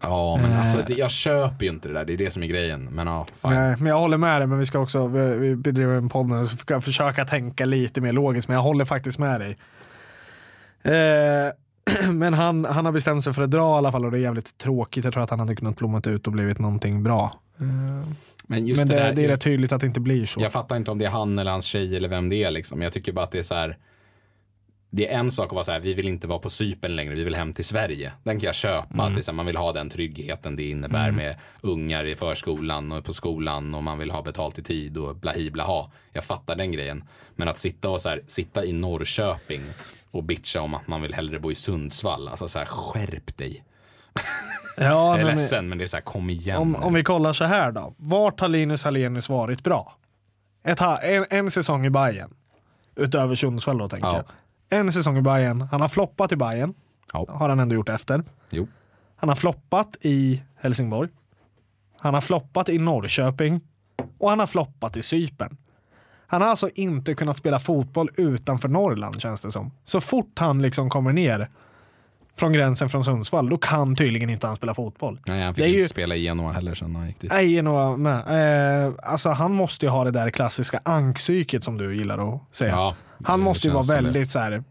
Ja, 0.00 0.38
men 0.42 0.52
Eh. 0.52 0.58
alltså 0.58 0.92
jag 0.92 1.10
köper 1.10 1.64
ju 1.66 1.72
inte 1.72 1.88
det 1.88 1.94
där. 1.94 2.04
Det 2.04 2.12
är 2.12 2.16
det 2.16 2.30
som 2.30 2.42
är 2.42 2.46
grejen. 2.46 2.84
Men 2.84 3.06
ja, 3.06 3.26
fine. 3.42 3.50
Nej, 3.50 3.76
men 3.78 3.86
jag 3.86 3.98
håller 3.98 4.16
med 4.16 4.40
dig, 4.40 4.46
men 4.46 4.58
vi 4.58 4.66
ska 4.66 4.78
också, 4.78 5.06
vi, 5.06 5.36
vi 5.38 5.56
bedriver 5.56 5.94
en 5.94 6.08
podd 6.08 6.26
nu, 6.28 6.46
så 6.46 6.56
ska 6.56 6.80
försöka 6.80 7.24
tänka 7.24 7.64
lite 7.64 8.00
mer 8.00 8.12
logiskt, 8.12 8.48
men 8.48 8.54
jag 8.54 8.62
håller 8.62 8.84
faktiskt 8.84 9.18
med 9.18 9.40
dig. 9.40 9.56
Eh, 10.82 11.52
men 12.12 12.34
han, 12.34 12.64
han 12.64 12.84
har 12.84 12.92
bestämt 12.92 13.24
sig 13.24 13.32
för 13.32 13.42
att 13.42 13.50
dra 13.50 13.74
i 13.74 13.78
alla 13.78 13.92
fall 13.92 14.04
och 14.04 14.10
det 14.10 14.18
är 14.18 14.22
jävligt 14.22 14.58
tråkigt. 14.58 15.04
Jag 15.04 15.12
tror 15.12 15.22
att 15.22 15.30
han 15.30 15.40
hade 15.40 15.56
kunnat 15.56 15.76
blommat 15.76 16.06
ut 16.06 16.26
och 16.26 16.32
blivit 16.32 16.58
någonting 16.58 17.02
bra. 17.02 17.34
Eh, 17.60 17.66
Men 18.46 18.66
just 18.66 18.80
men 18.80 18.88
det, 18.88 18.94
det, 18.94 19.00
där, 19.02 19.12
det 19.14 19.24
är 19.24 19.28
rätt 19.28 19.40
tydligt 19.40 19.72
att 19.72 19.80
det 19.80 19.86
inte 19.86 20.00
blir 20.00 20.26
så. 20.26 20.40
Jag 20.40 20.52
fattar 20.52 20.76
inte 20.76 20.90
om 20.90 20.98
det 20.98 21.04
är 21.04 21.10
han 21.10 21.38
eller 21.38 21.50
hans 21.50 21.64
tjej 21.64 21.96
eller 21.96 22.08
vem 22.08 22.28
det 22.28 22.44
är 22.44 22.50
liksom. 22.50 22.82
Jag 22.82 22.92
tycker 22.92 23.12
bara 23.12 23.24
att 23.24 23.30
det 23.30 23.38
är 23.38 23.42
så 23.42 23.54
här. 23.54 23.76
Det 24.90 25.08
är 25.12 25.18
en 25.18 25.30
sak 25.30 25.46
att 25.46 25.52
vara 25.52 25.64
så 25.64 25.72
här, 25.72 25.80
vi 25.80 25.94
vill 25.94 26.08
inte 26.08 26.26
vara 26.26 26.38
på 26.38 26.50
Cypern 26.50 26.96
längre, 26.96 27.14
vi 27.14 27.24
vill 27.24 27.34
hem 27.34 27.52
till 27.52 27.64
Sverige. 27.64 28.12
Den 28.22 28.40
kan 28.40 28.46
jag 28.46 28.54
köpa, 28.54 29.10
så 29.22 29.30
här, 29.30 29.32
man 29.32 29.46
vill 29.46 29.56
ha 29.56 29.72
den 29.72 29.90
tryggheten 29.90 30.56
det 30.56 30.70
innebär 30.70 31.10
med 31.10 31.36
ungar 31.60 32.04
i 32.04 32.16
förskolan 32.16 32.92
och 32.92 33.04
på 33.04 33.12
skolan 33.12 33.74
och 33.74 33.82
man 33.82 33.98
vill 33.98 34.10
ha 34.10 34.22
betalt 34.22 34.58
i 34.58 34.62
tid 34.62 34.96
och 34.96 35.16
blahi 35.16 35.50
blaha. 35.50 35.90
Jag 36.12 36.24
fattar 36.24 36.56
den 36.56 36.72
grejen. 36.72 37.04
Men 37.36 37.48
att 37.48 37.58
sitta 37.58 37.88
och 37.90 38.00
så 38.00 38.08
här, 38.08 38.22
sitta 38.26 38.64
i 38.64 38.72
Norrköping 38.72 39.62
och 40.10 40.24
bitcha 40.24 40.60
om 40.60 40.74
att 40.74 40.86
man 40.86 41.02
vill 41.02 41.14
hellre 41.14 41.38
bo 41.40 41.50
i 41.50 41.54
Sundsvall, 41.54 42.28
alltså 42.28 42.48
så 42.48 42.58
här, 42.58 42.66
skärp 42.66 43.36
dig. 43.36 43.64
ja, 44.76 44.82
Jag 44.84 45.20
är 45.20 45.24
men- 45.24 45.36
ledsen, 45.36 45.68
men 45.68 45.78
det 45.78 45.84
är 45.84 45.88
så 45.88 45.96
här, 45.96 46.04
kom 46.04 46.30
igen. 46.30 46.58
Om, 46.58 46.76
om 46.76 46.94
vi 46.94 47.04
kollar 47.04 47.32
så 47.32 47.44
här 47.44 47.72
då. 47.72 47.94
Vart 47.96 48.40
har 48.40 48.48
Linus 48.48 48.84
Hallenius 48.84 49.28
varit 49.28 49.64
bra? 49.64 49.96
Ett, 50.64 50.80
en, 51.02 51.24
en 51.30 51.50
säsong 51.50 51.86
i 51.86 51.90
Bayern 51.90 52.34
Utöver 52.96 53.34
Sundsvall 53.34 53.78
då 53.78 53.88
tänker 53.88 54.08
Ja. 54.08 54.14
jag. 54.16 54.24
En 54.68 54.92
säsong 54.92 55.16
i 55.16 55.22
Bayern 55.22 55.60
Han 55.60 55.80
har 55.80 55.88
floppat 55.88 56.32
i 56.32 56.36
Bayern 56.36 56.74
Ja. 57.12 57.26
Har 57.28 57.48
han 57.48 57.60
ändå 57.60 57.74
gjort 57.74 57.88
efter. 57.88 58.24
Jo. 58.50 58.68
Han 59.16 59.28
har 59.28 59.36
floppat 59.36 59.96
i 60.00 60.42
Helsingborg. 60.56 61.08
Han 61.98 62.14
har 62.14 62.20
floppat 62.20 62.68
i 62.68 62.78
Norrköping. 62.78 63.60
Och 64.18 64.30
han 64.30 64.38
har 64.40 64.46
floppat 64.46 64.96
i 64.96 65.02
Cypern. 65.02 65.56
Han 66.26 66.42
har 66.42 66.48
alltså 66.48 66.68
inte 66.74 67.14
kunnat 67.14 67.36
spela 67.36 67.58
fotboll 67.58 68.10
utanför 68.16 68.68
Norrland 68.68 69.20
känns 69.20 69.40
det 69.40 69.52
som. 69.52 69.70
Så 69.84 70.00
fort 70.00 70.38
han 70.38 70.62
liksom 70.62 70.90
kommer 70.90 71.12
ner 71.12 71.50
från 72.38 72.52
gränsen 72.52 72.88
från 72.88 73.04
Sundsvall, 73.04 73.48
då 73.48 73.58
kan 73.58 73.96
tydligen 73.96 74.30
inte 74.30 74.46
han 74.46 74.56
spela 74.56 74.74
fotboll. 74.74 75.20
Nej, 75.26 75.42
han 75.44 75.54
fick 75.54 75.66
inte 75.66 75.78
ju- 75.78 75.88
spela 75.88 76.16
i 76.16 76.22
Genoa 76.22 76.52
heller 76.52 76.74
sen 76.74 76.96
han 76.96 77.06
gick 77.06 77.20
dit. 77.20 77.30
Nej, 77.32 77.52
Genoa 77.52 77.96
med. 77.96 78.86
Eh, 78.86 78.92
alltså 79.02 79.28
han 79.30 79.52
måste 79.54 79.86
ju 79.86 79.90
ha 79.90 80.04
det 80.04 80.10
där 80.10 80.30
klassiska 80.30 80.80
ankpsyket 80.84 81.64
som 81.64 81.78
du 81.78 81.96
gillar 81.96 82.34
att 82.34 82.56
säga. 82.56 82.70
Ja, 82.72 82.94
han 83.24 83.40
måste 83.40 83.66
ju 83.66 83.72
vara 83.72 83.84
väldigt 83.94 84.30
så 84.30 84.38
här. 84.38 84.64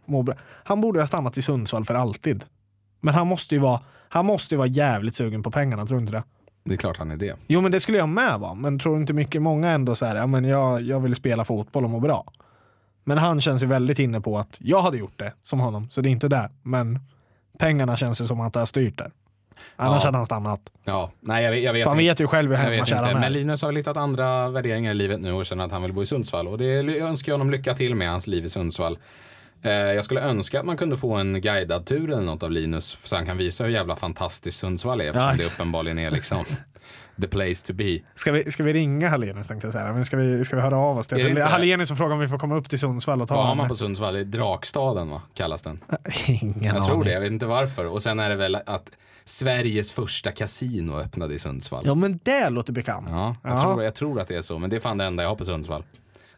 Han 0.63 0.81
borde 0.81 0.99
ha 0.99 1.07
stannat 1.07 1.37
i 1.37 1.41
Sundsvall 1.41 1.85
för 1.85 1.93
alltid. 1.95 2.43
Men 3.01 3.13
han 3.13 3.27
måste 3.27 3.55
ju 3.55 3.61
vara, 3.61 3.79
han 4.09 4.25
måste 4.25 4.53
ju 4.53 4.57
vara 4.57 4.67
jävligt 4.67 5.15
sugen 5.15 5.43
på 5.43 5.51
pengarna, 5.51 5.85
tror 5.85 5.97
du 5.97 6.01
inte 6.01 6.13
det? 6.13 6.23
Det 6.63 6.73
är 6.73 6.77
klart 6.77 6.97
han 6.97 7.11
är 7.11 7.17
det. 7.17 7.35
Jo 7.47 7.61
men 7.61 7.71
det 7.71 7.79
skulle 7.79 7.97
jag 7.97 8.09
med 8.09 8.39
vara, 8.39 8.53
men 8.53 8.79
tror 8.79 8.97
inte 8.97 9.13
mycket 9.13 9.41
många 9.41 9.69
ändå 9.71 9.95
så 9.95 10.05
här, 10.05 10.15
ja 10.15 10.27
men 10.27 10.45
jag, 10.45 10.81
jag 10.81 10.99
vill 10.99 11.15
spela 11.15 11.45
fotboll 11.45 11.83
och 11.83 11.89
må 11.89 11.99
bra. 11.99 12.25
Men 13.03 13.17
han 13.17 13.41
känns 13.41 13.63
ju 13.63 13.67
väldigt 13.67 13.99
inne 13.99 14.21
på 14.21 14.37
att 14.39 14.57
jag 14.59 14.81
hade 14.81 14.97
gjort 14.97 15.19
det 15.19 15.33
som 15.43 15.59
honom, 15.59 15.89
så 15.89 16.01
det 16.01 16.09
är 16.09 16.11
inte 16.11 16.27
det. 16.27 16.49
Men 16.63 16.99
pengarna 17.57 17.97
känns 17.97 18.21
ju 18.21 18.25
som 18.25 18.41
att 18.41 18.53
det 18.53 18.59
har 18.59 18.65
styrt 18.65 18.97
det. 18.97 19.11
Annars 19.75 20.01
Ja. 20.03 20.07
hade 20.07 20.17
han 20.17 20.25
stannat. 20.25 20.59
Ja, 20.83 21.11
nej 21.19 21.43
jag 21.43 21.51
vet, 21.51 21.63
jag 21.63 21.73
vet 21.73 21.83
För 21.83 21.89
han 21.89 21.97
vet 21.97 22.19
ju 22.19 22.27
själv 22.27 22.55
hur 22.55 22.73
inte. 22.73 22.95
han 22.95 23.13
Men 23.13 23.23
är. 23.23 23.29
Linus 23.29 23.61
har 23.61 23.73
hittat 23.73 23.97
andra 23.97 24.49
värderingar 24.49 24.91
i 24.91 24.93
livet 24.93 25.19
nu 25.21 25.31
och 25.31 25.45
känner 25.45 25.65
att 25.65 25.71
han 25.71 25.81
vill 25.81 25.93
bo 25.93 26.03
i 26.03 26.05
Sundsvall. 26.05 26.47
Och 26.47 26.57
det 26.57 26.99
önskar 26.99 27.31
jag 27.31 27.33
honom 27.37 27.51
lycka 27.51 27.73
till 27.73 27.95
med 27.95 28.09
hans 28.09 28.27
liv 28.27 28.45
i 28.45 28.49
Sundsvall. 28.49 28.97
Eh, 29.61 29.71
jag 29.71 30.05
skulle 30.05 30.21
önska 30.21 30.59
att 30.59 30.65
man 30.65 30.77
kunde 30.77 30.97
få 30.97 31.13
en 31.15 31.41
guidad 31.41 31.85
tur 31.85 32.11
eller 32.11 32.21
något 32.21 32.43
av 32.43 32.51
Linus 32.51 32.85
så 32.85 33.15
han 33.15 33.25
kan 33.25 33.37
visa 33.37 33.63
hur 33.63 33.71
jävla 33.71 33.95
fantastiskt 33.95 34.59
Sundsvall 34.59 35.01
är 35.01 35.05
eftersom 35.05 35.27
det 35.29 35.35
exakt. 35.35 35.53
uppenbarligen 35.55 35.99
är 35.99 36.11
liksom 36.11 36.45
the 37.21 37.27
place 37.27 37.65
to 37.67 37.73
be. 37.73 37.99
Ska 38.15 38.31
vi, 38.31 38.51
ska 38.51 38.63
vi 38.63 38.73
ringa 38.73 39.09
Hallenius 39.09 39.47
tänkte 39.47 39.67
jag 39.67 39.73
säga. 39.73 39.93
Men 39.93 40.05
ska, 40.05 40.17
vi, 40.17 40.45
ska 40.45 40.55
vi 40.55 40.61
höra 40.61 40.77
av 40.77 40.97
oss 40.97 41.07
till 41.07 41.27
inte- 41.27 41.43
Hallenius 41.43 41.91
och 41.91 41.97
fråga 41.97 42.13
om 42.13 42.19
vi 42.19 42.27
får 42.27 42.37
komma 42.37 42.55
upp 42.55 42.69
till 42.69 42.79
Sundsvall 42.79 43.21
och 43.21 43.27
ta 43.27 43.43
har 43.45 43.55
man 43.55 43.67
på 43.67 43.75
Sundsvall? 43.75 44.13
Det 44.13 44.19
är 44.19 44.23
Drakstaden 44.23 45.09
va? 45.09 45.21
Kallas 45.33 45.61
den. 45.61 45.79
Ingen 46.27 46.63
Jag 46.75 46.83
tror 46.85 46.95
aning. 46.95 47.05
det, 47.05 47.11
jag 47.13 47.21
vet 47.21 47.31
inte 47.31 47.45
varför. 47.45 47.85
Och 47.85 48.03
sen 48.03 48.19
är 48.19 48.29
det 48.29 48.35
väl 48.35 48.55
att 48.55 48.91
Sveriges 49.25 49.93
första 49.93 50.31
kasino 50.31 50.99
öppnade 50.99 51.33
i 51.33 51.39
Sundsvall. 51.39 51.83
Ja 51.85 51.95
men 51.95 52.19
det 52.23 52.49
låter 52.49 52.73
bekant. 52.73 53.07
Ja, 53.09 53.35
jag, 53.43 53.51
Ja. 53.53 53.61
Tror, 53.61 53.83
jag 53.83 53.95
tror 53.95 54.19
att 54.21 54.27
det 54.27 54.35
är 54.35 54.41
så, 54.41 54.59
men 54.59 54.69
det 54.69 54.75
är 54.75 54.79
fan 54.79 54.97
det 54.97 55.05
enda 55.05 55.23
jag 55.23 55.29
har 55.29 55.35
på 55.35 55.45
Sundsvall. 55.45 55.83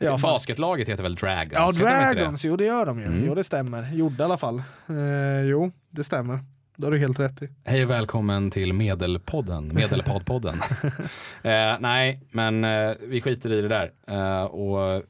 Ja. 0.01 0.17
Basketlaget 0.17 0.89
heter 0.89 1.03
väl 1.03 1.15
Dragons? 1.15 1.51
Ja, 1.53 1.67
inte 1.69 1.83
det? 1.83 2.13
Dragons, 2.19 2.45
jo 2.45 2.55
det 2.55 2.65
gör 2.65 2.85
de 2.85 2.99
ju. 2.99 3.05
Mm. 3.05 3.23
Jo 3.27 3.35
det 3.35 3.43
stämmer. 3.43 3.91
Gjorde 3.93 4.23
i 4.23 4.25
alla 4.25 4.37
fall. 4.37 4.63
Eh, 4.89 5.41
jo, 5.45 5.71
det 5.89 6.03
stämmer. 6.03 6.39
Det 6.79 6.85
har 6.85 6.91
du 6.91 6.99
helt 6.99 7.19
rätt 7.19 7.41
i. 7.41 7.49
Hej 7.63 7.83
och 7.83 7.89
välkommen 7.89 8.51
till 8.51 8.73
Medelpodden, 8.73 9.67
Medelpoddpodden. 9.73 10.55
eh, 11.43 11.77
nej, 11.79 12.21
men 12.31 12.63
eh, 12.63 12.91
vi 13.01 13.21
skiter 13.21 13.51
i 13.51 13.61
det 13.61 13.67
där 13.67 13.91
eh, 14.07 14.43
och 14.43 15.03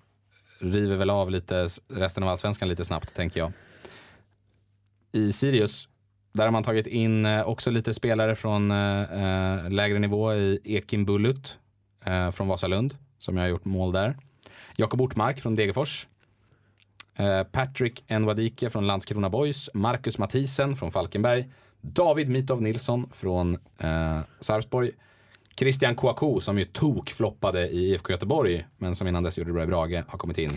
river 0.60 0.96
väl 0.96 1.10
av 1.10 1.32
lite 1.32 1.68
resten 1.94 2.24
av 2.24 2.30
allsvenskan 2.30 2.70
lite 2.70 2.86
snabbt, 2.86 3.16
tänker 3.16 3.40
jag. 3.40 3.52
I 5.12 5.32
Sirius, 5.32 5.88
där 6.34 6.44
har 6.44 6.52
man 6.52 6.64
tagit 6.64 6.88
in 6.88 7.26
eh, 7.26 7.48
också 7.48 7.72
lite 7.72 7.94
spelare 7.94 8.36
från 8.36 8.72
eh, 8.72 9.02
eh, 9.02 9.70
lägre 9.70 10.00
nivå 10.00 10.34
i 10.34 10.60
Ekin 10.64 11.06
Bullut 11.06 11.60
från 12.32 12.48
Vasalund, 12.48 12.96
som 13.20 13.38
jag 13.38 13.44
har 13.44 13.50
gjort 13.50 13.66
mål 13.66 13.92
där. 13.92 14.18
Jakob 14.76 15.02
Ortmark 15.02 15.40
från 15.40 15.56
Degerfors. 15.56 16.08
Eh, 17.20 17.44
Patrick 17.44 18.10
Nwadike 18.10 18.70
från 18.70 18.88
Landskrona 18.88 19.30
Boys. 19.30 19.70
Marcus 19.74 20.18
Mathisen 20.18 20.76
från 20.76 20.92
Falkenberg. 20.92 21.50
David 21.82 22.30
Mitov 22.30 22.62
Nilsson 22.62 23.10
från 23.14 23.58
eh, 23.78 24.20
Sarpsborg. 24.40 24.92
Christian 25.56 25.96
Kouakou 25.96 26.40
som 26.40 26.60
ju 26.60 26.66
tokfloppade 26.66 27.70
i 27.70 27.92
IFK 27.92 28.12
Göteborg 28.12 28.66
men 28.78 28.96
som 28.96 29.08
innan 29.08 29.24
dess 29.24 29.38
gjorde 29.38 29.50
det 29.50 29.54
bra 29.54 29.64
i 29.64 29.68
Brage 29.68 30.04
har 30.08 30.18
kommit 30.18 30.38
in. 30.38 30.52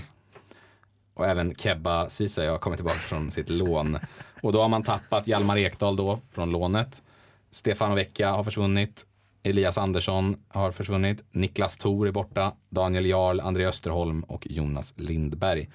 Och 1.14 1.26
även 1.26 1.54
Kebba 1.54 2.08
Ceesay 2.08 2.48
har 2.48 2.58
kommit 2.58 2.78
tillbaka 2.78 2.98
från 2.98 3.30
sitt 3.30 3.50
lån. 3.50 3.98
Och 4.42 4.52
då 4.52 4.62
har 4.62 4.68
man 4.68 4.82
tappat 4.82 5.26
Hjalmar 5.26 5.58
Ekdal 5.58 5.96
då 5.96 6.18
från 6.30 6.50
lånet. 6.50 7.02
Stefano 7.50 7.94
Vecchia 7.94 8.32
har 8.32 8.44
försvunnit. 8.44 9.06
Elias 9.42 9.78
Andersson 9.78 10.36
har 10.48 10.70
försvunnit. 10.70 11.24
Niklas 11.30 11.76
Thor 11.76 12.08
är 12.08 12.12
borta. 12.12 12.52
Daniel 12.68 13.06
Jarl, 13.06 13.40
André 13.40 13.66
Österholm 13.66 14.22
och 14.22 14.46
Jonas 14.50 14.94
Lindberg. 14.96 15.68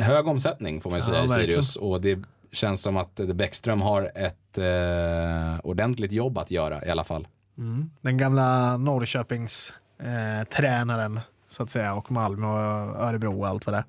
Hög 0.00 0.28
omsättning 0.28 0.80
får 0.80 0.90
man 0.90 0.98
ju 0.98 1.00
Ja, 1.02 1.06
säga 1.06 1.18
i 1.24 1.26
verkligen. 1.26 1.48
Sirius. 1.62 1.76
Och 1.76 2.00
det 2.00 2.18
känns 2.52 2.82
som 2.82 2.96
att 2.96 3.14
Bäckström 3.34 3.80
har 3.80 4.12
ett 4.14 4.58
eh, 4.58 5.60
ordentligt 5.66 6.12
jobb 6.12 6.38
att 6.38 6.50
göra 6.50 6.84
i 6.86 6.90
alla 6.90 7.04
fall. 7.04 7.28
Den 8.00 8.16
gamla 8.16 8.76
Norrköpings 8.76 9.72
eh, 9.98 10.48
tränaren 10.56 11.20
så 11.48 11.62
att 11.62 11.70
säga 11.70 11.94
och 11.94 12.10
Malmö 12.10 12.46
och 12.46 13.02
Örebro 13.08 13.40
och 13.40 13.48
allt 13.48 13.66
vad 13.66 13.74
det 13.74 13.78
är. 13.78 13.84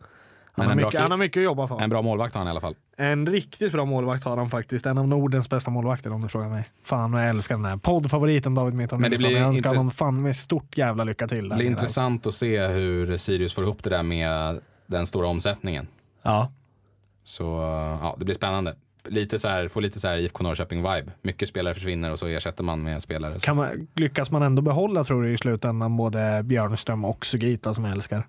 Han, 0.57 0.65
har 0.67 0.75
bra 0.75 0.75
mycket, 0.75 0.91
kill- 0.91 1.01
han 1.01 1.11
har 1.11 1.17
mycket 1.17 1.37
att 1.39 1.43
jobba 1.43 1.67
för. 1.67 1.81
En 1.81 1.89
bra 1.89 2.01
målvakt 2.01 2.33
har 2.35 2.39
han 2.39 2.47
i 2.47 2.51
alla 2.51 2.61
fall. 2.61 2.75
En 2.97 3.27
riktigt 3.27 3.71
bra 3.71 3.85
målvakt 3.85 4.23
har 4.23 4.37
han 4.37 4.49
faktiskt. 4.49 4.85
En 4.85 4.97
av 4.97 5.07
Nordens 5.07 5.49
bästa 5.49 5.71
målvakter 5.71 6.13
om 6.13 6.21
du 6.21 6.27
frågar 6.27 6.49
mig. 6.49 6.69
Fan 6.83 7.13
jag 7.13 7.29
älskar 7.29 7.55
den 7.55 7.65
här 7.65 7.77
poddfavoriten 7.77 8.55
David 8.55 8.73
Mitton 8.73 9.01
Men 9.01 9.11
det 9.11 9.15
Nilsson. 9.17 9.29
blir 9.29 9.39
Jag 9.39 9.47
önskar 9.49 9.69
honom 9.69 9.91
fan 9.91 10.21
med 10.21 10.35
stort 10.35 10.77
jävla 10.77 11.03
lycka 11.03 11.27
till. 11.27 11.49
Det 11.49 11.55
blir 11.55 11.65
intressant 11.67 12.25
att 12.25 12.33
se 12.33 12.67
hur 12.67 13.17
Sirius 13.17 13.53
får 13.55 13.63
ihop 13.63 13.83
det 13.83 13.89
där 13.89 14.03
med 14.03 14.59
den 14.87 15.05
stora 15.05 15.27
omsättningen. 15.27 15.87
Alltså. 16.21 16.51
Så 17.23 17.43
ja, 18.01 18.15
det 18.19 18.25
blir 18.25 18.35
spännande. 18.35 18.75
Lite 19.07 19.39
så 19.39 19.47
här, 19.47 19.67
får 19.67 19.81
lite 19.81 19.99
så 19.99 20.07
här 20.07 20.17
IFK 20.17 20.43
Norrköping-vibe. 20.43 21.11
Mycket 21.21 21.49
spelare 21.49 21.73
försvinner 21.73 22.11
och 22.11 22.19
så 22.19 22.27
ersätter 22.27 22.63
man 22.63 22.83
med 22.83 23.01
spelare. 23.03 23.33
Ja. 23.33 23.39
Kan 23.39 23.55
man, 23.55 23.87
lyckas 23.95 24.31
man 24.31 24.43
ändå 24.43 24.61
behålla 24.61 25.03
tror 25.03 25.23
du 25.23 25.33
i 25.33 25.37
slutändan 25.37 25.97
både 25.97 26.41
Björnström 26.43 27.05
och 27.05 27.25
Sugita 27.25 27.73
som 27.73 27.83
jag 27.85 27.91
älskar? 27.93 28.27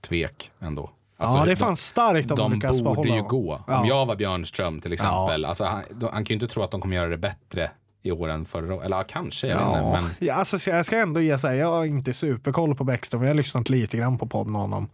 Tvek 0.00 0.50
ändå. 0.60 0.90
ja 1.18 1.34
det 1.34 1.40
är 1.40 1.46
de- 1.46 1.56
fan 1.56 1.76
starkt 1.76 2.30
om 2.30 2.36
de, 2.36 2.50
De 2.50 2.54
lyckas 2.54 2.80
borde 2.80 2.94
behålla 2.94 3.08
ju 3.14 3.20
honom. 3.22 3.28
gå. 3.28 3.60
Ja. 3.66 3.80
Om 3.80 3.86
jag 3.86 4.06
var 4.06 4.16
Björnström 4.16 4.80
till 4.80 4.92
exempel. 4.92 5.44
Alltså, 5.44 5.64
han, 5.64 5.82
han 6.00 6.10
kan 6.12 6.24
ju 6.24 6.34
inte 6.34 6.46
tro 6.46 6.62
att 6.62 6.70
de 6.70 6.80
kommer 6.80 6.96
göra 6.96 7.08
det 7.08 7.18
bättre 7.18 7.70
i 8.02 8.10
år 8.10 8.28
än 8.28 8.44
förra. 8.44 8.84
Eller 8.84 8.96
ja, 8.96 9.04
kanske, 9.08 9.46
jag 9.46 9.60
Ja, 9.60 9.78
inte. 9.88 10.02
Men 10.02 10.10
ja, 10.28 10.34
alltså, 10.34 10.58
så 10.58 10.70
jag 10.70 10.86
ska 10.86 10.98
ändå 10.98 11.20
ge 11.20 11.38
sig. 11.38 11.56
Jag 11.58 11.68
har 11.70 11.84
inte 11.84 12.12
superkoll 12.12 12.74
på 12.74 12.84
Bäckström. 12.84 13.22
Jag 13.22 13.28
har 13.30 13.34
lyssnat 13.34 13.68
lite 13.68 13.96
grann 13.96 14.18
på 14.18 14.26
podd 14.26 14.46
med 14.46 14.60
honom. 14.60 14.88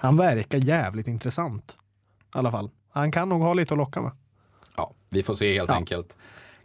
Han 0.00 0.16
verkar 0.16 0.58
jävligt 0.58 1.06
intressant. 1.08 1.76
I 2.34 2.38
alla 2.38 2.50
fall. 2.50 2.70
Han 2.90 3.12
kan 3.12 3.28
nog 3.28 3.42
ha 3.42 3.54
lite 3.54 3.74
att 3.74 3.78
locka 3.78 4.00
med. 4.00 4.12
ja, 4.76 4.92
vi 5.10 5.22
får 5.22 5.34
se 5.34 5.54
helt 5.54 5.70
Ja. 5.70 5.74
enkelt. 5.76 6.16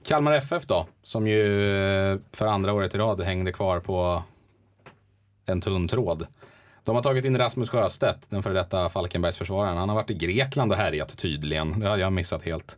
Kalmar 0.04 0.32
FF 0.34 0.65
då, 0.65 0.88
som 1.04 1.28
ju 1.28 1.71
eh, 2.13 2.19
för 2.32 2.45
andra 2.48 2.74
året 2.74 2.95
i 2.95 2.98
rad 2.98 3.21
hängde 3.21 3.52
kvar 3.52 3.80
på 3.80 4.24
en 5.45 5.62
tunn 5.62 5.88
tråd. 5.88 6.28
De 6.84 6.95
har 6.95 7.04
tagit 7.04 7.26
in 7.26 7.38
Rasmus 7.38 7.69
Sjöstedt, 7.69 8.30
den 8.30 8.43
före 8.43 8.54
detta 8.54 8.89
Falkenbergsförsvararen. 8.89 9.78
Han 9.78 9.89
har 9.89 9.95
varit 9.95 10.10
i 10.10 10.13
Grekland 10.13 10.71
och 10.71 10.78
härjat 10.78 11.17
tydligen. 11.17 11.80
Det 11.80 11.88
hade 11.89 12.02
jag 12.02 12.13
missat 12.13 12.43
helt. 12.43 12.78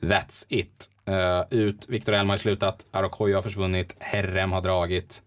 That's 0.00 0.46
it. 0.48 0.90
Eh, 1.04 1.40
ut, 1.50 1.88
Viktor 1.88 2.14
Elm 2.14 2.28
har 2.30 2.36
slutat, 2.36 2.86
Arokoyo 2.90 3.34
har 3.34 3.42
försvunnit, 3.42 3.96
Herrem 3.98 4.52
har 4.52 4.60
dragit. 4.60 5.22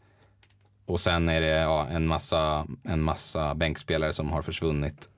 Och 0.88 1.00
sen 1.00 1.30
är 1.30 1.42
det 1.42 1.48
ja, 1.48 1.88
en, 1.88 2.08
massa, 2.08 2.68
en 2.84 3.02
massa 3.02 3.56
bänkspelare 3.56 4.14
som 4.14 4.32
har 4.32 4.42
försvunnit 4.42 5.10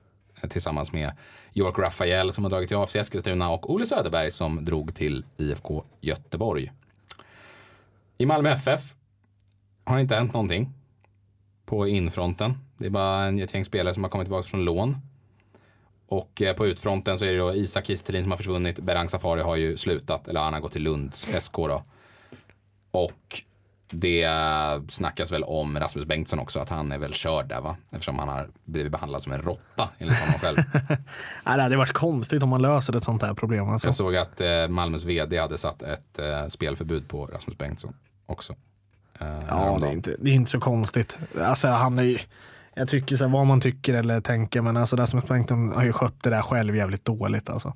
eh, 0.42 0.48
tillsammans 0.48 0.92
med 0.92 1.12
York 1.54 1.78
Rafael 1.78 2.32
som 2.32 2.44
har 2.44 2.50
dragit 2.50 2.68
till 2.68 2.76
AFC 2.76 2.96
Eskilstuna 2.96 3.50
och 3.50 3.74
Olle 3.74 3.86
Söderberg 3.86 4.30
som 4.30 4.64
drog 4.64 4.94
till 4.94 5.24
IFK 5.36 5.84
Göteborg. 6.00 6.72
I 8.18 8.26
Malmö 8.26 8.50
FF 8.50 8.80
har 9.84 9.96
det 9.96 10.02
inte 10.02 10.14
hänt 10.14 10.32
någonting 10.32 10.72
på 11.66 11.88
infronten. 11.88 12.58
Det 12.78 12.86
är 12.86 12.90
bara 12.90 13.24
en- 13.24 13.38
ett 13.42 13.54
gäng 13.54 13.64
spelare 13.64 13.94
som 13.94 14.02
har 14.04 14.10
kommit 14.10 14.26
tillbaka 14.26 14.48
från 14.48 14.64
lån. 14.64 14.96
Och 16.08 16.42
eh, 16.42 16.56
på 16.56 16.66
utfronten 16.66 17.18
så 17.18 17.24
är 17.24 17.32
det 17.32 17.38
då 17.38 17.54
Isak 17.54 17.86
Kistelin 17.86 18.22
som 18.22 18.30
har 18.30 18.36
försvunnit. 18.36 18.78
Berang 18.80 19.08
Safari 19.08 19.42
har 19.42 19.56
ju 19.56 19.76
slutat, 19.76 20.28
eller 20.28 20.40
han 20.40 20.52
har 20.52 20.60
gått 20.60 20.72
till 20.72 20.82
Lunds 20.82 21.26
SK 21.40 21.52
då. 21.56 21.82
Och 22.90 23.42
det 23.90 24.28
snackas 24.88 25.32
väl 25.32 25.44
om 25.44 25.78
Rasmus 25.80 26.06
Bengtsson 26.06 26.38
också, 26.38 26.60
att 26.60 26.68
han 26.68 26.92
är 26.92 26.98
väl 26.98 27.12
körd 27.12 27.48
där 27.48 27.60
va? 27.60 27.76
Eftersom 27.92 28.18
han 28.18 28.28
har 28.28 28.48
blivit 28.64 28.92
behandlad 28.92 29.22
som 29.22 29.32
en 29.32 29.42
råtta 29.42 29.88
enligt 29.98 30.18
honom 30.18 30.34
själv. 30.40 30.56
Nej, 31.44 31.56
det 31.56 31.62
hade 31.62 31.76
varit 31.76 31.92
konstigt 31.92 32.42
om 32.42 32.48
man 32.48 32.62
löser 32.62 32.96
ett 32.96 33.04
sånt 33.04 33.22
här 33.22 33.34
problem. 33.34 33.68
Alltså. 33.68 33.88
Jag 33.88 33.94
såg 33.94 34.16
att 34.16 34.40
eh, 34.40 34.68
Malmös 34.68 35.04
vd 35.04 35.38
hade 35.38 35.58
satt 35.58 35.82
ett 35.82 36.18
eh, 36.18 36.46
spelförbud 36.48 37.08
på 37.08 37.24
Rasmus 37.24 37.58
Bengtsson 37.58 37.94
också. 38.26 38.52
Eh, 39.20 39.26
Ja, 39.48 39.78
det 39.80 39.86
är, 39.88 39.92
inte, 39.92 40.16
det 40.18 40.30
är 40.30 40.34
inte 40.34 40.50
så 40.50 40.60
konstigt. 40.60 41.18
Alltså, 41.40 41.68
han 41.68 41.98
är 41.98 42.02
ju, 42.02 42.18
jag 42.74 42.88
tycker 42.88 43.16
så 43.16 43.24
här, 43.24 43.32
vad 43.32 43.46
man 43.46 43.60
tycker 43.60 43.94
eller 43.94 44.20
tänker, 44.20 44.60
men 44.60 44.76
alltså, 44.76 44.96
Rasmus 44.96 45.24
Bengtsson 45.26 45.72
har 45.72 45.84
ju 45.84 45.92
skött 45.92 46.22
det 46.22 46.30
där 46.30 46.42
själv 46.42 46.76
jävligt 46.76 47.04
dåligt. 47.04 47.50
Alltså. 47.50 47.74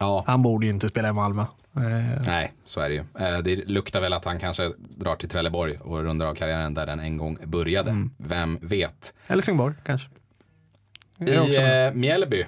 Ja, 0.00 0.24
Han 0.26 0.42
borde 0.42 0.66
ju 0.66 0.72
inte 0.72 0.88
spela 0.88 1.08
i 1.08 1.12
Malmö. 1.12 1.42
Eh, 1.76 2.20
nej, 2.26 2.52
så 2.64 2.80
är 2.80 2.88
det 2.88 2.94
ju. 2.94 3.04
Eh, 3.26 3.38
det 3.38 3.56
luktar 3.56 4.00
väl 4.00 4.12
att 4.12 4.24
han 4.24 4.38
kanske 4.38 4.72
drar 4.78 5.16
till 5.16 5.28
Trelleborg 5.28 5.78
och 5.80 6.02
rundar 6.02 6.26
av 6.26 6.34
karriären 6.34 6.74
där 6.74 6.86
den 6.86 7.00
en 7.00 7.16
gång 7.16 7.38
började. 7.44 7.90
Mm. 7.90 8.10
Vem 8.16 8.58
vet? 8.62 9.14
Helsingborg 9.26 9.74
kanske. 9.84 10.08
I 11.18 11.34
eh, 11.58 11.92
Mjällby, 11.94 12.44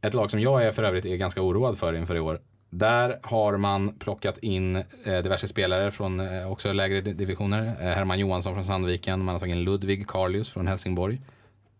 ett 0.00 0.14
lag 0.14 0.30
som 0.30 0.40
jag 0.40 0.62
är 0.64 0.72
för 0.72 0.82
övrigt 0.82 1.06
är 1.06 1.16
ganska 1.16 1.42
oroad 1.42 1.78
för 1.78 1.92
inför 1.92 2.14
i 2.16 2.20
år. 2.20 2.40
Där 2.70 3.18
har 3.22 3.56
man 3.56 3.94
plockat 3.98 4.38
in 4.38 4.76
eh, 4.76 4.82
diverse 5.04 5.48
spelare 5.48 5.90
från 5.90 6.20
eh, 6.20 6.52
också 6.52 6.72
lägre 6.72 7.00
di- 7.00 7.12
divisioner. 7.12 7.64
Herman 7.80 8.18
Johansson 8.18 8.54
från 8.54 8.64
Sandviken, 8.64 9.24
man 9.24 9.34
har 9.34 9.40
tagit 9.40 9.54
in 9.56 9.62
Ludvig 9.64 10.06
Karlius 10.08 10.52
från 10.52 10.66
Helsingborg. 10.66 11.20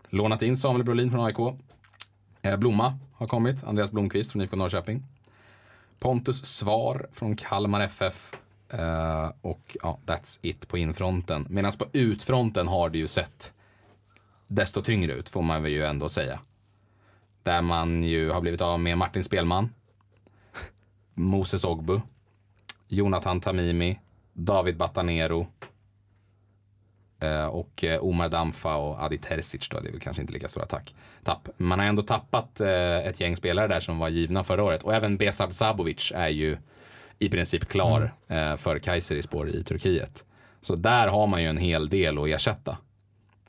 Lånat 0.09 0.42
in 0.42 0.57
Samuel 0.57 0.85
Brolin 0.85 1.11
från 1.11 1.25
AIK. 1.27 1.37
Eh, 2.42 2.57
Blomma 2.57 2.98
har 3.12 3.27
kommit, 3.27 3.64
Andreas 3.64 3.90
Blomqvist 3.90 4.33
från 4.33 4.42
IFK 4.42 4.57
Norrköping. 4.57 5.03
Pontus 5.98 6.44
Svar 6.44 7.09
från 7.12 7.37
Kalmar 7.37 7.81
FF. 7.81 8.40
Eh, 8.68 9.33
och 9.40 9.77
ja, 9.83 9.98
that's 10.07 10.38
it 10.42 10.68
på 10.68 10.79
infronten. 10.79 11.46
Medan 11.48 11.72
på 11.72 11.87
utfronten 11.92 12.68
har 12.68 12.90
det 12.90 12.98
ju 12.98 13.09
sett 13.09 13.53
desto 14.46 14.83
tyngre 14.83 15.12
ut, 15.12 15.29
får 15.29 15.42
man 15.42 15.62
väl 15.62 15.72
ju 15.72 15.85
ändå 15.85 16.09
säga. 16.09 16.40
Där 17.42 17.62
man 17.62 18.03
ju 18.03 18.31
har 18.31 18.40
blivit 18.40 18.61
av 18.61 18.81
med 18.81 18.98
Martin 18.98 19.24
Spelman, 19.24 19.74
Moses 21.14 21.64
Ogbu, 21.64 22.01
Jonathan 22.88 23.40
Tamimi, 23.40 24.01
David 24.33 24.77
Batanero 24.77 25.46
och 27.50 27.85
eh, 27.85 28.04
Omar 28.04 28.28
Damfa 28.28 28.76
och 28.76 29.02
Adi 29.02 29.18
Terzic 29.18 29.68
då, 29.68 29.81
det 29.81 29.88
är 29.88 29.92
väl 29.92 30.00
kanske 30.00 30.20
inte 30.22 30.33
lika 30.33 30.48
stora 30.48 30.66
tack. 30.66 30.94
tapp. 31.24 31.48
Man 31.57 31.78
har 31.78 31.87
ändå 31.87 32.02
tappat 32.02 32.61
eh, 32.61 32.96
ett 33.07 33.20
gäng 33.20 33.37
spelare 33.37 33.66
där 33.68 33.81
som 33.81 33.98
var 33.98 34.09
givna 34.09 34.44
förra 34.44 34.62
året 34.64 34.83
och 34.83 34.94
även 34.94 35.16
Besard 35.16 35.52
Sabovic 35.52 36.12
är 36.14 36.28
ju 36.28 36.57
i 37.18 37.28
princip 37.28 37.68
klar 37.68 38.14
eh, 38.28 38.57
för 38.57 38.78
Kayserispor 38.78 39.48
i 39.50 39.62
Turkiet. 39.64 40.24
Så 40.61 40.74
där 40.76 41.09
har 41.09 41.26
man 41.26 41.42
ju 41.42 41.48
en 41.48 41.57
hel 41.59 41.88
del 41.88 42.18
att 42.18 42.28
ersätta. 42.28 42.76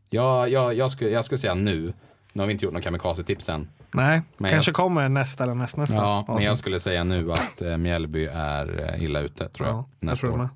Jag, 0.09 0.49
jag, 0.49 0.73
jag, 0.73 0.91
skulle, 0.91 1.09
jag 1.11 1.25
skulle 1.25 1.37
säga 1.39 1.53
nu, 1.53 1.93
nu 2.33 2.41
har 2.41 2.47
vi 2.47 2.53
inte 2.53 2.65
gjort 2.65 2.73
någon 2.73 2.81
kamikaze-tips 2.81 3.49
än, 3.49 3.69
Nej, 3.91 4.21
Men 4.37 4.51
kanske 4.51 4.69
jag- 4.69 4.75
kommer 4.75 5.09
nästa 5.09 5.43
eller 5.43 5.55
nästnästa. 5.55 5.95
Ja, 5.95 6.23
men 6.27 6.35
avsnitt. 6.35 6.45
jag 6.45 6.57
skulle 6.57 6.79
säga 6.79 7.03
nu 7.03 7.31
att 7.31 7.61
eh, 7.61 7.77
Mjällby 7.77 8.25
är 8.33 8.93
eh, 8.93 9.03
illa 9.03 9.19
ute 9.19 9.49
tror 9.49 9.67
jag. 9.67 9.75
ja, 9.77 9.85
jag 9.99 10.07
nästa 10.09 10.27
tror 10.27 10.37
det 10.37 10.43
år. 10.43 10.49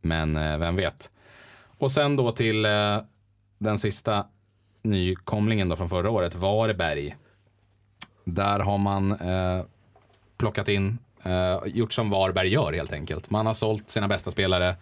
Men 0.00 0.36
eh, 0.36 0.58
vem 0.58 0.76
vet. 0.76 1.10
Och 1.78 1.92
sen 1.92 2.16
då 2.16 2.32
till 2.32 2.64
eh, 2.64 2.98
den 3.58 3.78
sista 3.78 4.26
nykomlingen 4.82 5.68
då 5.68 5.76
från 5.76 5.88
förra 5.88 6.10
året, 6.10 6.34
Varberg. 6.34 7.16
Där 8.24 8.58
har 8.58 8.78
man 8.78 9.12
eh, 9.12 9.64
plockat 10.36 10.68
in, 10.68 10.98
eh, 11.22 11.58
gjort 11.66 11.92
som 11.92 12.10
Varberg 12.10 12.48
gör 12.48 12.72
helt 12.72 12.92
enkelt. 12.92 13.30
Man 13.30 13.46
har 13.46 13.54
sålt 13.54 13.90
sina 13.90 14.08
bästa 14.08 14.30
spelare 14.30 14.76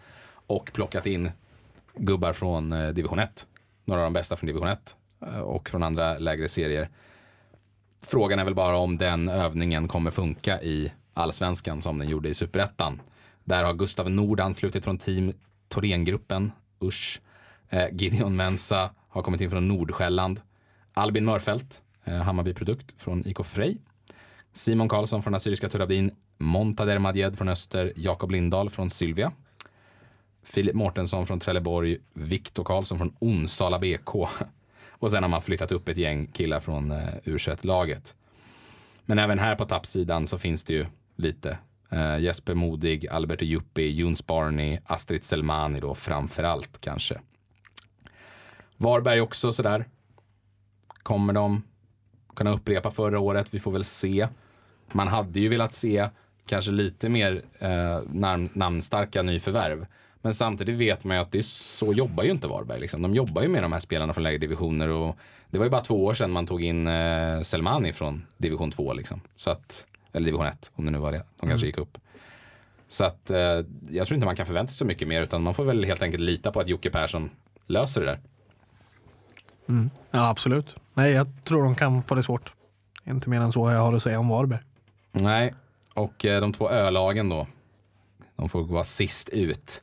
och 0.46 0.70
plockat 0.72 1.07
in 1.07 1.31
gubbar 1.96 2.33
från 2.33 2.72
eh, 2.72 2.88
division 2.88 3.18
1. 3.18 3.46
Några 3.85 4.00
av 4.00 4.07
de 4.07 4.12
bästa 4.12 4.37
från 4.37 4.46
division 4.46 4.68
1 4.68 4.96
eh, 5.26 5.40
och 5.40 5.70
från 5.70 5.83
andra 5.83 6.18
lägre 6.18 6.48
serier. 6.48 6.88
Frågan 8.02 8.38
är 8.38 8.44
väl 8.44 8.55
bara 8.55 8.76
om 8.76 8.98
den 8.98 9.28
övningen 9.28 9.88
kommer 9.88 10.11
funka 10.11 10.62
i 10.62 10.92
allsvenskan 11.14 11.83
som 11.83 11.98
den 11.98 12.09
gjorde 12.09 12.28
i 12.28 12.35
superettan. 12.35 13.00
Där 13.44 13.64
har 13.64 13.74
Gustav 13.74 14.11
Nord 14.11 14.40
anslutit 14.40 14.85
från 14.85 14.98
team 14.98 15.33
Thorengruppen, 15.68 16.52
usch. 16.82 17.20
Eh, 17.68 17.86
Gideon 17.92 18.36
Mensa 18.36 18.90
har 19.08 19.22
kommit 19.22 19.40
in 19.40 19.50
från 19.50 19.68
Nordsjälland. 19.68 20.40
Albin 20.94 21.24
Mörfelt, 21.24 21.82
eh, 22.04 22.14
Hammarby-produkt 22.14 22.94
från 22.96 23.26
IK 23.26 23.42
Frej. 23.44 23.78
Simon 24.52 24.88
Karlsson 24.88 25.22
från 25.22 25.34
Assyriska 25.34 25.68
Turabdin, 25.68 26.10
Montader 26.38 26.98
Madjed 26.98 27.38
från 27.38 27.48
Öster. 27.48 27.92
Jakob 27.96 28.30
Lindahl 28.30 28.70
från 28.70 28.90
Sylvia. 28.90 29.32
Filip 30.42 30.74
Mårtensson 30.74 31.26
från 31.26 31.40
Trelleborg. 31.40 31.98
Viktor 32.14 32.64
Karlsson 32.64 32.98
från 32.98 33.16
Onsala 33.18 33.78
BK. 33.78 34.28
Och 34.90 35.10
sen 35.10 35.22
har 35.22 35.30
man 35.30 35.42
flyttat 35.42 35.72
upp 35.72 35.88
ett 35.88 35.96
gäng 35.96 36.26
killar 36.26 36.60
från 36.60 36.90
eh, 36.90 37.08
u 37.24 37.38
laget 37.60 38.14
Men 39.04 39.18
även 39.18 39.38
här 39.38 39.56
på 39.56 39.64
tappsidan 39.64 40.26
så 40.26 40.38
finns 40.38 40.64
det 40.64 40.72
ju 40.72 40.86
lite. 41.16 41.58
Eh, 41.92 42.18
Jesper 42.18 42.55
Modig, 42.55 43.09
Albert 43.09 43.42
Juppi, 43.42 43.90
Jons 43.90 44.26
Barney, 44.26 44.79
Astrid 44.87 45.25
Selmani 45.25 45.81
då 45.81 45.94
framför 45.94 46.42
allt 46.42 46.81
kanske. 46.81 47.21
Varberg 48.77 49.21
också 49.21 49.52
sådär. 49.52 49.85
Kommer 51.02 51.33
de 51.33 51.62
kunna 52.37 52.50
upprepa 52.52 52.90
förra 52.90 53.21
året? 53.21 53.54
Vi 53.54 53.60
får 53.60 53.71
väl 53.71 53.85
se. 53.85 54.29
Man 54.92 55.08
hade 55.08 55.40
ju 55.40 55.48
velat 55.48 55.73
se 55.73 56.08
kanske 56.46 56.71
lite 56.71 57.08
mer 57.08 57.42
eh, 57.58 58.00
namn, 58.12 58.48
namnstarka 58.52 59.23
nyförvärv. 59.23 59.87
Men 60.23 60.35
samtidigt 60.35 60.75
vet 60.75 61.04
man 61.04 61.16
ju 61.16 61.23
att 61.23 61.33
det 61.33 61.38
är 61.38 61.42
så 61.42 61.92
jobbar 61.92 62.25
ju 62.25 62.31
inte 62.31 62.48
Varberg. 62.48 62.81
Liksom. 62.81 63.02
De 63.02 63.14
jobbar 63.14 63.42
ju 63.42 63.48
med 63.48 63.62
de 63.62 63.73
här 63.73 63.81
spelarna 63.81 64.12
från 64.12 64.25
lägre 64.25 64.38
divisioner. 64.38 64.88
Och 64.88 65.16
det 65.50 65.58
var 65.58 65.66
ju 65.66 65.71
bara 65.71 65.81
två 65.81 66.04
år 66.04 66.14
sedan 66.14 66.31
man 66.31 66.46
tog 66.46 66.62
in 66.62 66.87
eh, 66.87 67.40
Selmani 67.40 67.92
från 67.92 68.27
division 68.37 68.71
2. 68.71 68.92
Liksom. 68.92 69.21
Så 69.37 69.50
att, 69.50 69.87
eller 70.13 70.27
division 70.27 70.46
1 70.46 70.71
om 70.75 70.85
det 70.85 70.90
nu 70.90 70.98
var 70.98 71.13
det. 71.13 71.23
De 71.40 71.48
kanske 71.48 71.67
gick 71.67 71.79
upp. 71.79 71.98
Så 72.88 73.04
att 73.04 73.31
eh, 73.31 73.38
jag 73.90 74.06
tror 74.06 74.15
inte 74.15 74.27
man 74.27 74.37
kan 74.37 74.46
förvänta 74.46 74.69
sig 74.69 74.77
så 74.77 74.85
mycket 74.85 75.08
mer 75.08 75.23
utan 75.23 75.42
man 75.42 75.54
får 75.54 75.65
väl 75.65 75.85
helt 75.85 76.02
enkelt 76.02 76.23
lita 76.23 76.52
på 76.52 76.60
att 76.60 76.69
Jocke 76.69 76.90
Persson 76.90 77.31
löser 77.67 78.00
det 78.00 78.06
där. 78.06 78.21
Mm. 79.69 79.90
Ja, 80.10 80.29
absolut. 80.29 80.77
Nej, 80.94 81.13
jag 81.13 81.27
tror 81.44 81.65
de 81.65 81.75
kan 81.75 82.02
få 82.02 82.15
det 82.15 82.23
svårt. 82.23 82.52
Inte 83.04 83.31
mer 83.31 83.40
än 83.40 83.52
så 83.52 83.71
jag 83.71 83.79
har 83.79 83.92
att 83.92 84.02
säga 84.02 84.19
om 84.19 84.29
Varberg. 84.29 84.60
Nej, 85.13 85.54
och 85.94 86.25
eh, 86.25 86.40
de 86.40 86.52
två 86.52 86.71
ölagen 86.71 87.29
då. 87.29 87.46
De 88.37 88.48
får 88.48 88.63
vara 88.63 88.85
sist 88.85 89.29
ut. 89.29 89.83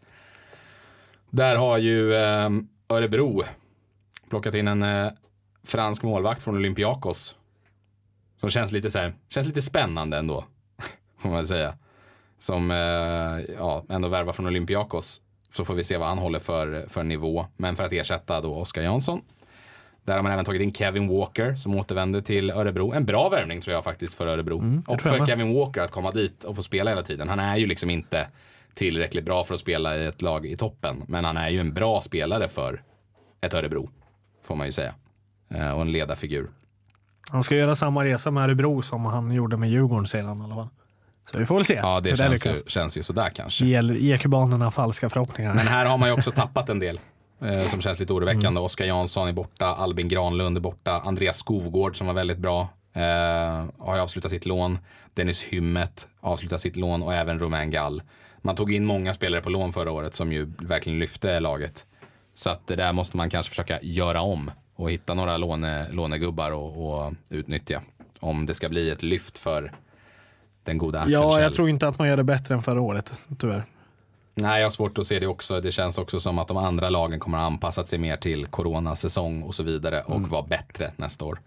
Där 1.30 1.56
har 1.56 1.78
ju 1.78 2.14
eh, 2.14 2.50
Örebro 2.90 3.44
plockat 4.30 4.56
in 4.56 4.68
en 4.68 4.84
eh, 4.84 5.12
fransk 5.64 6.04
målvakt 6.04 6.44
från 6.44 6.56
Olympiakos. 6.56 7.36
Som 8.40 8.50
känns 8.50 8.72
lite 8.72 8.92
så 8.92 9.00
här, 9.00 9.14
känns 9.30 9.48
lite 9.48 9.62
spännande 9.62 10.18
ändå. 10.18 10.46
Får 11.18 11.30
man 11.30 11.48
säga. 11.48 11.78
Som 12.40 12.72
eh, 12.72 13.56
ja, 13.58 13.86
ändå 13.90 14.08
värvar 14.08 14.34
från 14.34 14.48
Olympiakos. 14.48 15.22
Så 15.50 15.66
får 15.66 15.74
vi 15.74 15.84
se 15.84 15.98
vad 15.98 16.08
han 16.08 16.18
håller 16.18 16.40
för, 16.40 16.86
för 16.90 17.04
nivå. 17.04 17.46
Men 17.58 17.76
för 17.76 17.84
att 17.84 17.94
ersätta 17.94 18.42
då 18.42 18.56
Oskar 18.56 18.82
Jansson. 18.82 19.22
Där 20.04 20.16
har 20.16 20.24
man 20.24 20.32
även 20.32 20.46
tagit 20.46 20.62
in 20.62 20.74
Kevin 20.74 21.08
Walker 21.08 21.56
som 21.56 21.76
återvänder 21.76 22.22
till 22.22 22.50
Örebro. 22.50 22.94
En 22.94 23.06
bra 23.06 23.30
värvning 23.30 23.62
tror 23.62 23.74
jag 23.74 23.84
faktiskt 23.84 24.16
för 24.16 24.28
Örebro. 24.28 24.60
Mm, 24.60 24.84
och 24.88 25.02
för. 25.02 25.26
Kevin 25.26 25.54
Walker 25.54 25.82
att 25.82 25.92
komma 25.92 26.12
dit 26.12 26.44
och 26.44 26.56
få 26.56 26.64
spela 26.64 26.92
hela 26.92 27.04
tiden. 27.04 27.30
Han 27.30 27.40
är 27.40 27.58
ju 27.58 27.66
liksom 27.66 27.90
inte 27.90 28.28
tillräckligt 28.74 29.26
bra 29.26 29.44
för 29.44 29.54
att 29.54 29.60
spela 29.60 29.98
i 29.98 30.06
ett 30.06 30.22
lag 30.22 30.46
i 30.46 30.58
toppen. 30.58 31.04
Men 31.08 31.26
han 31.26 31.38
är 31.38 31.50
ju 31.50 31.60
en 31.60 31.74
bra 31.74 32.02
spelare 32.02 32.50
för 32.50 32.84
ett 33.42 33.54
Örebro. 33.54 33.90
Får 34.44 34.56
man 34.56 34.66
ju 34.66 34.72
säga. 34.72 34.94
Eh, 35.50 35.72
och 35.72 35.82
en 35.82 35.92
ledarfigur. 35.92 36.50
Han 37.32 37.44
ska 37.44 37.56
göra 37.56 37.76
samma 37.76 38.06
resa 38.06 38.32
med 38.32 38.44
Örebro 38.44 38.82
som 38.82 39.06
han 39.06 39.32
gjorde 39.32 39.58
med 39.58 39.70
Djurgården 39.70 40.08
sedan 40.08 40.42
i 40.42 40.44
alla 40.44 40.56
fall. 40.56 40.70
Så 41.32 41.38
vi 41.38 41.46
får 41.46 41.56
väl 41.56 41.66
se 41.66 41.74
Ja, 41.74 42.00
det 42.00 42.10
hur 42.10 42.18
känns 42.18 42.46
ju, 42.46 42.54
känns 42.68 42.98
ju 42.98 43.04
sådär 43.04 43.30
kanske. 43.30 43.66
Ge 43.66 44.18
kubanerna 44.18 44.72
falska 44.72 45.10
förhoppningar. 45.10 45.54
Men 45.54 45.68
här 45.68 45.86
har 45.86 45.98
man 45.98 46.10
ju 46.10 46.14
också 46.14 46.32
tappat 46.36 46.70
en 46.70 46.80
del. 46.80 47.00
Eh, 47.42 47.62
som 47.62 47.82
känns 47.82 48.00
lite 48.00 48.14
oroväckande. 48.14 48.48
Mm. 48.48 48.64
Oskar 48.64 48.86
Jansson 48.86 49.28
är 49.28 49.34
borta, 49.34 49.66
Albin 49.66 50.08
Granlund 50.08 50.58
är 50.58 50.62
borta, 50.62 51.02
Andreas 51.06 51.38
Skovgård 51.38 51.98
som 51.98 52.08
var 52.08 52.14
väldigt 52.14 52.38
bra. 52.38 52.62
Eh, 52.94 53.02
har 53.78 53.96
ju 53.96 54.02
avslutat 54.02 54.32
sitt 54.32 54.46
lån. 54.46 54.80
Dennis 55.14 55.44
Hymmet 55.44 56.08
avslutar 56.20 56.58
sitt 56.58 56.76
lån 56.76 57.04
och 57.04 57.14
även 57.14 57.40
Romain 57.40 57.72
Gall. 57.72 58.02
Man 58.42 58.56
tog 58.56 58.74
in 58.74 58.86
många 58.86 59.14
spelare 59.14 59.42
på 59.42 59.50
lån 59.50 59.74
förra 59.74 59.92
året 59.92 60.16
som 60.16 60.32
ju 60.32 60.54
verkligen 60.58 61.00
lyfte 61.00 61.40
laget. 61.40 61.86
Så 62.36 62.50
att 62.50 62.68
det 62.68 62.76
där 62.76 62.94
måste 62.94 63.18
man 63.18 63.30
kanske 63.30 63.50
försöka 63.50 63.80
göra 63.82 64.22
om 64.22 64.52
och 64.80 64.92
hitta 64.92 65.14
några 65.14 65.38
låne, 65.38 65.88
lånegubbar 65.92 66.52
och, 66.52 66.90
och 67.06 67.14
utnyttja. 67.30 67.82
Om 68.20 68.46
det 68.46 68.54
ska 68.54 68.70
bli 68.70 68.90
ett 68.90 69.04
lyft 69.04 69.38
för 69.38 69.72
den 70.64 70.78
goda 70.78 71.00
Axel 71.00 71.14
ja, 71.14 71.42
jag 71.42 71.54
tror 71.54 71.70
inte 71.70 71.88
att 71.88 72.00
man 72.00 72.08
gör 72.08 72.18
det 72.18 72.24
bättre 72.24 72.56
än 72.56 72.62
förra 72.62 72.82
året, 72.82 73.14
tyvärr. 73.40 73.64
Nej, 74.36 74.60
jag 74.60 74.66
har 74.66 74.72
svårt 74.72 74.98
att 74.98 75.08
se 75.08 75.20
det 75.20 75.28
också. 75.28 75.62
Det 75.62 75.72
känns 75.72 75.98
också 75.98 76.20
som 76.20 76.40
att 76.40 76.48
de 76.48 76.58
andra 76.58 76.90
lagen 76.90 77.20
kommer 77.20 77.38
att 77.38 77.42
ha 77.42 77.48
anpassat 77.48 77.88
sig 77.88 78.00
mer 78.00 78.18
till 78.18 78.46
coronasäsong 78.46 79.44
och 79.44 79.56
så 79.56 79.64
vidare 79.64 80.02
och 80.02 80.16
Mm. 80.16 80.30
vara 80.30 80.44
bättre 80.44 80.92
nästa 80.96 81.26
år 81.26 81.40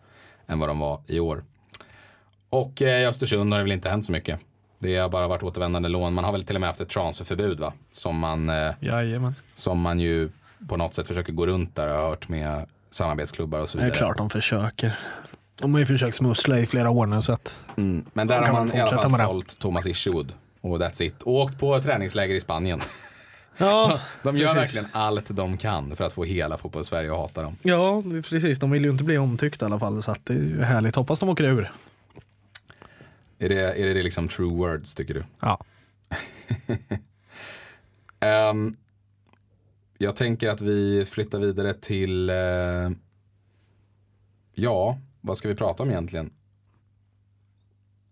än 0.47 0.59
vad 0.59 0.69
de 0.69 0.79
var 0.79 1.01
i 1.07 1.21
år. 1.21 1.45
Och 2.49 2.83
eh, 2.83 3.03
i 3.03 3.07
Östersund 3.07 3.53
har 3.53 3.59
det 3.59 3.65
väl 3.65 3.73
inte 3.73 3.89
hänt 3.89 4.07
så 4.07 4.13
mycket. 4.13 4.41
Det 4.79 4.97
har 4.97 5.09
bara 5.09 5.29
varit 5.29 5.43
återvändande 5.43 5.89
lån. 5.89 6.13
Man 6.15 6.25
har 6.25 6.33
väl 6.33 6.45
till 6.45 6.57
och 6.57 6.61
med 6.61 6.69
haft 6.69 6.81
ett 6.81 6.89
transferförbud 6.89 7.61
va? 7.61 7.73
Som 7.93 8.19
man, 8.19 8.49
eh, 8.49 8.73
Jajamän. 8.81 9.35
som 9.55 9.81
man 9.81 10.01
ju 10.01 10.31
på 10.69 10.77
något 10.77 10.95
sätt 10.95 11.09
försöker 11.09 11.33
gå 11.33 11.47
runt 11.47 11.77
där. 11.77 11.89
Jag 11.89 11.95
har 12.01 12.09
hört 12.09 12.29
med 12.29 12.67
samarbetsklubbar 12.95 13.59
och 13.61 13.69
så 13.69 13.79
Det 13.79 13.83
är 13.83 13.85
vidare. 13.85 13.99
klart 13.99 14.17
de 14.17 14.31
försöker. 14.31 14.99
De 15.61 15.73
har 15.75 15.81
ju 15.81 15.87
försökt 15.87 16.17
smussla 16.17 16.59
i 16.59 16.67
flera 16.67 16.91
år 16.91 17.07
nu 17.07 17.23
så 17.23 17.33
att 17.33 17.61
Mm. 17.77 18.05
Men 18.13 18.27
där 18.27 18.43
har 18.43 18.53
man 18.53 18.75
i 18.75 18.81
alla 18.81 19.03
fall 19.03 19.11
sålt 19.11 19.59
Thomas 19.59 19.87
Isherwood. 19.87 20.33
Och 20.61 20.79
that's 20.79 21.03
it. 21.03 21.23
Och 21.23 21.33
åkt 21.35 21.59
på 21.59 21.81
träningsläger 21.81 22.35
i 22.35 22.41
Spanien. 22.41 22.81
Ja, 23.57 24.01
De 24.23 24.37
gör 24.37 24.55
Precis. 24.55 24.77
verkligen 24.77 24.97
allt 25.03 25.29
de 25.37 25.57
kan 25.57 25.97
för 25.97 26.05
att 26.05 26.13
få 26.13 26.25
hela 26.25 26.57
fotbollssverige 26.59 27.13
att 27.13 27.19
hata 27.19 27.43
dem. 27.43 27.57
ja 27.63 28.03
precis. 28.29 28.59
De 28.59 28.71
vill 28.71 28.85
ju 28.85 28.91
inte 28.91 29.05
bli 29.05 29.19
omtyckta 29.19 29.65
i 29.65 29.67
alla 29.67 29.79
fall 29.79 30.03
så 30.03 30.13
att 30.13 30.27
det 30.27 30.33
är 30.35 30.39
ju 30.39 30.63
härligt. 30.63 30.97
Hoppas 30.97 31.21
de 31.21 31.29
åker 31.29 31.45
ur. 31.45 31.73
Är 33.39 33.49
det, 33.49 33.61
är 33.83 33.95
det 33.95 34.03
liksom 34.03 34.29
true 34.29 34.57
words 34.57 34.95
tycker 34.95 35.15
du? 35.15 35.25
Ja. 35.41 35.61
Ehm, 38.21 38.77
jag 40.03 40.17
tänker 40.17 40.49
att 40.49 40.61
vi 40.61 41.05
flyttar 41.05 41.39
vidare 41.39 41.75
till, 41.75 42.31
eh, 42.31 42.91
ja, 44.55 44.99
vad 45.21 45.37
ska 45.37 45.49
vi 45.49 45.55
prata 45.55 45.83
om 45.83 45.91
egentligen? 45.91 46.31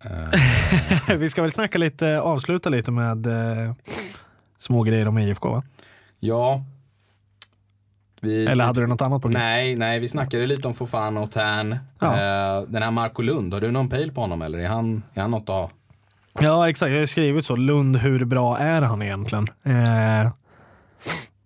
Eh, 0.04 1.16
Vi 1.16 1.30
ska 1.30 1.42
väl 1.42 1.52
snacka 1.52 1.78
lite, 1.78 2.20
avsluta 2.20 2.68
lite 2.68 2.90
med 2.90 3.26
eh, 3.26 3.74
små 4.58 4.82
grejer 4.82 5.08
om 5.08 5.18
IFK 5.18 5.50
va? 5.50 5.62
ja. 6.18 6.64
Vi, 8.22 8.46
Eller 8.46 8.64
hade 8.64 8.80
du 8.80 8.86
något 8.86 9.02
annat 9.02 9.22
på 9.22 9.28
gång? 9.28 9.32
Nej, 9.32 9.76
nej, 9.76 9.98
vi 10.00 10.08
snackade 10.08 10.46
lite 10.46 10.68
om 10.68 10.74
Fofana 10.74 11.20
och 11.20 11.30
Tern. 11.30 11.78
Ja. 11.98 12.06
Eh, 12.06 12.62
den 12.68 12.82
här 12.82 12.90
Marco 12.90 13.22
Lund, 13.22 13.54
har 13.54 13.60
du 13.60 13.70
någon 13.70 13.88
pejl 13.88 14.12
på 14.12 14.20
honom 14.20 14.42
eller 14.42 14.58
är 14.58 14.68
han, 14.68 15.02
är 15.14 15.20
han 15.20 15.30
något 15.30 15.42
att 15.42 15.48
ha? 15.48 15.70
Ja 16.40 16.68
exakt, 16.70 16.92
jag 16.92 16.98
har 16.98 17.06
skrivit 17.06 17.46
så. 17.46 17.56
Lund, 17.56 17.96
hur 17.96 18.24
bra 18.24 18.58
är 18.58 18.80
han 18.80 19.02
egentligen? 19.02 19.46
Eh, 19.62 20.32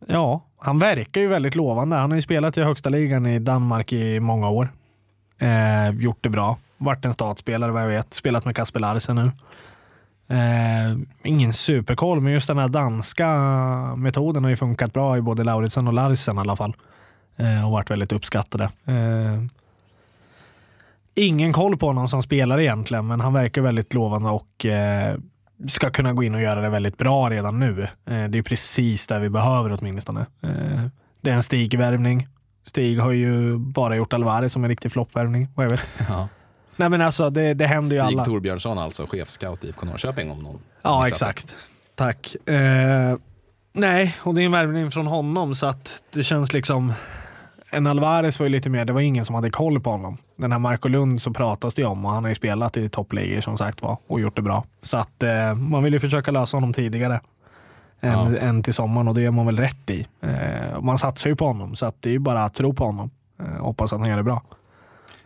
ja, 0.07 0.43
han 0.59 0.79
verkar 0.79 1.21
ju 1.21 1.29
väldigt 1.29 1.55
lovande. 1.55 1.97
Han 1.97 2.11
har 2.11 2.17
ju 2.17 2.23
spelat 2.23 2.59
i 2.59 2.63
högsta 2.63 2.91
ligan 2.91 3.27
i 3.27 3.39
Danmark 3.39 3.93
i 3.93 4.21
många 4.21 4.49
år. 4.49 4.69
Eh, 5.39 5.91
gjort 5.91 6.19
det 6.21 6.29
bra. 6.29 6.59
Varit 6.79 7.05
en 7.05 7.13
startspelare 7.13 7.73
vad 7.73 7.83
jag 7.83 7.89
vet. 7.89 8.15
Spelat 8.15 8.45
med 8.45 8.57
Kasper 8.57 8.81
Larsen 8.81 9.17
nu. 9.17 9.31
Eh, 10.29 10.99
ingen 11.23 11.53
superkoll, 11.53 12.21
men 12.21 12.33
just 12.33 12.49
den 12.49 12.59
här 12.59 12.69
danska 12.69 13.29
metoden 13.97 14.45
har 14.45 14.51
ju 14.51 14.57
funkat 14.57 14.93
bra 14.93 15.17
i 15.17 15.21
både 15.21 15.45
Lauritsen 15.45 15.87
och 15.87 15.93
Larsen 15.93 16.37
i 16.37 16.41
alla 16.41 16.57
fall. 16.57 16.77
Eh, 17.37 17.65
och 17.67 17.71
varit 17.71 17.91
väldigt 17.91 18.13
uppskattade. 18.13 18.65
Eh, 18.65 19.43
ingen 21.15 21.53
koll 21.53 21.77
på 21.77 21.87
honom 21.87 22.09
som 22.09 22.23
spelare 22.23 22.65
egentligen, 22.65 23.07
men 23.07 23.21
han 23.21 23.33
verkar 23.33 23.63
väldigt 23.63 23.95
lovande 23.95 24.31
och 24.31 24.67
eh, 24.67 25.19
ska 25.69 25.91
kunna 25.91 26.13
gå 26.13 26.23
in 26.23 26.35
och 26.35 26.41
göra 26.43 26.61
det 26.61 26.69
väldigt 26.69 26.99
bra 26.99 27.31
redan 27.31 27.61
nu. 27.61 27.83
Eh, 27.83 28.25
det 28.25 28.39
är 28.39 28.43
precis 28.43 29.07
det 29.07 29.19
vi 29.19 29.29
behöver 29.31 29.79
åtminstone. 29.81 30.21
Eh, 30.21 30.85
det 31.21 31.31
är 31.31 31.35
en 31.35 31.43
Stig-värvning. 31.43 32.29
Stig 32.67 33.01
har 33.01 33.13
ju 33.13 33.57
bara 33.59 33.97
gjort 33.97 34.13
Alvarez 34.13 34.53
som 34.53 34.65
en 34.65 34.71
riktig 34.71 34.93
floppvärvning. 34.93 35.49
vad 35.55 35.67
jag 35.67 35.71
vet. 35.71 35.81
Ja. 36.09 36.29
Nej 36.77 36.89
men 36.89 37.01
alltså 37.01 37.31
det, 37.31 37.55
det 37.55 37.67
händer 37.67 37.97
ju 37.97 38.03
Stig 38.03 38.15
alla. 38.15 38.25
Torbjörnsson 38.25 38.79
alltså, 38.79 39.07
chefscout 39.07 39.65
i 39.65 39.69
IFK 39.69 39.87
Norrköping 39.87 40.31
om 40.31 40.39
någon. 40.43 40.59
Ja, 40.83 41.09
exakt. 41.09 41.57
Tack. 41.95 42.49
Eh, 42.49 43.17
nej, 43.73 44.17
och 44.21 44.35
det 44.35 44.43
är 44.43 44.45
en 44.47 44.53
värvning 44.53 44.91
från 44.91 45.07
honom 45.07 45.55
så 45.55 45.67
att 45.67 46.03
det 46.13 46.23
känns 46.23 46.53
liksom... 46.53 46.93
En 47.77 47.87
Alvarez 47.87 48.41
var 48.41 48.47
ju 48.47 48.51
lite 48.53 48.71
mer, 48.71 48.85
det 48.85 48.93
var 48.93 49.01
ingen 49.01 49.25
som 49.25 49.35
hade 49.35 49.51
koll 49.51 49.81
på 49.81 49.91
honom. 49.91 50.17
Den 50.37 50.53
här 50.53 50.59
Marco 50.59 50.89
Lund 50.89 51.23
så 51.23 51.31
pratas 51.33 51.75
det 51.75 51.85
om 51.85 52.05
och 52.05 52.11
han 52.11 52.25
har 52.25 52.29
ju 52.29 52.35
spelat 52.35 52.77
i 52.77 52.89
toppligor 52.89 53.41
som 53.41 53.59
sagt 53.59 53.83
var 53.83 53.99
och 54.07 54.21
gjort 54.21 54.37
det 54.37 54.43
bra. 54.43 54.65
Så 54.83 54.97
att 54.97 55.23
eh, 55.23 55.55
man 55.55 55.83
vill 55.85 55.93
ju 55.93 56.01
försöka 56.01 56.31
lösa 56.31 56.57
honom 56.57 56.73
tidigare 56.73 57.21
än, 58.01 58.33
Ja. 58.35 58.39
än 58.39 58.63
till 58.63 58.75
sommaren 58.75 59.09
och 59.09 59.15
det 59.15 59.21
gör 59.23 59.31
man 59.31 59.47
väl 59.47 59.59
rätt 59.59 59.91
i. 59.91 60.07
Eh, 60.21 60.81
man 60.81 60.99
satsar 60.99 61.31
ju 61.31 61.37
på 61.37 61.47
honom 61.47 61.77
så 61.77 61.87
att 61.87 61.95
det 62.03 62.09
är 62.09 62.13
ju 62.13 62.19
bara 62.19 62.45
att 62.45 62.55
tro 62.55 62.75
på 62.75 62.85
honom. 62.85 63.11
Eh, 63.41 63.63
hoppas 63.65 63.93
att 63.93 64.01
han 64.01 64.09
gör 64.09 64.17
det 64.17 64.23
bra. 64.23 64.43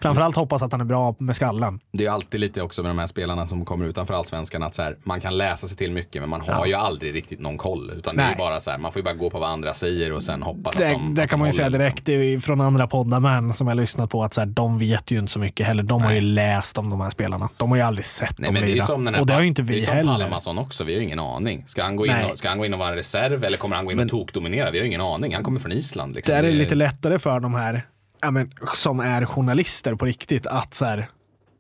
Framförallt 0.01 0.37
hoppas 0.37 0.63
att 0.63 0.73
han 0.73 0.81
är 0.81 0.85
bra 0.85 1.15
med 1.19 1.37
skallen. 1.37 1.81
Det 1.93 2.07
är 2.07 2.11
alltid 2.11 2.41
lite 2.41 2.63
också 2.63 2.83
med 2.83 2.91
de 2.91 2.99
här 2.99 3.07
spelarna 3.07 3.47
som 3.47 3.65
kommer 3.65 3.87
utanför 3.87 4.15
allsvenskan 4.15 4.63
att 4.63 4.75
så 4.75 4.83
här, 4.83 4.97
man 5.05 5.21
kan 5.21 5.39
läsa 5.39 5.69
sig 5.69 5.77
till 5.77 5.93
mycket 5.93 6.23
men 6.23 6.29
man 6.31 6.41
har 6.41 6.49
Ja. 6.49 6.67
ju 6.67 6.75
aldrig 6.75 7.15
riktigt 7.15 7.41
någon 7.41 7.59
koll. 7.59 7.91
Utan 7.97 8.17
det 8.17 8.23
Nej. 8.23 8.33
är 8.33 8.37
bara 8.39 8.61
så 8.61 8.71
här, 8.71 8.79
man 8.79 8.93
får 8.93 9.01
ju 9.01 9.05
bara 9.05 9.15
gå 9.15 9.31
på 9.31 9.39
vad 9.39 9.49
andra 9.51 9.75
säger 9.75 10.13
och 10.13 10.23
sen 10.23 10.43
hoppas 10.43 10.77
Det, 10.77 10.87
att 10.87 10.93
de 10.93 11.15
det 11.15 11.23
att 11.23 11.31
kan 11.31 11.39
de 11.39 11.41
man 11.41 11.49
ju 11.49 11.53
säga 11.53 11.71
direkt 11.71 12.09
i- 12.09 12.41
från 12.41 12.61
andra 12.61 12.87
poddar 12.87 13.21
med 13.21 13.55
som 13.55 13.69
jag 13.69 13.77
lyssnat 13.77 14.11
på 14.11 14.23
att 14.25 14.35
så 14.35 14.41
här, 14.41 14.47
de 14.47 14.79
vet 14.79 15.11
ju 15.11 15.19
inte 15.19 15.33
så 15.33 15.39
mycket 15.39 15.67
heller. 15.67 15.83
De 15.83 16.03
har 16.03 16.11
ju 16.13 16.21
Nej. 16.21 16.31
läst 16.31 16.79
om 16.79 16.91
de 16.91 17.01
här 17.01 17.11
spelarna. 17.11 17.49
De 17.57 17.69
har 17.71 17.77
ju 17.77 17.83
aldrig 17.83 18.05
sett 18.05 18.39
Nej 18.39 18.47
dem 18.47 18.55
men 18.55 18.63
det 18.63 18.69
är 18.71 18.99
lira. 19.09 19.21
Och 19.21 19.27
det 19.27 19.35
har 19.35 19.41
ju 19.41 19.47
inte 19.49 19.63
det 19.63 19.73
är 19.73 19.75
vi 19.75 19.83
som 19.83 19.95
heller. 19.95 20.13
Palmason 20.19 20.59
också, 20.59 20.85
vi 20.85 20.93
har 20.93 20.99
ju 20.99 21.05
ingen 21.07 21.19
aning. 21.21 21.65
Ska 21.67 21.83
han 21.83 21.97
gå 21.97 22.07
in, 22.07 22.13
Nej. 22.13 22.31
och, 22.33 22.39
ska 22.39 22.49
han 22.49 22.59
gå 22.59 22.65
in 22.67 22.73
och 22.73 22.79
vara 22.81 22.97
reserv 22.97 23.45
eller 23.45 23.57
kommer 23.59 23.77
han 23.77 23.85
gå 23.85 23.93
in 23.93 24.01
och 24.01 24.09
tokdominera? 24.09 24.71
Vi 24.71 24.79
har 24.79 24.83
ju 24.83 24.89
ingen 24.89 25.01
aning. 25.01 25.35
Han 25.35 25.43
kommer 25.45 25.61
från 25.61 25.73
Island. 25.73 26.15
Liksom. 26.15 26.33
Där 26.33 26.39
är 26.43 26.49
det 26.49 26.55
lite 26.55 26.75
lättare 26.75 27.19
för 27.19 27.41
de 27.41 27.55
här 27.55 27.83
ja, 28.21 28.31
men, 28.31 28.53
som 28.75 29.01
är 29.01 29.25
journalister 29.25 29.95
på 29.95 30.05
riktigt 30.05 30.47
att 30.47 30.75
så 30.75 30.85
här, 30.85 31.09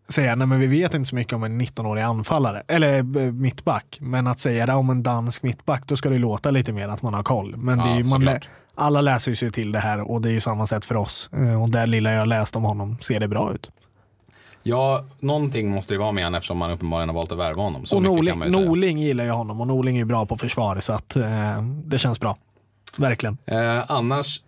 säga 0.08 0.34
nej 0.34 0.46
men 0.46 0.60
vi 0.60 0.66
vet 0.66 0.94
inte 0.94 1.08
så 1.08 1.14
mycket 1.14 1.32
om 1.32 1.44
en 1.44 1.60
19-årig 1.60 2.02
anfallare 2.02 2.62
eller 2.68 2.98
eh, 2.98 3.32
mittback. 3.32 3.98
Men 4.00 4.26
att 4.26 4.38
säga 4.38 4.66
det 4.66 4.72
om 4.72 4.90
en 4.90 5.02
dansk 5.02 5.42
mittback 5.42 5.82
då 5.86 5.96
ska 5.96 6.08
det 6.08 6.18
låta 6.18 6.50
lite 6.50 6.72
mer 6.72 6.88
att 6.88 7.02
man 7.02 7.14
har 7.14 7.22
koll. 7.22 7.56
Men 7.56 7.78
Ja, 7.78 7.96
ju, 7.98 8.04
man 8.04 8.24
lä- 8.24 8.40
alla 8.74 9.00
läser 9.00 9.34
sig 9.34 9.50
till 9.50 9.72
det 9.72 9.78
här 9.80 10.10
och 10.10 10.20
det 10.22 10.28
är 10.28 10.32
ju 10.32 10.40
samma 10.40 10.66
sätt 10.66 10.84
för 10.86 10.96
oss. 10.96 11.30
Eh, 11.32 11.62
Och 11.62 11.68
det 11.70 11.86
lilla 11.86 12.12
jag 12.12 12.28
läst 12.28 12.56
om 12.56 12.62
honom 12.62 12.98
ser 13.00 13.20
det 13.20 13.28
bra 13.28 13.52
ut. 13.54 13.70
Ja, 14.62 15.04
någonting 15.20 15.70
måste 15.70 15.94
det 15.94 15.98
vara 15.98 16.12
med 16.12 16.24
han 16.24 16.34
eftersom 16.34 16.58
man 16.58 16.70
uppenbarligen 16.70 17.08
har 17.08 17.16
valt 17.16 17.32
att 17.32 17.38
värva 17.38 17.62
honom. 17.62 17.86
Så 17.86 17.96
och 17.96 18.02
Norling. 18.02 18.38
Norling 18.38 18.98
gillar 18.98 19.24
ju 19.24 19.30
honom 19.30 19.60
och 19.60 19.66
Norling 19.66 19.94
är 19.96 19.98
ju 19.98 20.04
bra 20.04 20.26
på 20.26 20.36
försvar 20.36 20.80
så 20.80 20.92
att 20.92 21.16
eh, 21.16 21.62
det 21.84 21.98
känns 21.98 22.20
bra. 22.20 22.36
Verkligen. 22.96 23.38
Eh, 23.46 23.84
annars 23.90 24.40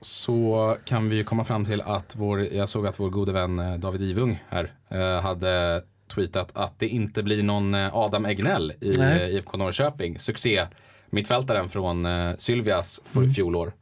så 0.00 0.76
kan 0.84 1.08
vi 1.08 1.24
komma 1.24 1.44
fram 1.44 1.64
till 1.64 1.80
att 1.80 2.14
vår, 2.16 2.40
jag 2.40 2.68
såg 2.68 2.86
att 2.86 3.00
vår 3.00 3.10
gode 3.10 3.32
vän 3.32 3.58
eh, 3.58 3.74
David 3.74 4.02
Ivung 4.02 4.42
här 4.48 4.72
eh, 4.88 5.20
hade 5.22 5.82
tweetat 6.14 6.50
att 6.54 6.78
det 6.78 6.88
inte 6.88 7.22
blir 7.22 7.42
någon 7.42 7.74
eh, 7.74 7.96
Adam 7.96 8.26
Egnell 8.26 8.72
i 8.80 8.90
Nej. 8.98 9.34
IFK 9.36 9.56
Norrköping. 9.56 10.18
Succé 10.18 10.66
mittfältaren 11.10 11.68
från 11.68 12.06
Sylvias 12.38 13.00
Mm. 13.16 13.30
fjolår. 13.30 13.72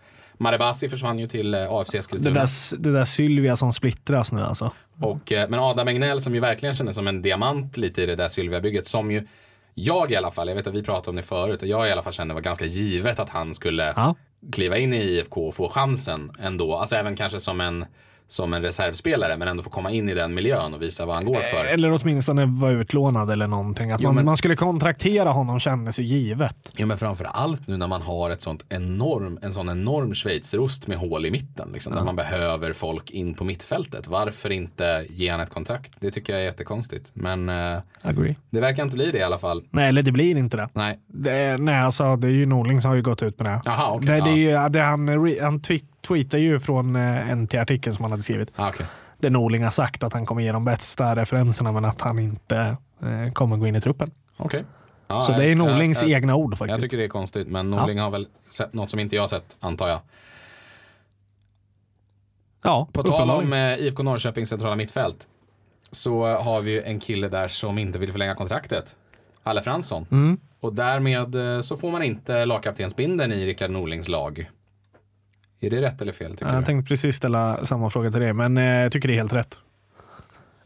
Marabasi 0.41 0.89
försvann 0.89 1.19
ju 1.19 1.29
till 1.29 1.55
AFC 1.55 1.91
Det 1.93 1.99
Eskilstuna. 1.99 2.35
där, 2.41 2.77
det 2.79 2.93
där 2.93 3.05
Sylvia 3.05 3.57
som 3.57 3.73
splittras 3.73 4.33
nu 4.33 4.41
alltså. 4.41 4.71
Och, 5.03 5.33
men 5.49 5.55
Adam 5.55 5.89
Egnell 5.89 6.21
som 6.21 6.35
ju 6.35 6.41
verkligen 6.41 6.75
kändes 6.75 6.97
som 6.97 7.09
en 7.09 7.23
diamant 7.23 7.77
lite 7.77 8.03
i 8.03 8.07
det 8.07 8.17
där 8.17 8.29
Sylvia-bygget 8.29 8.87
som 8.87 9.11
ju 9.11 9.27
jag 9.75 10.11
i 10.11 10.17
alla 10.17 10.31
fall, 10.31 10.49
jag 10.49 10.55
vet 10.55 10.67
att 10.67 10.75
vi 10.75 10.83
pratade 10.83 11.11
om 11.11 11.17
det 11.17 11.23
förut 11.23 11.63
och 11.63 11.69
jag 11.69 11.89
i 11.89 11.93
alla 11.93 12.03
fall 12.03 12.13
kände 12.13 12.35
var 12.35 12.41
ganska 12.41 12.65
givet 12.65 13.21
att 13.21 13.29
han 13.29 13.55
skulle 13.55 13.93
Ja 13.97 14.15
kliva 14.53 14.79
in 14.79 14.95
i 14.95 15.03
IFK 15.03 15.47
och 15.47 15.55
få 15.55 15.69
chansen 15.69 16.33
ändå. 16.39 16.77
Alltså 16.77 16.97
även 16.97 17.17
kanske 17.17 17.41
som 17.41 17.61
en, 17.61 17.87
som 18.31 18.53
en 18.55 18.63
reservspelare 18.63 19.37
men 19.37 19.49
ändå 19.49 19.63
få 19.63 19.71
komma 19.71 19.91
in 19.91 20.09
i 20.09 20.15
den 20.15 20.35
miljön 20.35 20.75
och 20.75 20.83
visa 20.83 21.07
vad 21.07 21.15
han 21.15 21.25
går 21.25 21.41
för. 21.41 21.65
Eller 21.65 21.93
åtminstone 21.93 22.45
vara 22.47 22.71
utlånad 22.73 23.31
eller 23.31 23.47
någonting. 23.47 23.91
Att 23.91 24.01
Jo, 24.01 24.09
man, 24.09 24.15
men- 24.15 24.25
man 24.25 24.37
skulle 24.37 24.57
kontraktera 24.57 25.29
honom 25.29 25.59
kändes 25.61 25.99
ju 25.99 26.05
givet. 26.05 26.73
Ja 26.77 26.87
men 26.87 26.99
framför 26.99 27.25
allt 27.25 27.69
nu 27.69 27.77
när 27.77 27.87
man 27.87 28.03
har 28.03 28.31
ett 28.31 28.43
sånt 28.43 28.65
enorm, 28.69 29.39
en 29.43 29.53
sån 29.53 29.69
enorm 29.69 30.15
schweizerost 30.15 30.87
med 30.87 30.99
hål 30.99 31.27
i 31.27 31.31
mitten. 31.31 31.71
Liksom, 31.73 31.95
Där 31.95 32.05
man 32.05 32.17
behöver 32.17 32.73
folk 32.73 33.11
in 33.11 33.35
på 33.35 33.45
mittfältet. 33.45 34.07
Varför 34.09 34.51
inte 34.53 35.07
ge 35.11 35.29
han 35.29 35.41
ett 35.41 35.51
kontrakt? 35.51 35.93
Det 36.01 36.11
tycker 36.11 36.33
jag 36.33 36.43
är 36.43 36.47
jättekonstigt. 36.47 37.11
Men 37.15 37.49
eh, 37.49 37.79
Agree. 38.03 38.37
det 38.51 38.61
verkar 38.61 38.83
inte 38.83 38.97
bli 38.97 39.11
det 39.11 39.19
i 39.19 39.23
alla 39.23 39.39
fall. 39.39 39.65
Nej, 39.71 39.89
eller 39.89 40.03
det 40.03 40.13
blir 40.13 40.37
inte 40.37 40.57
det. 40.57 40.69
Nej, 40.73 40.99
det 41.07 41.31
är, 41.33 41.59
nej, 41.59 41.75
alltså 41.83 42.17
det 42.17 42.27
är 42.27 42.31
ju 42.31 42.47
Norling 42.47 42.81
som 42.83 42.89
har 42.89 42.97
ju 42.97 43.03
gått 43.03 43.23
ut 43.23 43.39
med 43.39 43.47
det. 43.53 43.61
Jaha, 43.65 43.91
okej, 43.95 44.07
det, 44.09 44.25
det 44.25 44.31
är 44.31 44.63
ju, 44.65 44.69
det 44.69 44.81
han, 44.81 45.09
han 45.41 45.61
tweet, 45.61 45.83
tweetar 46.09 46.39
ju 46.39 46.61
från 46.61 46.97
eh, 46.97 47.31
en 47.31 47.47
till 47.49 47.61
artikel 47.61 47.95
som 47.95 48.03
han 48.05 48.11
hade 48.11 48.23
skrivit. 48.23 48.53
ah, 48.57 48.69
okej. 48.69 48.87
Där 49.19 49.31
Norling 49.31 49.65
har 49.65 49.71
sagt 49.71 50.03
att 50.03 50.13
han 50.13 50.27
kommer 50.27 50.43
ge 50.43 50.53
de 50.53 50.65
bästa 50.65 51.17
referenserna 51.17 51.73
men 51.73 51.85
att 51.85 52.01
han 52.01 52.19
inte 52.19 52.77
eh, 53.03 53.33
kommer 53.33 53.57
gå 53.57 53.67
in 53.67 53.77
i 53.77 53.81
truppen. 53.81 54.11
Okej. 54.37 54.65
Ja, 55.07 55.21
Så 55.21 55.33
det 55.33 55.45
är 55.45 55.49
jag- 55.49 55.59
Norlings 55.59 56.03
jag, 56.03 56.11
jag, 56.11 56.17
egna 56.17 56.35
ord 56.37 56.53
jag 56.53 56.59
faktiskt. 56.59 56.81
tycker 56.83 56.97
det 56.97 57.05
är 57.05 57.09
konstigt, 57.09 57.49
men 57.49 57.71
Norling 57.71 57.99
har 57.99 58.11
väl 58.11 58.27
sett 58.51 58.75
något 58.75 58.91
som 58.91 58.99
inte 59.01 59.17
jag 59.17 59.23
har 59.23 59.29
sett, 59.29 59.57
antar 59.61 59.89
jag. 59.89 60.01
ja, 62.65 62.89
På 62.93 63.03
tal 63.03 63.31
om 63.31 63.37
uppenbarligen. 63.37 63.79
eh, 63.81 63.87
IFK 63.87 64.03
Norrköpings 64.03 64.49
centrala 64.49 64.77
mittfält 64.77 65.29
så 65.91 66.27
har 66.37 66.61
vi 66.61 66.71
ju 66.71 66.83
en 66.83 67.01
kille 67.01 67.29
där 67.29 67.49
som 67.49 67.79
inte 67.79 67.99
vill 67.99 68.13
förlänga 68.13 68.35
kontraktet. 68.35 68.97
Alle 69.43 69.63
Fransson. 69.63 70.07
Mm. 70.11 70.39
Och 70.61 70.75
därmed 70.75 71.35
eh, 71.57 71.61
så 71.61 71.77
får 71.77 71.91
man 71.91 72.03
inte 72.03 72.45
lagkaptensbindeln 72.45 73.33
i 73.33 73.47
Rickard 73.47 73.71
Norlings 73.71 74.09
lag. 74.09 74.51
Är 75.61 75.71
det 75.71 75.81
rätt 75.81 76.03
eller 76.03 76.13
fel 76.13 76.31
tycker 76.31 76.53
Jag 76.53 76.63
du? 76.63 76.67
tänkte 76.67 76.89
precis 76.89 77.17
ställa 77.17 77.65
samma 77.65 77.91
fråga 77.91 78.11
till 78.11 78.21
dig, 78.21 78.33
men 78.33 78.59
eh, 78.59 78.65
jag 78.65 78.93
tycker 78.93 79.09
det 79.09 79.15
är 79.15 79.19
helt 79.19 79.33
rätt. 79.33 79.59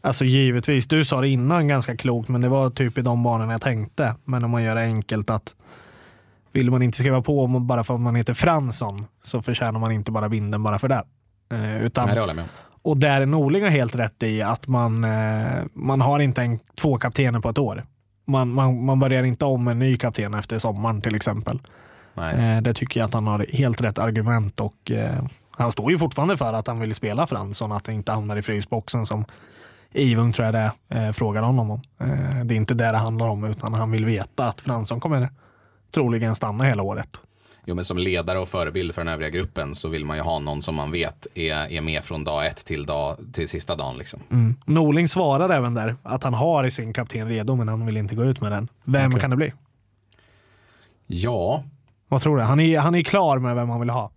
Alltså 0.01 0.25
givetvis, 0.25 0.87
du 0.87 1.05
sa 1.05 1.21
det 1.21 1.29
innan 1.29 1.67
ganska 1.67 1.97
klokt, 1.97 2.29
men 2.29 2.41
det 2.41 2.49
var 2.49 2.69
typ 2.69 2.97
i 2.97 3.01
de 3.01 3.23
banorna 3.23 3.51
jag 3.51 3.61
tänkte. 3.61 4.15
Men 4.23 4.43
om 4.43 4.51
man 4.51 4.63
gör 4.63 4.75
det 4.75 4.81
enkelt 4.81 5.29
att 5.29 5.55
vill 6.51 6.71
man 6.71 6.81
inte 6.81 6.97
skriva 6.97 7.21
på 7.21 7.47
bara 7.47 7.83
för 7.83 7.93
att 7.93 8.01
man 8.01 8.15
heter 8.15 8.33
Fransson 8.33 9.05
så 9.23 9.41
förtjänar 9.41 9.79
man 9.79 9.91
inte 9.91 10.11
bara 10.11 10.29
binden 10.29 10.63
bara 10.63 10.79
för 10.79 10.87
det. 10.87 11.03
Eh, 11.51 11.83
utan, 11.83 12.05
Nej, 12.05 12.15
det 12.15 12.21
håller 12.21 12.33
jag 12.33 12.35
med 12.35 12.45
och 12.83 12.97
där 12.97 13.25
Norling 13.25 13.63
har 13.63 13.69
helt 13.69 13.95
rätt 13.95 14.23
i 14.23 14.41
att 14.41 14.67
man, 14.67 15.03
eh, 15.03 15.63
man 15.73 16.01
har 16.01 16.19
inte 16.19 16.41
en, 16.41 16.59
två 16.81 16.97
kaptener 16.97 17.39
på 17.39 17.49
ett 17.49 17.57
år. 17.57 17.85
Man, 18.25 18.51
man, 18.53 18.85
man 18.85 18.99
börjar 18.99 19.23
inte 19.23 19.45
om 19.45 19.67
en 19.67 19.79
ny 19.79 19.97
kapten 19.97 20.33
efter 20.33 20.59
sommaren 20.59 21.01
till 21.01 21.15
exempel. 21.15 21.59
Eh, 22.17 22.61
det 22.61 22.73
tycker 22.73 22.99
jag 22.99 23.07
att 23.07 23.13
han 23.13 23.27
har 23.27 23.45
helt 23.49 23.81
rätt 23.81 23.97
argument 23.97 24.59
och 24.59 24.91
eh, 24.91 25.25
han 25.51 25.71
står 25.71 25.91
ju 25.91 25.99
fortfarande 25.99 26.37
för 26.37 26.53
att 26.53 26.67
han 26.67 26.79
vill 26.79 26.95
spela 26.95 27.27
Fransson, 27.27 27.71
att 27.71 27.83
det 27.83 27.93
inte 27.93 28.11
hamnar 28.11 28.35
i 28.35 28.41
frysboxen 28.41 29.05
som 29.05 29.25
Ivung 29.93 30.31
tror 30.31 30.45
jag 30.45 30.53
det 30.53 30.71
är, 30.89 31.07
eh, 31.07 31.11
frågar 31.11 31.41
honom 31.41 31.71
om. 31.71 31.81
Eh, 31.99 32.45
det 32.45 32.53
är 32.53 32.57
inte 32.57 32.73
det 32.73 32.91
det 32.91 32.97
handlar 32.97 33.27
om 33.27 33.43
utan 33.43 33.73
han 33.73 33.91
vill 33.91 34.05
veta 34.05 34.45
att 34.47 34.61
Fransson 34.61 34.99
kommer 34.99 35.29
troligen 35.93 36.35
stanna 36.35 36.63
hela 36.63 36.83
året. 36.83 37.21
Jo, 37.65 37.75
men 37.75 37.85
som 37.85 37.97
ledare 37.97 38.39
och 38.39 38.47
förebild 38.47 38.93
för 38.95 39.01
den 39.01 39.13
övriga 39.13 39.29
gruppen 39.29 39.75
så 39.75 39.89
vill 39.89 40.05
man 40.05 40.17
ju 40.17 40.23
ha 40.23 40.39
någon 40.39 40.61
som 40.61 40.75
man 40.75 40.91
vet 40.91 41.27
är, 41.33 41.71
är 41.71 41.81
med 41.81 42.03
från 42.03 42.23
dag 42.23 42.45
ett 42.45 42.65
till, 42.65 42.85
dag, 42.85 43.17
till 43.33 43.49
sista 43.49 43.75
dagen. 43.75 43.97
Liksom. 43.97 44.19
Mm. 44.31 44.55
Norling 44.65 45.07
svarar 45.07 45.49
även 45.49 45.73
där 45.73 45.95
att 46.03 46.23
han 46.23 46.33
har 46.33 46.69
sin 46.69 46.93
kapten 46.93 47.27
redo 47.27 47.55
men 47.55 47.67
han 47.67 47.85
vill 47.85 47.97
inte 47.97 48.15
gå 48.15 48.23
ut 48.23 48.41
med 48.41 48.51
den. 48.51 48.67
Vem 48.83 49.11
Okej. 49.11 49.21
kan 49.21 49.29
det 49.29 49.35
bli? 49.35 49.53
Ja, 51.07 51.63
Vad 52.13 52.21
tror 52.21 52.37
du? 52.37 52.43
Han 52.43 52.59
är, 52.59 52.79
han 52.79 52.95
är 52.95 53.03
klar 53.03 53.39
med 53.39 53.55
vem 53.55 53.69
han 53.69 53.79
vill 53.79 53.89
ha. 53.89 54.11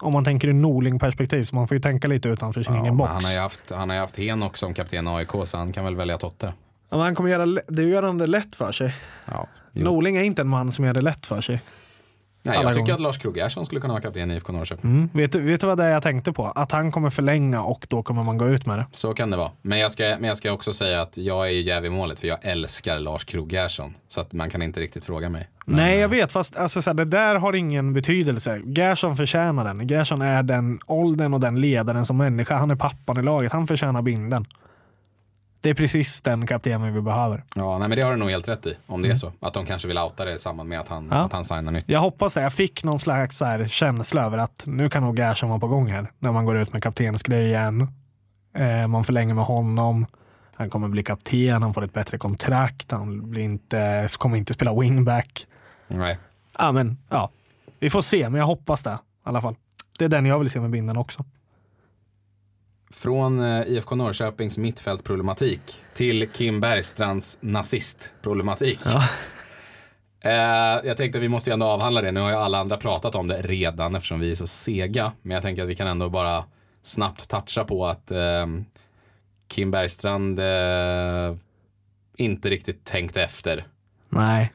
Om 0.00 0.12
man 0.12 0.24
tänker 0.24 0.48
ur 0.48 0.52
Norling-perspektiv, 0.52 1.42
så 1.44 1.54
man 1.54 1.68
får 1.68 1.74
ju 1.74 1.80
tänka 1.80 2.08
lite 2.08 2.28
utanför 2.28 2.62
sin 2.62 2.74
ja 2.74 2.82
egen 2.82 2.96
box. 2.96 3.10
han 3.10 3.24
har 3.24 3.32
ju 3.32 3.38
haft, 3.38 3.60
han 3.70 3.90
har 3.90 3.96
haft 3.96 4.18
Henok 4.18 4.56
som 4.56 4.74
kapten 4.74 5.08
i 5.08 5.10
AIK 5.10 5.30
så 5.44 5.56
han 5.56 5.72
kan 5.72 5.84
väl 5.84 5.96
välja 5.96 6.18
Totte. 6.18 6.46
Ja, 6.90 6.96
men 6.96 7.00
han 7.00 7.14
kommer 7.14 7.30
göra, 7.30 7.60
det 7.68 7.82
gör 7.82 8.02
han 8.02 8.18
det 8.18 8.26
lätt 8.26 8.54
för 8.54 8.72
sig. 8.72 8.94
Ja, 9.26 9.46
jo. 9.72 9.84
Norling 9.84 10.16
är 10.16 10.22
inte 10.22 10.42
en 10.42 10.48
man 10.48 10.72
som 10.72 10.84
gör 10.84 10.94
det 10.94 11.00
lätt 11.00 11.26
för 11.26 11.40
sig. 11.40 11.62
Nej, 12.46 12.62
jag 12.62 12.72
tycker 12.72 12.80
gånger. 12.80 12.94
att 12.94 13.00
Lars 13.00 13.18
Krogh 13.18 13.38
Gerson 13.38 13.66
skulle 13.66 13.80
kunna 13.80 13.92
vara 13.92 14.02
kapten 14.02 14.30
i 14.30 14.34
IFK 14.34 14.52
Norrköping. 14.52 14.90
Mm. 14.90 15.10
Vet, 15.12 15.34
vet 15.34 15.60
du 15.60 15.66
vad 15.66 15.78
det 15.78 15.84
är 15.84 15.90
jag 15.90 16.02
tänkte 16.02 16.32
på? 16.32 16.46
Att 16.46 16.72
han 16.72 16.92
kommer 16.92 17.10
förlänga 17.10 17.62
och 17.62 17.86
då 17.88 18.02
kommer 18.02 18.22
man 18.22 18.38
gå 18.38 18.48
ut 18.48 18.66
med 18.66 18.78
det. 18.78 18.86
Så 18.92 19.14
kan 19.14 19.30
det 19.30 19.36
vara. 19.36 19.50
Men 19.62 19.78
jag 19.78 19.92
ska, 19.92 20.02
men 20.04 20.24
jag 20.24 20.36
ska 20.36 20.52
också 20.52 20.72
säga 20.72 21.02
att 21.02 21.16
jag 21.16 21.46
är 21.46 21.50
ju 21.50 21.60
jäv 21.60 21.84
i 21.84 21.90
målet 21.90 22.20
för 22.20 22.28
jag 22.28 22.38
älskar 22.42 22.98
Lars 22.98 23.24
Krogh 23.24 23.54
Gerson. 23.54 23.94
Så 24.08 24.20
att 24.20 24.32
man 24.32 24.50
kan 24.50 24.62
inte 24.62 24.80
riktigt 24.80 25.04
fråga 25.04 25.28
mig. 25.28 25.48
Men, 25.66 25.76
Nej, 25.76 25.94
eh, 25.94 26.00
jag 26.00 26.08
vet, 26.08 26.32
fast 26.32 26.56
alltså, 26.56 26.82
så 26.82 26.90
här, 26.90 26.94
det 26.94 27.04
där 27.04 27.34
har 27.34 27.52
ingen 27.52 27.92
betydelse. 27.92 28.60
Gerson 28.64 29.16
förtjänar 29.16 29.64
den. 29.64 29.88
Gerson 29.88 30.22
är 30.22 30.42
den 30.42 30.80
åldern 30.86 31.34
och 31.34 31.40
den 31.40 31.60
ledaren 31.60 32.06
som 32.06 32.16
människa. 32.16 32.56
Han 32.56 32.70
är 32.70 32.76
pappan 32.76 33.18
i 33.18 33.22
laget. 33.22 33.52
Han 33.52 33.66
förtjänar 33.66 34.02
binden. 34.02 34.46
Det 35.66 35.70
är 35.70 35.74
precis 35.74 36.20
den 36.20 36.46
kaptenen 36.46 36.94
vi 36.94 37.00
behöver. 37.00 37.44
Ja, 37.54 37.78
nej, 37.78 37.88
men 37.88 37.98
det 37.98 38.02
har 38.04 38.10
du 38.10 38.16
nog 38.16 38.30
helt 38.30 38.48
rätt 38.48 38.66
i. 38.66 38.76
Om 38.86 39.02
det 39.02 39.08
är 39.08 39.14
så. 39.14 39.32
Att 39.40 39.54
de 39.54 39.66
kanske 39.66 39.88
vill 39.88 39.98
outa 39.98 40.24
det 40.24 40.32
i 40.34 40.38
samband 40.38 40.68
med 40.68 40.80
att 40.80 40.88
han, 40.88 41.04
Mm. 41.04 41.18
Ja. 41.18 41.24
att 41.24 41.32
han 41.32 41.44
signar 41.44 41.72
nytt. 41.72 41.84
Jag 41.88 42.00
hoppas 42.00 42.34
det. 42.34 42.42
Jag 42.42 42.52
fick 42.52 42.84
någon 42.84 42.98
slags 42.98 43.38
så 43.38 43.64
känsla 43.68 44.24
över 44.24 44.38
att 44.38 44.62
nu 44.66 44.90
kan 44.90 45.02
nog 45.02 45.18
Gerson 45.18 45.48
vara 45.48 45.60
på 45.60 45.68
gång 45.68 45.86
här. 45.86 46.10
När 46.18 46.32
man 46.32 46.44
går 46.44 46.56
ut 46.56 46.72
med 46.72 46.82
kaptensgrejen. 46.82 47.88
Eh, 48.54 48.86
man 48.86 49.04
förlänger 49.04 49.34
med 49.34 49.44
honom. 49.44 50.06
Han 50.54 50.70
kommer 50.70 50.88
bli 50.88 51.02
kapten, 51.02 51.62
han 51.62 51.74
får 51.74 51.84
ett 51.84 51.92
bättre 51.92 52.18
kontrakt, 52.18 52.90
han 52.90 53.30
blir 53.30 53.42
inte, 53.42 54.08
kommer 54.18 54.36
inte 54.36 54.54
spela 54.54 54.80
wingback. 54.80 55.46
Nej. 55.88 56.18
Ja, 56.58 56.72
men, 56.72 56.98
ja. 57.08 57.30
Vi 57.78 57.90
får 57.90 58.00
se, 58.00 58.28
men 58.28 58.38
jag 58.38 58.46
hoppas 58.46 58.82
det 58.82 58.90
i 58.90 59.28
alla 59.28 59.40
fall. 59.40 59.56
Det 59.98 60.04
är 60.04 60.08
den 60.08 60.26
jag 60.26 60.38
vill 60.38 60.50
se 60.50 60.60
med 60.60 60.70
binden 60.70 60.96
också. 60.96 61.24
Från 62.96 63.40
eh, 63.40 63.68
IFK 63.68 63.94
Norrköpings 63.94 64.58
mittfältsproblematik 64.58 65.60
till 65.94 66.28
Kim 66.28 66.60
Bergstrands 66.60 67.38
nazistproblematik. 67.40 68.80
Eh, 70.20 70.80
jag 70.84 70.96
tänkte 70.96 71.18
att 71.18 71.24
vi 71.24 71.28
måste 71.28 71.52
ändå 71.52 71.66
avhandla 71.66 72.02
det. 72.02 72.12
Nu 72.12 72.20
har 72.20 72.30
ju 72.30 72.36
alla 72.36 72.58
andra 72.58 72.76
pratat 72.76 73.14
om 73.14 73.28
det 73.28 73.42
redan 73.42 73.94
eftersom 73.94 74.20
vi 74.20 74.30
är 74.30 74.34
så 74.34 74.46
sega. 74.46 75.12
Men 75.22 75.34
jag 75.34 75.42
tänker 75.42 75.62
att 75.62 75.68
vi 75.68 75.76
kan 75.76 75.86
ändå 75.86 76.08
bara 76.08 76.44
snabbt 76.82 77.28
toucha 77.28 77.64
på 77.64 77.86
att 77.86 78.10
eh, 78.10 78.46
Kim 79.48 79.70
Bergstrand 79.70 80.38
eh, 80.38 81.36
inte 82.16 82.50
riktigt 82.50 82.84
tänkte 82.84 83.22
efter. 83.22 83.66
Nej. 84.08 84.52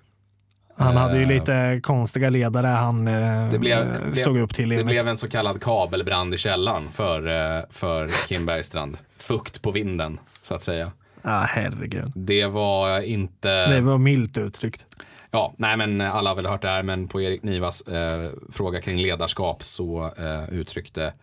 Han 0.81 0.97
hade 0.97 1.17
ju 1.17 1.23
Eh, 1.23 1.27
lite 1.29 1.79
konstiga 1.83 2.29
ledare 2.29 2.67
han 2.67 3.07
eh, 3.07 3.49
Det 3.49 3.59
blev- 3.59 3.79
eh, 3.79 4.01
det- 4.09 4.15
såg 4.15 4.37
upp 4.37 4.53
till. 4.53 4.69
Det 4.69 4.83
blev 4.83 5.07
en 5.07 5.17
så 5.17 5.29
kallad 5.29 5.61
kabelbrand 5.63 6.33
i 6.33 6.37
källaren 6.37 6.87
för, 6.91 7.27
eh, 7.57 7.63
för 7.69 8.27
Kim 8.27 8.45
Bergstrand. 8.45 8.97
Fukt 9.17 9.61
på 9.61 9.71
vinden, 9.71 10.19
så 10.41 10.55
att 10.55 10.61
säga. 10.61 10.91
Ja, 11.21 11.45
herregud. 11.49 12.11
Det 12.15 12.45
var 12.45 13.01
inte... 13.01 13.67
Det 13.67 13.81
var 13.81 13.97
milt 13.97 14.37
uttryckt. 14.37 14.85
Ja, 15.31 15.53
nej 15.57 15.77
men 15.77 16.01
alla 16.01 16.29
har 16.29 16.35
väl 16.35 16.45
hört 16.45 16.61
det 16.61 16.67
här, 16.69 16.83
men 16.83 17.07
på 17.07 17.21
Erik 17.21 17.43
Nivas 17.43 17.81
eh, 17.81 18.29
fråga 18.51 18.81
kring 18.81 18.97
ledarskap 18.97 19.63
så 19.63 20.11
eh, 20.17 20.49
uttryckte 20.53 21.13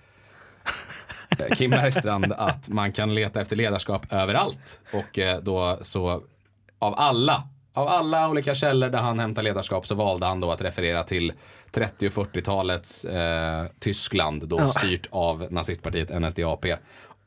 eh, 1.39 1.57
Kim 1.57 1.71
Bergstrand 1.71 2.33
att 2.39 2.69
man 2.69 2.93
kan 2.93 3.15
leta 3.15 3.41
efter 3.41 3.57
ledarskap 3.57 4.07
överallt. 4.13 4.81
Och 4.93 5.19
eh, 5.19 5.39
då 5.43 5.79
så 5.83 6.23
av 6.79 6.95
alla, 6.99 7.43
av 7.73 7.89
alla 7.89 8.29
olika 8.29 8.55
källor 8.55 8.89
där 8.89 8.99
han 8.99 9.19
hämtar 9.19 9.43
ledarskap 9.43 9.87
så 9.87 9.95
valde 9.95 10.27
han 10.27 10.41
då 10.41 10.51
att 10.53 10.63
referera 10.63 11.03
till 11.03 11.33
30 11.71 12.07
och 12.07 12.13
40-talets 12.13 13.05
eh, 13.05 13.67
Tyskland, 13.81 14.49
då 14.49 14.59
Ja. 14.61 14.67
styrt 14.67 15.07
av 15.11 15.47
nazistpartiet 15.51 16.21
NSDAP 16.21 16.65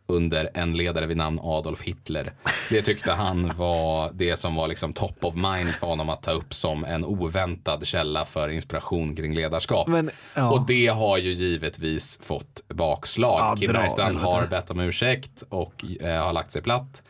under 0.08 0.50
en 0.54 0.78
ledare 0.78 1.06
vid 1.06 1.18
namn 1.18 1.39
Adolf 1.44 1.82
Hitler. 1.82 2.34
Det 2.70 2.82
tyckte 2.82 3.12
han 3.12 3.52
var 3.58 4.12
det 4.14 4.38
som 4.38 4.56
var 4.56 4.68
liksom 4.68 4.94
top 4.94 5.26
of 5.26 5.36
mind 5.36 5.70
för 5.76 5.88
honom 5.88 6.10
att 6.10 6.24
ta 6.24 6.32
upp 6.32 6.54
som 6.54 6.86
en 6.86 7.06
oväntad 7.06 7.88
källa 7.88 8.26
för 8.26 8.50
inspiration 8.50 9.16
kring 9.16 9.36
ledarskap. 9.36 9.88
Men, 9.88 10.10
ja. 10.36 10.52
Och 10.52 10.66
det 10.68 10.88
har 10.88 11.18
ju 11.18 11.34
givetvis 11.34 12.20
fått 12.22 12.62
bakslag. 12.68 13.39
Ja, 13.39 13.56
Kim 13.60 13.72
Bergstrand 13.74 14.18
har 14.18 14.48
bett 14.48 14.72
om 14.72 14.80
ursäkt 14.80 15.44
och 15.50 15.86
eh, 16.02 16.24
har 16.24 16.34
lagt 16.34 16.52
sig 16.52 16.62
platt. 16.62 17.04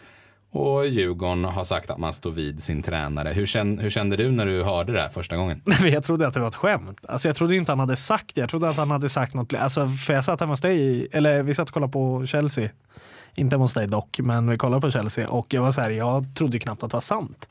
Och 0.54 0.88
Djurgården 0.88 1.44
har 1.44 1.64
sagt 1.64 1.90
att 1.90 1.98
man 1.98 2.14
står 2.14 2.32
vid 2.32 2.64
sin 2.64 2.84
tränare. 2.84 3.30
Hur 3.30 3.46
kände, 3.46 3.82
hur 3.82 3.90
kände 3.90 4.16
du 4.16 4.32
när 4.32 4.46
du 4.46 4.64
hörde 4.64 4.94
det 4.94 5.02
här 5.02 5.10
första 5.10 5.36
gången? 5.36 5.62
Nej, 5.66 5.94
jag 5.94 6.04
trodde 6.04 6.28
att 6.28 6.34
det 6.34 6.40
var 6.40 6.48
ett 6.48 6.56
skämt. 6.56 7.00
Alltså, 7.08 7.28
jag 7.28 7.36
trodde 7.36 7.56
inte 7.56 7.72
han 7.72 7.80
hade 7.80 7.96
sagt 7.96 8.36
det. 8.36 8.42
Jag 8.42 8.50
trodde 8.50 8.70
att 8.70 8.78
han 8.78 8.92
hade 8.92 9.10
sagt 9.10 9.34
något. 9.34 9.54
Alltså, 9.54 9.88
för 9.88 10.14
jag 10.14 10.26
satt 10.26 10.40
hemma 10.40 10.54
hos 10.54 10.62
dig, 10.62 11.08
eller 11.12 11.44
vi 11.44 11.56
satt 11.56 11.68
och 11.68 11.74
kollade 11.74 11.92
på 11.92 12.26
Chelsea. 12.26 12.70
Inte 13.36 13.54
hemma 13.56 13.64
hos 13.64 13.74
dig 13.74 13.88
dock, 13.88 14.20
men 14.20 14.50
vi 14.50 14.58
kollade 14.58 14.82
på 14.82 14.90
Chelsea 14.90 15.30
och 15.30 15.54
jag 15.54 15.62
var 15.62 15.72
så 15.72 15.82
här, 15.82 15.90
jag 15.90 16.26
trodde 16.36 16.60
knappt 16.60 16.84
att 16.84 16.92
det 16.92 16.96
var 16.96 17.02
sant. 17.02 17.50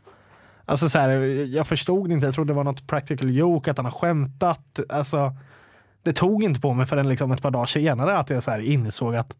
Alltså 0.65 0.89
så 0.89 0.99
här, 0.99 1.11
jag 1.55 1.67
förstod 1.67 2.13
inte, 2.13 2.27
jag 2.27 2.35
trodde 2.35 2.51
det 2.53 2.57
var 2.57 2.65
något 2.65 2.87
practical 2.87 3.31
joke, 3.31 3.71
att 3.71 3.77
han 3.77 3.87
har 3.87 3.93
skämtat. 3.93 4.81
Alltså, 4.89 5.33
det 6.03 6.13
tog 6.13 6.45
inte 6.45 6.61
på 6.61 6.75
mig 6.75 6.87
förrän 6.87 7.09
liksom 7.09 7.33
ett 7.33 7.43
par 7.43 7.51
dagar 7.51 7.67
senare 7.67 8.19
att 8.19 8.31
jag 8.31 8.43
så 8.43 8.51
här 8.51 8.59
insåg 8.59 9.17
att 9.17 9.37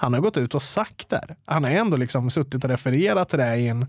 han 0.00 0.14
har 0.14 0.20
gått 0.20 0.36
ut 0.36 0.54
och 0.54 0.62
sagt 0.62 1.08
det. 1.08 1.36
Han 1.44 1.64
har 1.64 1.70
ändå 1.70 1.96
liksom 1.96 2.30
suttit 2.30 2.64
och 2.64 2.70
refererat 2.70 3.28
till 3.28 3.38
det 3.38 3.56
i 3.56 3.68
en 3.68 3.86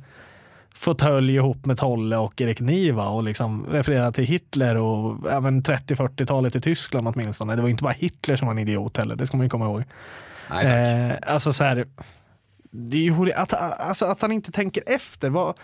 fåtölj 0.74 1.36
ihop 1.36 1.66
med 1.66 1.78
Tolle 1.78 2.18
och 2.18 2.42
Erik 2.42 2.60
Niva 2.60 3.08
och 3.08 3.24
liksom 3.24 3.66
refererat 3.72 4.16
till 4.16 4.26
Hitler 4.26 4.76
och 4.76 5.32
även 5.32 5.64
30-40-talet 5.64 6.56
i 6.56 6.62
Tyskland 6.62 7.08
åtminstone. 7.08 7.56
Det 7.56 7.62
var 7.62 7.70
inte 7.70 7.84
bara 7.84 7.94
Hitler 7.94 8.36
som 8.36 8.48
var 8.48 8.54
en 8.54 8.60
idiot 8.60 8.98
heller, 8.98 9.16
det 9.16 9.28
ska 9.28 9.38
man 9.38 9.46
ju 9.46 9.50
komma 9.50 9.66
ihåg. 9.66 9.84
Nej, 10.50 10.64
tack. 10.64 11.28
Eh, 11.28 11.34
alltså 11.34 11.54
så 11.54 11.64
här, 11.64 11.88
det 12.72 12.98
är 12.98 13.02
ju 13.02 13.34
att, 13.34 13.54
alltså 13.54 14.06
att 14.06 14.22
han 14.22 14.32
inte 14.32 14.52
tänker 14.52 14.84
efter. 14.86 15.30
Vad, 15.30 15.56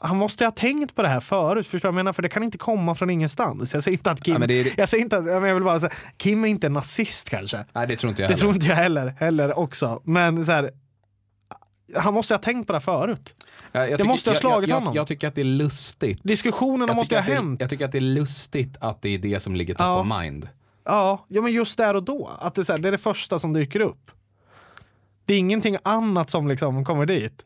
han 0.00 0.16
måste 0.16 0.44
ha 0.44 0.50
tänkt 0.50 0.94
på 0.94 1.02
det 1.02 1.08
här 1.08 1.20
förut, 1.20 1.68
förstår 1.68 1.88
jag 1.88 1.94
menar? 1.94 2.12
För 2.12 2.22
det 2.22 2.28
kan 2.28 2.42
inte 2.42 2.58
komma 2.58 2.94
från 2.94 3.10
ingenstans. 3.10 3.74
Jag 3.74 3.82
säger 3.82 3.96
inte 3.98 4.10
att 4.10 4.22
Kim, 4.24 4.40
Ja, 4.40 4.46
det 4.46 4.54
är- 4.60 4.72
jag 4.76 4.88
säger 4.88 5.04
inte 5.04 5.18
att, 5.18 5.26
jag 5.26 5.54
vill 5.54 5.64
bara 5.64 5.80
säga, 5.80 5.92
Kim 6.16 6.44
är 6.44 6.48
inte 6.48 6.66
en 6.66 6.72
nazist 6.72 7.30
kanske. 7.30 7.64
Nej, 7.72 7.86
det 7.86 7.96
tror 7.96 8.10
inte 8.10 8.22
jag 8.22 8.28
Det 8.30 8.32
heller. 8.34 8.40
tror 8.40 8.54
inte 8.54 8.66
jag 8.66 8.76
heller, 8.76 9.06
heller 9.18 9.58
också. 9.58 10.00
Men 10.04 10.44
så 10.44 10.52
här, 10.52 10.70
han 11.96 12.14
måste 12.14 12.34
ha 12.34 12.38
tänkt 12.38 12.66
på 12.66 12.72
det 12.72 12.78
här 12.78 12.80
förut. 12.84 13.34
Jag, 13.72 13.90
jag 13.90 13.98
Det 13.98 14.04
måste 14.04 14.30
ha 14.30 14.34
jag, 14.34 14.40
slagit 14.40 14.68
jag, 14.68 14.76
honom. 14.76 14.94
Jag, 14.94 15.00
Jag, 15.00 15.06
tycker 15.08 15.28
att 15.28 15.34
det 15.34 15.40
är 15.40 15.44
lustigt. 15.44 16.20
Diskussionerna 16.22 16.86
Jag 16.90 16.96
måste 16.96 17.14
ha 17.14 17.20
att 17.20 17.26
det, 17.26 17.34
hänt. 17.34 17.60
jag 17.60 17.70
tycker 17.70 17.84
att 17.84 17.92
det 17.92 17.98
är 17.98 18.00
lustigt 18.00 18.76
att 18.80 19.02
det 19.02 19.08
är 19.08 19.18
det 19.18 19.40
som 19.42 19.56
ligger 19.56 19.74
top 19.74 19.80
Ja. 19.80 20.00
of 20.00 20.22
mind. 20.22 20.48
Ja, 20.84 21.24
ja, 21.28 21.42
men 21.42 21.52
just 21.52 21.76
där 21.78 21.94
och 21.96 22.02
då. 22.02 22.30
Att 22.40 22.54
det, 22.54 22.60
är 22.60 22.64
så 22.64 22.72
här, 22.72 22.78
det 22.80 22.88
är 22.88 22.92
det 22.92 22.98
första 22.98 23.38
som 23.38 23.52
dyker 23.52 23.80
upp. 23.80 24.10
Det 25.24 25.34
är 25.34 25.38
ingenting 25.38 25.76
annat 25.84 26.30
som 26.30 26.48
liksom 26.48 26.84
kommer 26.84 27.06
dit. 27.06 27.42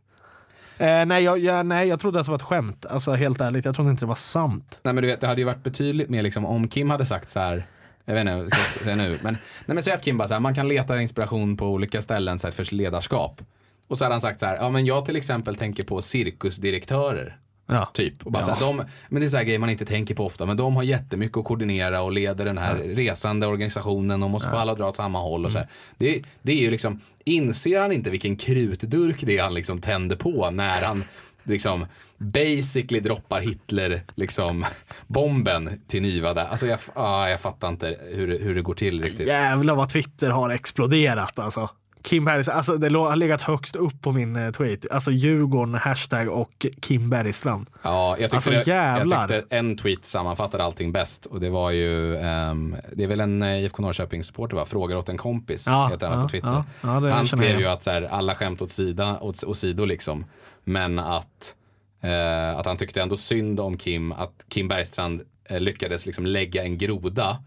Eh, 0.80 1.06
nej, 1.06 1.24
jag, 1.24 1.38
jag, 1.38 1.66
nej, 1.66 1.88
jag 1.88 2.00
trodde 2.00 2.20
att 2.20 2.26
det 2.26 2.30
var 2.30 2.36
ett 2.36 2.42
skämt. 2.42 2.86
Alltså 2.86 3.12
helt 3.12 3.40
ärligt, 3.40 3.64
jag 3.64 3.74
trodde 3.74 3.90
inte 3.90 4.02
det 4.02 4.08
var 4.08 4.14
sant. 4.14 4.80
Nej 4.82 4.94
men 4.94 5.02
du 5.02 5.08
vet, 5.08 5.20
det 5.20 5.26
hade 5.26 5.40
ju 5.40 5.44
varit 5.44 5.62
betydligt 5.62 6.08
mer 6.08 6.22
liksom 6.22 6.46
om 6.46 6.68
Kim 6.68 6.90
hade 6.90 7.06
sagt 7.06 7.28
så 7.28 7.40
här. 7.40 7.66
Jag 8.04 8.14
vet 8.14 8.20
inte, 8.20 8.56
så, 8.56 8.84
så 8.84 8.94
nu. 8.94 9.18
Men, 9.22 9.32
nej, 9.66 9.74
men 9.74 9.82
säg 9.82 9.92
att 9.92 10.02
Kim 10.04 10.18
bara 10.18 10.28
så 10.28 10.34
här, 10.34 10.40
man 10.40 10.54
kan 10.54 10.68
leta 10.68 11.00
inspiration 11.00 11.56
på 11.56 11.66
olika 11.66 12.02
ställen 12.02 12.38
så 12.38 12.46
här, 12.46 12.52
för 12.52 12.74
ledarskap. 12.74 13.42
Och 13.88 13.98
så 13.98 14.04
hade 14.04 14.14
han 14.14 14.20
sagt 14.20 14.40
så 14.40 14.46
här, 14.46 14.56
ja 14.56 14.70
men 14.70 14.86
jag 14.86 15.04
till 15.04 15.16
exempel 15.16 15.56
tänker 15.56 15.84
på 15.84 16.02
cirkusdirektörer. 16.02 17.38
Ja. 17.70 17.90
Typ. 17.94 18.26
Och 18.26 18.32
bara 18.32 18.42
Ja. 18.46 18.56
så 18.56 18.64
här, 18.64 18.72
de, 18.76 18.84
men 19.08 19.20
det 19.20 19.26
är 19.26 19.30
så 19.30 19.36
här 19.36 19.44
grejer 19.44 19.58
man 19.58 19.70
inte 19.70 19.84
tänker 19.84 20.14
på 20.14 20.26
ofta. 20.26 20.46
Men 20.46 20.56
de 20.56 20.76
har 20.76 20.82
jättemycket 20.82 21.36
att 21.36 21.44
koordinera 21.44 22.02
och 22.02 22.12
leder 22.12 22.44
den 22.44 22.58
här 22.58 22.74
resande 22.74 23.46
organisationen 23.46 24.22
och 24.22 24.30
måste 24.30 24.50
få 24.50 24.56
alla 24.56 24.72
att 24.72 24.78
dra 24.78 24.88
åt 24.88 24.96
samma 24.96 25.20
håll. 25.20 25.44
Och 25.44 25.52
så 25.52 25.58
här. 25.58 25.68
Det, 25.98 26.22
det 26.42 26.52
är 26.52 26.56
ju 26.56 26.70
liksom, 26.70 27.00
inser 27.24 27.80
han 27.80 27.92
inte 27.92 28.10
vilken 28.10 28.36
krutdurk 28.36 29.16
det 29.20 29.38
är 29.38 29.42
han 29.42 29.54
liksom 29.54 29.80
tänder 29.80 30.16
på 30.16 30.50
när 30.50 30.84
han 30.84 31.02
liksom 31.44 31.86
basically 32.18 33.00
droppar 33.00 33.40
Hitler 33.40 34.00
liksom 34.14 34.64
bomben 35.06 35.80
till 35.86 36.02
Niva 36.02 36.34
där. 36.34 36.46
Alltså 36.46 36.66
jag, 36.66 36.78
ah, 36.94 37.28
jag 37.28 37.40
fattar 37.40 37.68
inte 37.68 37.96
hur, 38.14 38.38
hur 38.40 38.54
det 38.54 38.62
går 38.62 38.74
till 38.74 39.02
riktigt. 39.02 39.26
Jävlar 39.26 39.76
vad 39.76 39.88
Twitter 39.88 40.30
har 40.30 40.50
exploderat 40.50 41.38
alltså. 41.38 41.68
Kim 42.02 42.24
Bergs, 42.24 42.48
alltså 42.48 42.76
det 42.76 42.98
har 42.98 43.16
legat 43.16 43.40
högst 43.40 43.76
upp 43.76 44.02
på 44.02 44.12
min 44.12 44.36
eh, 44.36 44.50
tweet. 44.50 44.90
Alltså 44.90 45.10
Djurgården, 45.10 45.74
hashtag 45.74 46.28
och 46.28 46.66
Kim 46.80 47.10
Bergstrand. 47.10 47.66
Ja, 47.82 48.16
jag 48.18 48.30
tyckte, 48.30 48.34
Alltså, 48.34 48.50
det, 48.50 48.66
jag 48.66 49.28
tyckte 49.28 49.56
en 49.56 49.76
tweet 49.76 50.04
sammanfattade 50.04 50.64
allting 50.64 50.92
bäst 50.92 51.26
och 51.26 51.40
det 51.40 51.50
var 51.50 51.70
ju, 51.70 52.16
ehm, 52.16 52.76
det 52.92 53.04
är 53.04 53.08
väl 53.08 53.20
en 53.20 53.42
eh, 53.42 53.64
IFK 53.64 53.82
Norrköping-supporter 53.82 54.56
va? 54.56 54.64
Frågar 54.64 54.96
åt 54.96 55.08
en 55.08 55.16
kompis, 55.16 55.64
Ja, 55.66 55.88
heter 55.92 56.06
han 56.08 56.16
ja, 56.16 56.22
på 56.22 56.28
Twitter. 56.28 56.48
ja, 56.48 56.64
ja, 56.80 57.10
han 57.10 57.26
skrev 57.26 57.60
ju 57.60 57.66
att 57.66 57.82
så 57.82 57.90
här, 57.90 58.02
alla 58.02 58.34
skämt 58.34 58.62
åt, 58.62 58.70
sida, 58.70 59.20
åt, 59.20 59.44
åt 59.44 59.58
sido 59.58 59.84
liksom, 59.84 60.24
men 60.64 60.98
att, 60.98 61.54
eh, 62.00 62.58
att 62.58 62.66
han 62.66 62.76
tyckte 62.76 63.02
ändå 63.02 63.16
synd 63.16 63.60
om 63.60 63.76
Kim, 63.76 64.12
att 64.12 64.44
Kim 64.48 64.68
Bergstrand 64.68 65.22
eh, 65.44 65.60
lyckades 65.60 66.06
liksom 66.06 66.26
lägga 66.26 66.62
en 66.64 66.78
groda 66.78 67.42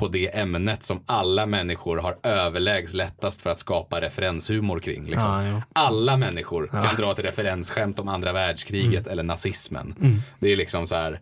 på 0.00 0.08
det 0.08 0.36
ämnet 0.38 0.84
som 0.84 1.02
alla 1.06 1.46
människor 1.46 1.96
har 1.96 2.16
överlägset 2.22 2.94
lättast 2.94 3.42
för 3.42 3.50
att 3.50 3.58
skapa 3.58 4.00
referenshumor 4.00 4.80
kring. 4.80 5.04
Liksom. 5.06 5.30
Ja, 5.30 5.46
ja. 5.46 5.62
Alla 5.72 6.16
människor 6.16 6.66
kan 6.66 6.96
dra 6.96 7.12
ett 7.12 7.18
referensskämt 7.18 7.98
om 7.98 8.08
andra 8.08 8.32
världskriget 8.32 9.00
Mm. 9.06 9.12
eller 9.12 9.22
nazismen. 9.22 9.94
Det 10.38 10.52
är 10.52 10.56
liksom 10.56 10.86
så 10.86 10.94
här. 10.94 11.20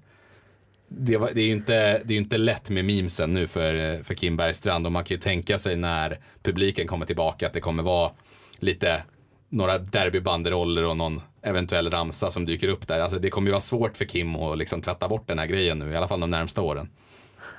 Det, 0.89 1.17
var, 1.17 1.31
det 1.35 1.41
är 1.41 1.45
ju 1.47 1.53
inte, 1.53 2.03
det 2.05 2.15
är 2.15 2.19
inte 2.19 2.39
lätt 2.39 2.71
med 2.71 2.85
memesen 2.85 3.33
nu 3.33 3.47
för, 3.47 4.03
för 4.03 4.15
Kim 4.15 4.37
Bergstrand 4.37 4.87
och 4.87 4.93
man 4.93 5.05
kan 5.05 5.15
ju 5.15 5.21
tänka 5.21 5.59
sig 5.59 5.77
när 5.77 6.19
publiken 6.43 6.87
kommer 6.87 7.07
tillbaka 7.07 7.47
att 7.47 7.53
det 7.53 7.61
kommer 7.61 7.83
vara 7.83 8.11
lite 8.59 9.03
några 9.49 9.79
derbybanderoller 9.79 10.85
och 10.85 10.97
någon 10.97 11.21
eventuell 11.43 11.91
ramsa 11.91 12.31
som 12.31 12.45
dyker 12.47 12.69
upp 12.69 12.89
där. 12.89 13.01
Alltså 13.01 13.19
det 13.19 13.31
kommer 13.31 13.47
ju 13.49 13.53
vara 13.53 13.61
svårt 13.61 13.97
för 13.97 14.05
Kim 14.05 14.37
att 14.37 14.59
liksom 14.59 14.81
tvätta 14.83 15.09
bort 15.09 15.29
den 15.29 15.39
här 15.39 15.47
grejen 15.47 15.79
nu, 15.79 15.93
i 15.93 15.97
alla 15.97 16.09
fall 16.09 16.21
de 16.21 16.31
närmsta 16.31 16.63
åren. 16.63 16.89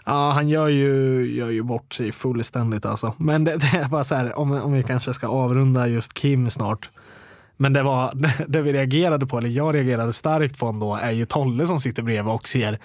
Ja, 0.09 0.31
han 0.31 0.49
gör 0.49 0.67
ju, 0.67 1.25
gör 1.35 1.49
ju 1.49 1.63
bort 1.63 1.93
sig 1.93 2.11
fullständigt 2.11 2.85
alltså. 2.85 3.13
Men 3.17 3.43
det, 3.43 3.57
det 3.71 3.87
bara 3.91 4.03
så 4.03 4.15
här, 4.15 4.39
om, 4.39 4.51
om 4.51 4.73
vi 4.73 4.83
kanske 4.83 5.13
ska 5.13 5.27
avrunda 5.27 5.87
just 5.87 6.13
Kim 6.13 6.49
snart. 6.49 6.89
Men 7.57 7.73
det 7.73 7.83
var 7.83 8.11
det 8.47 8.61
vi 8.61 8.73
reagerade 8.73 9.27
på, 9.27 9.37
eller 9.37 9.49
jag 9.49 9.75
reagerade 9.75 10.13
starkt 10.13 10.59
på 10.59 10.65
ändå, 10.65 10.95
är 10.95 11.11
ju 11.11 11.25
Tolle 11.25 11.67
som 11.67 11.79
sitter 11.79 12.03
bredvid 12.03 12.33
och 12.33 12.47
ser 12.47 12.79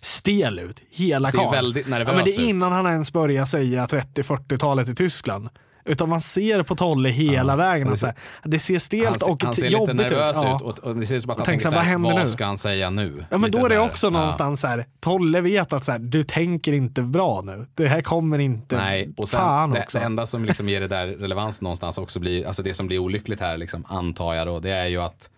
stel 0.00 0.58
ut. 0.58 0.82
Hela 0.90 1.28
Ser 1.28 1.38
karln. 1.38 1.52
väldigt 1.52 1.88
nervös 1.88 2.08
ja, 2.08 2.14
men 2.14 2.24
Det 2.24 2.30
är 2.30 2.48
innan 2.48 2.72
han 2.72 2.86
ens 2.86 3.12
börjar 3.12 3.44
säga 3.44 3.86
30-40-talet 3.86 4.88
i 4.88 4.94
Tyskland. 4.94 5.48
Utan 5.86 6.08
man 6.08 6.20
ser 6.20 6.62
på 6.62 6.76
Tolle 6.76 7.08
hela 7.08 7.56
vägen. 7.56 7.86
det 7.86 7.92
Och 7.92 7.98
så 7.98 8.06
här, 8.06 8.14
det 8.44 8.58
ser 8.58 8.74
Han, 8.74 8.80
stelt 8.80 9.20
ser- 9.20 9.30
och 9.32 9.42
han 9.44 9.54
ser 9.54 9.68
jobbigt 9.68 9.96
lite 9.96 10.10
nervös 10.10 10.36
ut. 10.36 10.42
Ja. 10.42 10.60
och, 10.64 10.78
och 10.78 10.96
det 10.96 11.06
ser 11.06 11.16
ut 11.16 11.22
som 11.22 11.30
att 11.30 11.36
han 11.38 11.44
tänker 11.44 11.68
så 11.68 11.74
här, 11.74 11.82
här, 11.82 11.96
vad 11.98 12.12
vad 12.12 12.22
nu? 12.22 12.28
ska 12.28 12.44
han 12.44 12.58
säga 12.58 12.90
nu? 12.90 13.24
Ja 13.30 13.38
men 13.38 13.50
Lite 13.50 13.58
då 13.58 13.64
är 13.64 13.68
det 13.68 13.74
så 13.74 13.80
här, 13.82 13.90
också 13.90 14.06
ja. 14.06 14.10
någonstans 14.10 14.60
så 14.60 14.66
här, 14.66 14.86
Tolle 15.00 15.40
vet 15.40 15.72
att 15.72 15.84
så 15.84 15.92
här, 15.92 15.98
du 15.98 16.22
tänker 16.22 16.72
inte 16.72 17.02
bra 17.02 17.42
nu. 17.44 17.66
Det 17.74 17.88
här 17.88 18.02
kommer 18.02 18.38
inte. 18.38 18.76
Nej, 18.76 19.10
och 19.16 19.28
sen 19.28 19.40
Fan 19.40 19.70
det, 19.70 19.80
också. 19.80 19.98
det 19.98 20.04
enda 20.04 20.26
som 20.26 20.44
liksom 20.44 20.68
ger 20.68 20.80
det 20.80 20.88
där 20.88 21.06
relevans 21.20 21.62
någonstans 21.62 21.98
också 21.98 22.20
blir, 22.20 22.46
alltså 22.46 22.62
det 22.62 22.74
som 22.74 22.86
blir 22.86 22.98
olyckligt 22.98 23.40
här 23.40 23.56
liksom, 23.56 23.84
antar 23.88 24.34
jag 24.34 24.46
då, 24.46 24.60
det 24.60 24.70
är 24.70 24.86
ju 24.86 25.02
att 25.02 25.30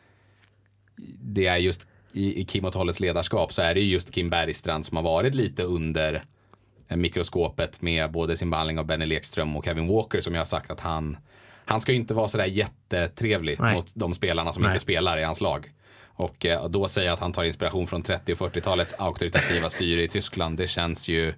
det 1.22 1.46
är 1.46 1.56
just 1.56 1.88
i, 2.12 2.40
i 2.40 2.44
Kim 2.44 2.64
och 2.64 2.72
Tolles 2.72 3.00
ledarskap 3.00 3.52
så 3.52 3.62
är 3.62 3.74
det 3.74 3.80
ju 3.80 3.92
just 3.92 4.14
Kim 4.14 4.30
Bergstrand 4.30 4.86
som 4.86 4.96
har 4.96 5.04
varit 5.04 5.34
lite 5.34 5.62
under 5.62 6.22
mikroskopet 6.88 7.82
med 7.82 8.10
både 8.10 8.36
sin 8.36 8.50
behandling 8.50 8.78
av 8.78 8.84
Benny 8.86 9.06
Lekström 9.06 9.56
och 9.56 9.64
Kevin 9.64 9.88
Walker 9.88 10.20
som 10.20 10.34
jag 10.34 10.40
har 10.40 10.46
sagt 10.46 10.70
att 10.70 10.80
han, 10.80 11.16
han 11.64 11.80
ska 11.80 11.92
ju 11.92 11.98
inte 11.98 12.14
vara 12.14 12.28
sådär 12.28 12.44
jättetrevlig 12.44 13.60
Nej. 13.60 13.74
mot 13.74 13.86
de 13.94 14.14
spelarna 14.14 14.52
som 14.52 14.62
Nej. 14.62 14.70
inte 14.72 14.82
spelar 14.82 15.18
i 15.18 15.22
hans 15.22 15.40
lag. 15.40 15.72
Och 16.06 16.46
eh, 16.46 16.66
då 16.68 16.88
säga 16.88 17.12
att 17.12 17.20
han 17.20 17.32
tar 17.32 17.44
inspiration 17.44 17.86
från 17.86 18.02
30 18.02 18.32
och 18.32 18.38
40-talets 18.38 18.94
auktoritativa 18.98 19.70
styre 19.70 20.02
i 20.02 20.08
Tyskland, 20.08 20.56
det 20.56 20.66
känns 20.68 21.08
ju 21.08 21.34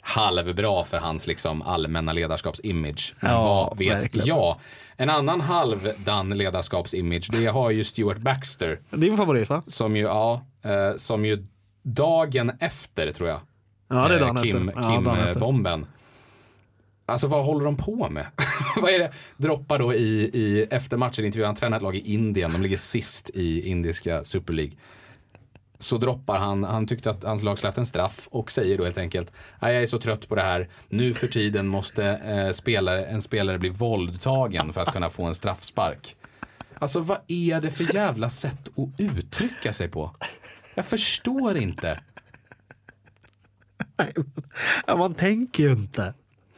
halvbra 0.00 0.84
för 0.84 0.98
hans 0.98 1.26
liksom 1.26 1.62
allmänna 1.62 2.12
ledarskapsimage. 2.12 3.14
Men 3.20 3.30
Ja, 3.32 3.66
vad 3.68 3.78
vet 3.78 3.98
verkligen. 4.02 4.26
jag? 4.28 4.56
En 4.96 5.10
annan 5.10 5.40
halvdan 5.40 6.30
ledarskapsimage, 6.30 7.28
det 7.32 7.46
har 7.46 7.70
ju 7.70 7.84
Stuart 7.84 8.18
Baxter. 8.18 8.78
Din 8.90 9.16
favorit 9.16 9.48
va? 9.48 9.62
Som 9.66 9.96
ju, 9.96 10.02
ja, 10.02 10.46
eh, 10.62 10.96
som 10.96 11.24
ju 11.24 11.46
dagen 11.82 12.52
efter 12.60 13.12
tror 13.12 13.28
jag. 13.28 13.40
Ja 13.94 14.08
det 14.08 14.14
är 14.14 14.20
eh, 14.20 14.26
dagen 14.26 14.42
Kim, 14.44 14.68
efter. 14.68 14.82
Ja, 14.82 15.00
dagen 15.00 15.18
efter. 15.18 15.40
Kim-bomben. 15.40 15.86
Alltså 17.06 17.26
vad 17.26 17.44
håller 17.44 17.64
de 17.64 17.76
på 17.76 18.10
med? 18.10 18.26
vad 18.76 18.90
är 18.90 18.98
det? 18.98 19.12
Droppar 19.36 19.78
då 19.78 19.94
i, 19.94 20.30
i 20.34 20.66
efter 20.70 20.96
matchen 20.96 21.24
intervjuar 21.24 21.46
han 21.46 21.56
tränar 21.56 21.76
ett 21.76 21.82
lag 21.82 21.96
i 21.96 22.12
Indien. 22.14 22.52
De 22.52 22.62
ligger 22.62 22.76
sist 22.76 23.30
i 23.34 23.68
indiska 23.68 24.24
Super 24.24 24.52
League. 24.52 24.72
Så 25.78 25.98
droppar 25.98 26.38
han, 26.38 26.64
han 26.64 26.86
tyckte 26.86 27.10
att 27.10 27.24
hans 27.24 27.42
lag 27.42 27.58
skulle 27.58 27.68
haft 27.68 27.78
en 27.78 27.86
straff 27.86 28.28
och 28.30 28.50
säger 28.50 28.78
då 28.78 28.84
helt 28.84 28.98
enkelt 28.98 29.32
"Nej, 29.60 29.74
jag 29.74 29.82
är 29.82 29.86
så 29.86 29.98
trött 29.98 30.28
på 30.28 30.34
det 30.34 30.42
här. 30.42 30.68
Nu 30.88 31.14
för 31.14 31.26
tiden 31.26 31.66
måste 31.66 32.04
eh, 32.04 32.50
spelare, 32.52 33.04
en 33.06 33.22
spelare 33.22 33.58
bli 33.58 33.68
våldtagen 33.68 34.72
för 34.72 34.80
att 34.80 34.92
kunna 34.92 35.10
få 35.10 35.22
en 35.24 35.34
straffspark. 35.34 36.16
Alltså 36.78 37.00
vad 37.00 37.18
är 37.28 37.60
det 37.60 37.70
för 37.70 37.94
jävla 37.94 38.30
sätt 38.30 38.68
att 38.76 39.00
uttrycka 39.00 39.72
sig 39.72 39.88
på? 39.88 40.10
Jag 40.74 40.86
förstår 40.86 41.56
inte. 41.56 42.00
Ja, 44.86 44.96
man 44.96 45.14
tänker 45.14 45.62
ju 45.62 45.72
inte. 45.72 46.14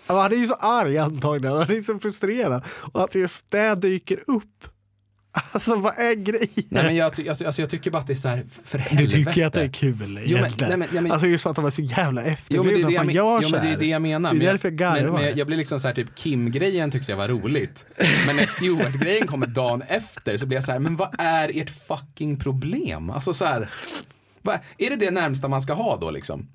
Han 0.07 0.33
är 0.33 0.37
ju 0.37 0.47
så 0.47 0.55
arg 0.55 0.99
antagligen. 0.99 1.57
Han 1.57 1.71
är 1.77 1.81
så 1.81 1.99
frustrerad. 1.99 2.63
Och 2.93 3.05
att 3.05 3.15
just 3.15 3.51
det 3.51 3.75
dyker 3.75 4.25
upp. 4.27 4.65
Alltså 5.53 5.77
vad 5.77 5.99
är 5.99 6.15
grejen? 6.15 6.49
Nej, 6.69 6.85
men 6.85 6.97
jag, 6.97 7.15
ty- 7.15 7.29
alltså, 7.29 7.47
alltså, 7.47 7.63
jag 7.63 7.71
tycker 7.71 7.91
bara 7.91 7.99
att 7.99 8.07
det 8.07 8.13
är 8.13 8.15
så 8.15 8.29
här, 8.29 8.45
för 8.65 8.79
du 8.79 8.85
helvete. 8.85 9.11
tycker 9.17 9.47
att 9.47 9.53
det 9.53 9.63
är 9.63 9.69
kul 9.73 10.19
egentligen. 10.19 10.69
nej, 10.69 10.77
men- 10.79 10.89
nej, 10.93 11.03
men- 11.03 11.13
alltså 11.13 11.27
just 11.29 11.43
för 11.43 11.51
att 11.51 11.57
de 11.57 11.65
är 11.65 11.71
så 11.71 11.83
jävla 11.83 12.21
Jo 12.21 12.25
men, 12.25 12.25
det 12.25 12.31
efterblivna. 12.33 12.79
är 12.79 12.87
det, 12.87 12.93
jag, 12.95 13.07
men, 13.07 13.43
jo, 13.43 13.49
men 13.51 13.63
det 13.67 13.73
är 13.73 13.77
det 13.79 13.87
jag 13.87 14.03
menar. 14.03 14.31
Det 14.31 14.37
är 14.37 14.39
Men 14.39 14.47
därför 14.47 14.69
jag 14.69 14.77
garvar. 14.79 15.03
men, 15.03 15.13
men 15.13 15.23
jag, 15.25 15.39
jag 15.39 15.47
blir 15.47 15.57
liksom 15.57 15.81
så 15.81 15.89
här, 15.89 15.95
typ 15.95 16.15
Kim-grejen 16.15 16.91
tyckte 16.91 17.13
jag 17.13 17.17
var 17.17 17.29
roligt. 17.29 17.87
Men 18.27 18.37
när 18.37 18.47
Stewart-grejen 18.47 19.27
kommer 19.27 19.47
dagen 19.47 19.83
efter 19.83 20.37
så 20.37 20.47
blir 20.47 20.57
jag 20.57 20.65
så 20.65 20.73
här, 20.73 20.79
men 20.79 20.97
vad 20.97 21.15
är 21.19 21.51
ert 21.63 21.71
fucking 21.89 22.39
problem? 22.39 23.11
Alltså 23.11 23.35
så 23.35 23.45
här, 23.45 23.69
vad, 24.43 24.59
är 24.79 24.91
det 24.91 24.97
det 24.97 25.11
närmsta 25.11 25.49
man 25.49 25.63
ska 25.63 25.73
ha 25.73 25.97
då 25.97 26.11
liksom? 26.11 26.49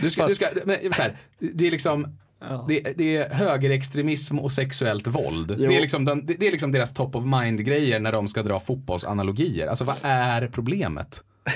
Du 0.00 0.10
ska, 0.10 0.26
du 0.26 0.34
ska, 0.34 0.46
men, 0.64 0.92
så 0.92 1.02
här, 1.02 1.16
det 1.38 1.66
är 1.66 1.70
liksom 1.70 2.16
det, 2.68 2.80
det 2.96 3.16
är 3.16 3.30
högerextremism 3.30 4.38
och 4.38 4.52
sexuellt 4.52 5.06
våld. 5.06 5.58
Det 5.58 5.76
är, 5.76 5.80
liksom 5.80 6.04
den, 6.04 6.26
det 6.26 6.46
är 6.46 6.52
liksom 6.52 6.72
deras 6.72 6.94
top 6.94 7.16
of 7.16 7.24
mind-grejer 7.24 7.98
när 8.00 8.12
de 8.12 8.28
ska 8.28 8.42
dra 8.42 8.60
fotbollsanalogier. 8.60 9.66
Alltså 9.66 9.84
vad 9.84 9.96
är 10.02 10.48
problemet? 10.48 11.22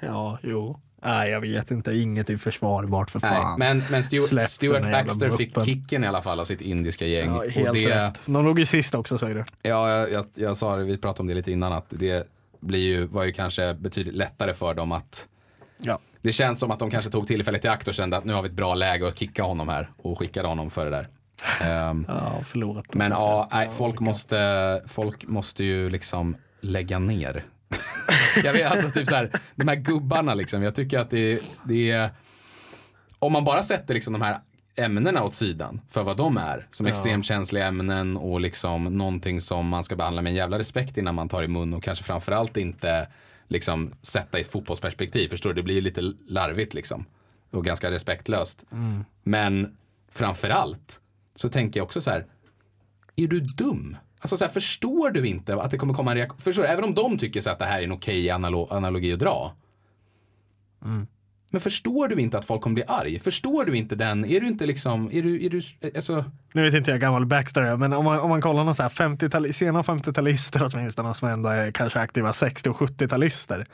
Ja, 0.00 0.38
jo. 0.42 0.80
Nej, 1.04 1.30
jag 1.30 1.40
vet 1.40 1.70
inte. 1.70 1.92
Inget 1.96 2.30
är 2.30 2.36
försvarbart 2.36 3.10
för 3.10 3.20
Nej, 3.20 3.30
fan. 3.30 3.58
men, 3.58 3.82
men 3.90 4.02
Stuart, 4.02 4.50
Stuart 4.50 4.82
Baxter 4.92 5.30
fick 5.30 5.64
kicken 5.64 6.04
i 6.04 6.06
alla 6.06 6.22
fall 6.22 6.40
av 6.40 6.44
sitt 6.44 6.60
indiska 6.60 7.06
gäng. 7.06 7.28
Ja, 7.28 7.36
och 7.36 7.50
helt 7.50 7.72
det, 7.72 8.06
rätt. 8.06 8.22
De 8.26 8.44
låg 8.44 8.58
ju 8.58 8.66
sist 8.66 8.94
också 8.94 9.18
säger 9.18 9.34
du. 9.34 9.44
Ja, 9.62 9.90
jag, 9.90 10.12
jag, 10.12 10.24
jag 10.34 10.56
sa 10.56 10.76
det, 10.76 10.84
vi 10.84 10.98
pratade 10.98 11.20
om 11.20 11.26
det 11.26 11.34
lite 11.34 11.52
innan, 11.52 11.72
att 11.72 11.86
det 11.88 12.28
blir 12.60 12.80
ju, 12.80 13.06
var 13.06 13.24
ju 13.24 13.32
kanske 13.32 13.74
betydligt 13.74 14.14
lättare 14.14 14.54
för 14.54 14.74
dem 14.74 14.92
att 14.92 15.28
Ja. 15.78 15.98
Det 16.22 16.32
känns 16.32 16.58
som 16.58 16.70
att 16.70 16.78
de 16.78 16.90
kanske 16.90 17.10
tog 17.10 17.26
tillfället 17.26 17.64
i 17.64 17.68
akt 17.68 17.88
och 17.88 17.94
kände 17.94 18.16
att 18.16 18.24
nu 18.24 18.32
har 18.32 18.42
vi 18.42 18.48
ett 18.48 18.54
bra 18.54 18.74
läge 18.74 19.08
att 19.08 19.18
kicka 19.18 19.42
honom 19.42 19.68
här 19.68 19.90
och 19.96 20.18
skickade 20.18 20.48
honom 20.48 20.70
för 20.70 20.84
det 20.84 20.90
där. 20.90 21.08
Ehm, 21.60 22.04
Ja, 22.08 22.40
förlorat. 22.44 22.94
men 22.94 23.10
ja, 23.10 23.48
nej, 23.52 23.68
folk, 23.72 24.00
måste, 24.00 24.82
folk 24.86 25.26
måste 25.26 25.64
ju 25.64 25.90
liksom 25.90 26.36
lägga 26.60 26.98
ner. 26.98 27.44
jag 28.44 28.52
vet 28.52 28.70
alltså 28.72 28.90
typ 28.90 29.06
så 29.08 29.14
här, 29.14 29.32
de 29.54 29.68
här 29.68 29.76
gubbarna 29.76 30.34
liksom, 30.34 30.62
jag 30.62 30.74
tycker 30.74 30.98
att 30.98 31.10
det, 31.10 31.40
det 31.64 31.90
är, 31.90 32.10
om 33.18 33.32
man 33.32 33.44
bara 33.44 33.62
sätter 33.62 33.94
liksom 33.94 34.12
de 34.12 34.22
här 34.22 34.38
ämnena 34.76 35.24
åt 35.24 35.34
sidan 35.34 35.80
för 35.88 36.02
vad 36.02 36.16
de 36.16 36.36
är, 36.36 36.66
som 36.70 36.86
extremt 36.86 37.26
känsliga 37.26 37.66
ämnen 37.66 38.16
och 38.16 38.40
liksom 38.40 38.84
någonting 38.84 39.40
som 39.40 39.68
man 39.68 39.84
ska 39.84 39.96
behandla 39.96 40.22
med 40.22 40.30
en 40.30 40.36
jävla 40.36 40.58
respekt 40.58 40.96
innan 40.98 41.14
man 41.14 41.28
tar 41.28 41.42
i 41.42 41.48
mun 41.48 41.74
och 41.74 41.82
kanske 41.82 42.04
framförallt 42.04 42.56
inte 42.56 43.08
liksom 43.48 43.92
sätta 44.02 44.38
i 44.38 44.40
ett 44.40 44.52
fotbollsperspektiv, 44.52 45.28
förstår 45.28 45.50
du? 45.50 45.54
Det 45.54 45.62
blir 45.62 45.80
lite 45.80 46.00
larvigt 46.28 46.74
liksom 46.74 47.04
och 47.50 47.64
ganska 47.64 47.90
respektlöst. 47.90 48.64
Men 49.22 49.76
framförallt 50.12 51.00
så 51.34 51.48
tänker 51.48 51.80
jag 51.80 51.84
också 51.84 52.00
så 52.00 52.10
här, 52.10 52.26
är 53.16 53.26
du 53.26 53.40
dum? 53.40 53.96
Alltså 54.20 54.36
så 54.36 54.44
här, 54.44 54.52
förstår 54.52 55.10
du 55.10 55.26
inte 55.26 55.54
att 55.62 55.70
det 55.70 55.78
kommer 55.78 55.94
komma 55.94 56.10
en 56.10 56.16
reaktion? 56.16 56.40
Förstår 56.40 56.62
du? 56.62 56.68
Även 56.68 56.84
om 56.84 56.94
de 56.94 57.18
tycker 57.18 57.40
så 57.40 57.50
att 57.50 57.58
det 57.58 57.64
här 57.64 57.80
är 57.80 57.84
en 57.84 57.92
okej 57.92 58.28
analo- 58.30 58.72
analogi 58.72 59.12
att 59.12 59.18
dra. 59.18 59.54
Men 61.50 61.60
förstår 61.60 62.08
du 62.08 62.20
inte 62.20 62.38
att 62.38 62.44
folk 62.44 62.62
kommer 62.62 62.74
bli 62.74 62.84
arg? 62.86 63.18
Förstår 63.18 63.64
du 63.64 63.76
inte 63.76 63.94
den? 63.94 64.24
Är 64.24 64.40
du 64.40 64.48
inte 64.48 64.66
liksom, 64.66 65.12
är 65.12 65.22
du, 65.22 65.46
är 65.46 65.50
du, 65.50 65.62
alltså, 65.96 66.24
Nu 66.52 66.62
vet 66.62 66.74
inte 66.74 66.90
jag 66.90 66.94
hur 66.94 67.00
gammal 67.00 67.26
Baxter 67.26 67.62
är, 67.62 67.76
men 67.76 67.92
om 67.92 68.04
man, 68.04 68.20
om 68.20 68.28
man 68.28 68.40
kollar 68.40 68.64
någon 68.64 68.74
så 68.74 68.82
här 68.82 68.90
50 68.90 69.52
sena 69.52 69.82
50-talister 69.82 70.70
åtminstone 70.74 71.14
som 71.14 71.28
ändå 71.28 71.48
är 71.48 71.70
kanske 71.72 72.00
aktiva 72.00 72.32
60 72.32 72.70
och 72.70 72.76
70-talister. 72.76 73.66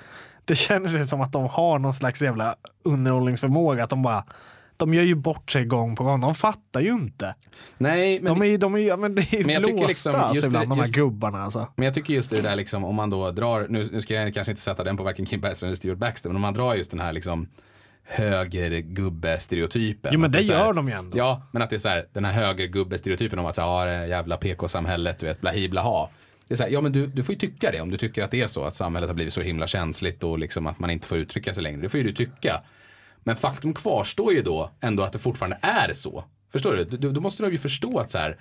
Det 0.45 0.55
känns 0.55 0.97
ju 0.97 1.05
som 1.05 1.20
att 1.20 1.33
de 1.33 1.49
har 1.49 1.79
någon 1.79 1.95
slags 1.95 2.22
jävla 2.22 2.57
underhållningsförmåga. 2.83 3.85
Att 3.85 3.91
de 3.91 4.03
bara, 4.03 4.25
de 4.77 4.95
gör 4.95 5.03
ju 5.03 5.14
bort 5.14 5.51
sig 5.51 5.64
gång 5.64 5.97
på 5.97 6.05
gång. 6.05 6.20
De 6.20 6.35
fattar 6.35 6.81
ju 6.81 6.93
inte. 6.93 7.35
nej, 7.79 8.20
men, 8.20 8.33
De 8.33 8.43
är 8.43 8.47
ju, 8.47 8.57
de 8.57 8.75
är, 8.77 8.97
men 8.97 9.14
det 9.14 9.22
är 9.33 9.37
ju 9.39 9.45
Men 9.45 9.55
jag 9.55 9.64
tycker 9.64 9.87
liksom, 9.87 10.14
alltså, 10.14 10.35
just 10.35 10.47
ibland, 10.47 10.66
det- 10.66 10.70
de 10.70 10.79
här 10.79 10.83
just- 10.87 10.95
gubbarna 10.95 11.43
alltså. 11.43 11.68
men 11.77 11.85
jag 11.85 11.95
tycker 11.95 12.14
just 12.14 12.31
det 12.31 12.41
där 12.43 12.57
liksom, 12.57 12.85
om 12.85 12.95
man 12.95 13.11
då 13.11 13.31
drar, 13.31 13.66
nu, 13.68 13.89
nu 13.93 14.03
ska 14.03 14.14
jag 14.14 14.35
kanske 14.35 14.51
inte 14.53 14.62
sätta 14.62 14.85
den 14.85 14.97
på 14.97 15.03
varken 15.03 15.27
Kim 15.27 15.41
Bergström 15.41 15.66
eller 15.68 15.77
Stuart 15.77 15.99
Baxter, 15.99 16.29
men 16.29 16.37
om 16.37 16.43
man 16.43 16.55
drar 16.55 16.75
just 16.75 16.91
den 16.91 17.01
här 17.01 17.12
liksom 17.12 17.49
högergubbe-stereotypen. 18.07 20.11
Jo 20.12 20.18
men 20.20 20.33
det 20.33 20.39
är 20.39 20.43
så 20.43 20.53
här- 20.53 20.66
gör 20.66 20.72
de 20.72 20.89
ju 20.89 20.95
ändå. 20.95 21.18
Ja, 21.18 21.43
men 21.53 21.62
att 21.62 21.70
det 21.70 21.77
är 21.77 21.81
så 21.81 21.89
här, 21.89 22.07
den 22.12 22.25
här 22.25 22.33
högergubbe-stereotypen 22.33 23.39
om 23.39 23.47
att 23.47 23.55
så 23.55 23.62
här, 23.62 23.87
ja, 23.87 24.01
det 24.01 24.07
jävla 24.07 24.37
PK-samhället, 24.37 25.18
du 25.18 25.27
vet, 25.27 25.41
blahi 25.41 25.68
blaha. 25.68 26.09
Det 26.49 26.55
är 26.55 26.57
så 26.57 26.62
här, 26.62 26.70
ja 26.70 26.81
men 26.81 26.93
du, 26.93 27.07
du 27.07 27.22
får 27.22 27.33
ju 27.35 27.39
tycka 27.39 27.70
det 27.70 27.81
om 27.81 27.91
du 27.91 27.97
tycker 27.97 28.22
att 28.22 28.31
det 28.31 28.41
är 28.43 28.47
så 28.47 28.64
att 28.64 28.77
samhället 28.77 29.11
har 29.11 29.14
blivit 29.14 29.35
så 29.35 29.41
himla 29.41 29.66
känsligt 29.66 30.25
och 30.25 30.39
liksom 30.39 30.66
att 30.66 30.79
man 30.79 30.91
inte 30.91 31.07
får 31.09 31.18
uttrycka 31.18 31.55
sig 31.55 31.62
längre. 31.62 31.81
Det 31.81 31.89
får 31.89 32.01
ju 32.01 32.07
du 32.07 32.12
tycka. 32.12 32.61
Men 33.25 33.37
faktum 33.37 33.75
kvarstår 33.75 34.33
ju 34.33 34.43
då 34.43 34.70
ändå 34.81 35.03
att 35.03 35.12
det 35.12 35.18
fortfarande 35.18 35.59
är 35.62 35.93
så. 35.93 36.25
Förstår 36.53 36.72
du? 36.72 36.85
Då 37.12 37.20
måste 37.20 37.43
du 37.43 37.51
ju 37.51 37.59
förstå 37.59 37.99
att 37.99 38.11
så 38.11 38.18
här, 38.18 38.37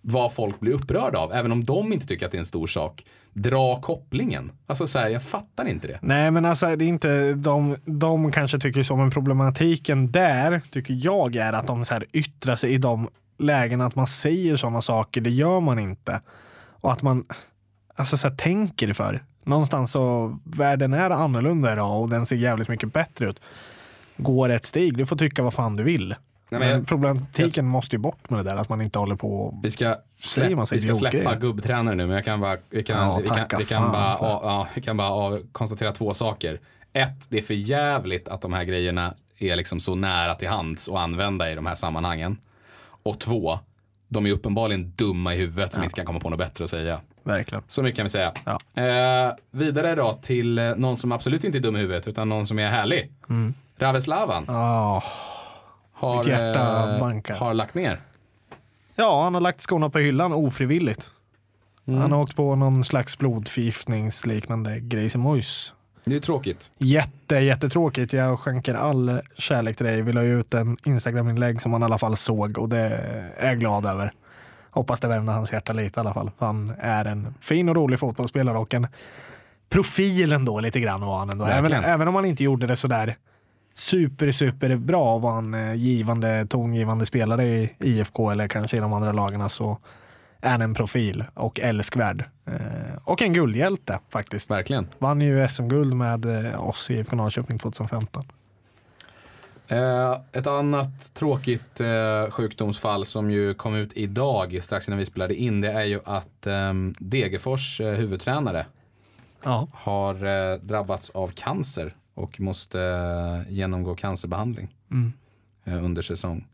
vad 0.00 0.32
folk 0.32 0.60
blir 0.60 0.72
upprörda 0.72 1.18
av, 1.18 1.32
även 1.32 1.52
om 1.52 1.64
de 1.64 1.92
inte 1.92 2.06
tycker 2.06 2.26
att 2.26 2.32
det 2.32 2.36
är 2.36 2.40
en 2.40 2.46
stor 2.46 2.66
sak. 2.66 3.04
Dra 3.32 3.76
kopplingen. 3.76 4.52
Alltså 4.66 4.86
så 4.86 4.98
här, 4.98 5.08
jag 5.08 5.22
fattar 5.22 5.64
inte 5.64 5.88
det. 5.88 5.98
Nej 6.02 6.30
men 6.30 6.44
alltså 6.44 6.76
det 6.76 6.84
är 6.84 6.88
inte, 6.88 7.34
de, 7.34 7.76
de 7.84 8.32
kanske 8.32 8.58
tycker 8.58 8.82
så, 8.82 8.96
men 8.96 9.10
problematiken 9.10 10.12
där 10.12 10.60
tycker 10.70 10.98
jag 11.00 11.36
är 11.36 11.52
att 11.52 11.66
de 11.66 11.84
så 11.84 11.94
här 11.94 12.04
yttrar 12.12 12.56
sig 12.56 12.72
i 12.72 12.78
de 12.78 13.08
lägen 13.38 13.80
att 13.80 13.94
man 13.94 14.06
säger 14.06 14.56
sådana 14.56 14.82
saker, 14.82 15.20
det 15.20 15.30
gör 15.30 15.60
man 15.60 15.78
inte. 15.78 16.20
Och 16.80 16.92
att 16.92 17.02
man 17.02 17.24
alltså 17.94 18.16
så 18.16 18.28
här, 18.28 18.36
tänker 18.36 18.92
för. 18.92 19.24
Någonstans 19.44 19.92
så, 19.92 20.38
världen 20.44 20.94
är 20.94 21.10
annorlunda 21.10 21.72
idag 21.72 22.02
och 22.02 22.08
den 22.08 22.26
ser 22.26 22.36
jävligt 22.36 22.68
mycket 22.68 22.92
bättre 22.92 23.30
ut. 23.30 23.40
Går 24.22 24.48
ett 24.48 24.64
steg, 24.64 24.96
du 24.96 25.06
får 25.06 25.16
tycka 25.16 25.42
vad 25.42 25.54
fan 25.54 25.76
du 25.76 25.82
vill. 25.82 26.08
Nej, 26.08 26.60
men 26.60 26.60
men 26.60 26.68
jag- 26.78 26.86
problematiken 26.88 27.66
måste 27.66 27.96
ju 27.96 28.00
bort 28.00 28.30
med 28.30 28.38
det 28.38 28.50
där, 28.50 28.56
att 28.56 28.68
man 28.68 28.80
inte 28.82 28.98
håller 28.98 29.16
på 29.16 29.40
och 29.40 29.54
Vi 29.62 29.70
ska, 29.70 29.96
släpp, 30.18 30.56
man 30.56 30.66
vi 30.72 30.80
ska 30.80 30.94
släppa 30.94 31.34
gubbtränare 31.34 31.94
nu, 31.94 32.06
men 32.06 32.14
jag 32.16 32.24
kan 32.24 32.40
bara, 32.40 32.56
vi 32.70 32.82
kan, 32.82 32.96
Ja, 32.98 33.16
vi 33.16 33.26
kan, 33.26 33.46
vi 33.58 33.64
kan 33.64 33.92
bara, 33.92 34.16
för. 34.18 34.26
ja, 34.26 34.40
ja, 34.42 34.66
vi 34.74 34.82
kan 34.82 34.96
bara 34.96 35.08
av, 35.10 35.38
konstatera 35.52 35.92
två 35.92 36.14
saker. 36.14 36.60
Ett, 36.92 37.26
det 37.28 37.38
är 37.38 37.42
för 37.42 37.54
jävligt 37.54 38.28
att 38.28 38.40
de 38.42 38.52
här 38.52 38.64
grejerna 38.64 39.14
är 39.38 39.56
liksom 39.56 39.80
så 39.80 39.94
nära 39.94 40.34
till 40.34 40.48
hands 40.48 40.88
att 40.88 40.94
använda 40.96 41.52
i 41.52 41.54
de 41.54 41.66
här 41.66 41.74
sammanhangen. 41.74 42.36
Och 43.02 43.18
två, 43.20 43.58
de 44.08 44.26
är 44.26 44.30
uppenbarligen 44.32 44.92
dumma 44.96 45.34
i 45.34 45.38
huvudet 45.38 45.72
som 45.74 45.82
inte 45.82 45.96
kan 45.96 46.06
komma 46.06 46.20
på 46.20 46.30
något 46.30 46.38
bättre 46.38 46.64
att 46.64 46.70
säga. 46.70 47.00
verkligen. 47.22 47.62
Så 47.68 47.82
mycket 47.82 47.96
kan 47.96 48.04
vi 48.04 48.10
säga. 48.10 48.32
Ja. 48.44 48.82
Eh, 48.82 49.32
vidare 49.50 49.94
då 49.94 50.12
till 50.22 50.58
eh, 50.58 50.74
någon 50.76 50.96
som 50.96 51.12
absolut 51.12 51.44
inte 51.44 51.58
är 51.58 51.60
dum 51.60 51.76
i 51.76 51.78
huvudet, 51.78 52.08
utan 52.08 52.28
någon 52.28 52.46
som 52.46 52.58
är 52.58 52.68
härlig. 52.70 53.10
Raveslavan 53.80 54.44
Ja. 54.48 55.02
har, 55.92 56.28
eh, 56.30 57.00
bankar. 57.00 57.36
har 57.36 57.54
lagt 57.54 57.74
ner. 57.74 58.00
Ja, 58.94 59.22
han 59.24 59.34
har 59.34 59.40
lagt 59.40 59.60
skorna 59.60 59.90
på 59.90 59.98
hyllan 59.98 60.32
ofrivilligt. 60.32 61.10
Mm. 61.86 62.00
Han 62.00 62.12
har 62.12 62.20
åkt 62.22 62.36
på 62.36 62.56
någon 62.56 62.84
slags 62.84 63.18
blodförgiftningsliknande 63.18 64.80
grej 64.80 65.08
som 65.08 65.26
ojs. 65.26 65.74
Det 66.04 66.16
är 66.16 66.20
tråkigt. 66.20 66.70
Jätte, 66.78 67.34
jättetråkigt. 67.36 68.12
Jag 68.12 68.38
skänker 68.40 68.74
all 68.74 69.20
kärlek 69.36 69.76
till 69.76 69.86
dig. 69.86 70.02
Vi 70.02 70.12
la 70.12 70.22
ut 70.22 70.54
en 70.54 70.76
Instagram-inlägg 70.84 71.62
som 71.62 71.72
han 71.72 71.82
i 71.82 71.84
alla 71.84 71.98
fall 71.98 72.16
såg 72.16 72.58
och 72.58 72.68
det 72.68 72.78
är 73.38 73.46
jag 73.48 73.58
glad 73.60 73.86
över. 73.86 74.12
Hoppas 74.70 75.00
det 75.00 75.08
värmde 75.08 75.32
hans 75.32 75.52
hjärta 75.52 75.72
lite 75.72 76.00
i 76.00 76.00
alla 76.00 76.14
fall. 76.14 76.30
Han 76.38 76.72
är 76.80 77.04
en 77.04 77.34
fin 77.40 77.68
och 77.68 77.76
rolig 77.76 77.98
fotbollsspelare 77.98 78.58
och 78.58 78.74
en 78.74 78.86
profil 79.68 80.32
ändå 80.32 80.60
lite 80.60 80.80
grann 80.80 81.00
var 81.00 81.18
han 81.18 81.30
ändå. 81.30 81.44
Även, 81.44 81.72
även 81.72 82.08
om 82.08 82.14
han 82.14 82.24
inte 82.24 82.44
gjorde 82.44 82.66
det 82.66 82.76
sådär 82.76 83.16
super, 83.80 84.32
super 84.32 84.76
bra 84.76 85.18
var 85.18 85.30
han 85.30 85.54
eh, 85.54 85.74
givande, 85.74 86.46
tongivande 86.46 87.06
spelare 87.06 87.44
i 87.46 87.72
IFK 87.78 88.30
eller 88.30 88.48
kanske 88.48 88.76
i 88.76 88.80
de 88.80 88.92
andra 88.92 89.12
lagarna 89.12 89.48
så 89.48 89.78
är 90.40 90.50
han 90.50 90.62
en 90.62 90.74
profil 90.74 91.24
och 91.34 91.60
älskvärd. 91.60 92.24
Eh, 92.46 92.96
och 93.04 93.22
en 93.22 93.32
guldhjälte 93.32 93.98
faktiskt. 94.08 94.50
Verkligen. 94.50 94.88
Vann 94.98 95.20
ju 95.20 95.48
SM-guld 95.48 95.94
med 95.96 96.24
eh, 96.46 96.68
oss 96.68 96.90
i 96.90 96.94
IFK 96.94 97.16
Norrköping 97.16 97.58
2015. 97.58 98.24
Eh, 99.68 100.20
ett 100.32 100.46
annat 100.46 101.14
tråkigt 101.14 101.80
sjukdomsfall 102.30 103.06
som 103.06 103.30
ju 103.30 103.54
kom 103.54 103.74
ut 103.74 103.92
idag 103.94 104.58
strax 104.62 104.88
innan 104.88 104.98
vi 104.98 105.06
spelade 105.06 105.34
in 105.34 105.60
det 105.60 105.72
är 105.72 105.84
ju 105.84 106.00
att 106.04 106.46
eh, 106.46 106.72
Degerfors 106.98 107.80
huvudtränare 107.80 108.66
Ja. 109.44 109.68
har 109.72 110.58
drabbats 110.58 111.10
av 111.10 111.28
cancer 111.28 111.94
och 112.20 112.40
måste 112.40 113.44
genomgå 113.48 113.94
cancerbehandling 113.94 114.74
Mm. 114.90 115.12
eh, 115.64 115.84
under 115.84 116.02
säsong. 116.02 116.46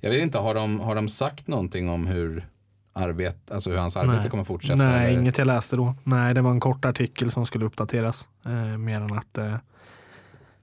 Jag 0.00 0.10
vet 0.10 0.22
inte, 0.22 0.38
har 0.38 0.54
de, 0.54 0.80
har 0.80 0.94
de 0.94 1.08
sagt 1.08 1.46
någonting 1.48 1.88
om 1.88 2.06
hur, 2.06 2.46
arbet, 2.92 3.50
alltså 3.50 3.70
hur 3.70 3.76
hans 3.76 3.96
arbete 3.96 4.20
Nej. 4.20 4.30
kommer 4.30 4.44
fortsätta? 4.44 4.74
Nej, 4.82 5.10
eller? 5.10 5.20
inget 5.20 5.38
jag 5.38 5.46
läste 5.46 5.76
då. 5.76 5.94
Nej, 6.04 6.34
det 6.34 6.40
var 6.42 6.50
en 6.50 6.60
kort 6.60 6.84
artikel 6.84 7.30
som 7.30 7.46
skulle 7.46 7.64
uppdateras. 7.64 8.28
Eh, 8.44 8.78
mer 8.78 9.00
än 9.00 9.12
att 9.18 9.38
eh, 9.38 9.54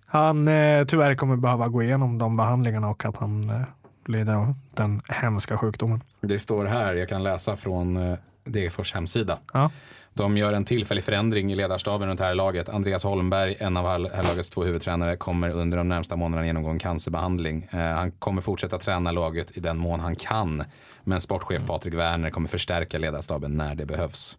han 0.05 0.47
eh, 0.47 0.86
tyvärr 0.86 1.16
kommer 1.16 1.36
behöva 1.36 1.68
gå 1.68 1.84
igenom 1.84 2.18
de 2.18 2.38
behandlingarna 2.38 2.89
och 2.89 3.05
att 3.05 3.18
han 3.18 3.49
eh, 3.49 3.62
lider 4.05 4.34
av 4.36 4.53
den 4.74 5.01
hemska 5.10 5.58
sjukdomen. 5.58 6.03
Det 6.22 6.39
står 6.39 6.66
här, 6.66 6.93
jag 6.93 7.10
kan 7.10 7.24
läsa 7.24 7.55
från 7.55 7.97
eh, 7.97 8.18
Degerfors 8.43 8.93
hemsida. 8.93 9.39
Ja. 9.53 9.72
De 10.18 10.38
gör 10.38 10.53
en 10.53 10.65
tillfällig 10.65 11.03
förändring 11.03 11.51
i 11.51 11.55
ledarstaben 11.55 12.07
runt 12.07 12.20
det 12.20 12.26
här 12.26 12.36
laget. 12.36 12.70
Andreas 12.70 13.03
Holmberg, 13.03 13.55
en 13.59 13.78
av 13.78 13.86
här 13.86 14.09
här 14.13 14.24
lagets 14.24 14.49
två 14.49 14.63
huvudtränare, 14.63 15.18
kommer 15.18 15.49
under 15.49 15.78
de 15.78 15.89
närmsta 15.89 16.15
månaderna 16.15 16.47
genomgå 16.47 16.70
en 16.70 16.80
cancerbehandling. 16.80 17.68
Eh, 17.72 17.80
han 17.80 18.11
kommer 18.11 18.41
fortsätta 18.41 18.78
träna 18.78 19.11
laget 19.11 19.57
i 19.57 19.59
den 19.59 19.78
mån 19.78 19.99
han 19.99 20.15
kan. 20.15 20.63
Men 21.03 21.22
sportchef 21.22 21.65
Patrik 21.65 21.93
Werner 21.93 22.30
kommer 22.30 22.47
förstärka 22.47 22.97
ledarstaben 22.97 23.57
när 23.57 23.76
det 23.76 23.86
behövs. 23.86 24.38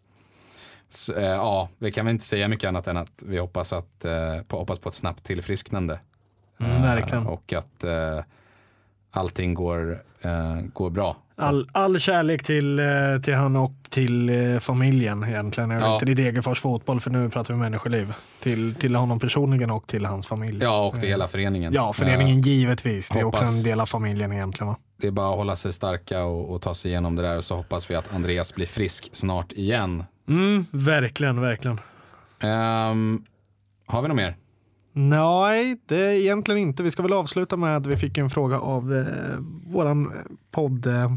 Så, 0.89 1.15
eh, 1.15 1.25
ja, 1.25 1.69
vi 1.79 1.93
kan 1.93 2.07
väl 2.07 2.13
inte 2.13 2.25
säga 2.25 2.49
mycket 2.49 2.69
annat 2.69 2.87
än 2.87 2.97
att 2.97 3.23
vi 3.27 3.39
hoppas, 3.39 3.73
att, 3.73 4.05
eh, 4.05 4.43
på, 4.49 4.59
hoppas 4.59 4.79
på 4.79 4.89
ett 4.89 4.95
snabbt 4.95 5.25
tillfrisknande. 5.25 6.01
Mm, 6.61 6.83
verkligen. 6.83 7.27
och 7.27 7.53
att 7.53 7.85
allting 9.11 9.55
går, 9.55 10.03
går 10.73 10.91
bra. 10.91 11.17
All, 11.39 11.69
all 11.73 11.99
kärlek 12.01 12.43
till, 12.43 12.79
eh, 12.79 12.87
till 13.25 13.35
han 13.35 13.57
och 13.57 13.73
till 13.89 14.29
eh, 14.29 14.59
familjen 14.59 15.25
egentligen. 15.25 15.71
Ja. 15.71 15.95
inte 15.95 16.11
i 16.11 16.15
Degerfors 16.15 16.61
fotboll 16.61 17.01
för 17.01 17.11
nu 17.11 17.31
pratar 17.31 17.55
vi 17.55 17.61
människoliv. 17.61 18.13
Till, 18.41 18.75
till 18.75 18.97
honom 18.97 19.19
personligen 19.19 19.71
och 19.71 19.87
till 19.87 20.07
hans 20.07 20.27
familj. 20.27 20.59
Ja, 20.63 20.87
och 20.87 21.01
till 21.01 21.09
hela 21.09 21.29
föreningen. 21.29 21.73
Ja, 21.73 21.93
föreningen 21.93 22.41
givetvis. 22.41 23.09
Det 23.09 23.21
är 23.21 23.25
också 23.25 23.45
en 23.45 23.63
del 23.63 23.81
av 23.81 23.87
familjen 23.87 24.33
egentligen. 24.33 24.69
Va? 24.69 24.77
det 25.01 25.07
är 25.07 25.11
bara 25.11 25.31
att 25.31 25.37
hålla 25.37 25.57
sig 25.57 25.73
starka 25.73 26.25
och, 26.25 26.55
och 26.55 26.63
ta 26.63 26.75
sig 26.75 26.91
igenom 26.91 27.17
det 27.17 27.23
där 27.23 27.37
och 27.37 27.45
så 27.45 27.55
hoppas 27.55 27.91
vi 27.91 27.95
att 27.95 28.15
Andreas 28.15 28.55
blir 28.55 28.67
frisk 28.67 29.09
snart 29.13 29.53
igen. 29.53 30.05
Mm, 30.29 30.67
verkligen, 30.71 31.41
verkligen. 31.41 31.81
Ehm, 32.41 33.23
har 33.87 34.03
vi 34.03 34.09
något 34.09 34.17
mer? 34.17 34.37
Nej, 34.93 35.77
det 35.87 36.01
är 36.01 36.11
egentligen 36.11 36.61
inte. 36.61 36.83
Vi 36.83 36.91
ska 36.91 37.03
väl 37.03 37.13
avsluta 37.13 37.57
med 37.57 37.77
att 37.77 37.87
vi 37.87 37.97
fick 37.97 38.19
en 38.19 38.31
fråga 38.31 38.61
av 38.61 38.95
eh, 38.95 39.39
våran 39.73 40.13
poddgäst 40.51 40.87
eh, 40.87 41.13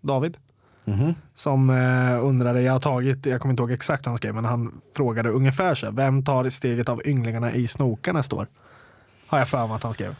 David. 0.00 0.36
Mhm. 0.84 1.14
Som 1.34 1.70
eh, 1.70 2.24
undrade, 2.24 2.62
jag 2.62 2.72
har 2.72 2.80
tagit, 2.80 3.26
jag 3.26 3.40
kommer 3.40 3.52
inte 3.52 3.62
ihåg 3.62 3.72
exakt 3.72 4.06
vad 4.06 4.10
han 4.10 4.18
skrev, 4.18 4.34
men 4.34 4.44
han 4.44 4.80
frågade 4.96 5.30
ungefär 5.30 5.74
så 5.74 5.90
vem 5.90 6.24
tar 6.24 6.48
steget 6.48 6.88
av 6.88 7.06
ynglingarna 7.06 7.54
i 7.54 7.68
Snoka 7.68 8.12
nästa 8.12 8.36
år? 8.36 8.46
Har 9.26 9.38
jag 9.38 9.48
för 9.48 9.66
mig 9.66 9.76
att 9.76 9.82
han 9.82 9.94
skrev. 9.94 10.14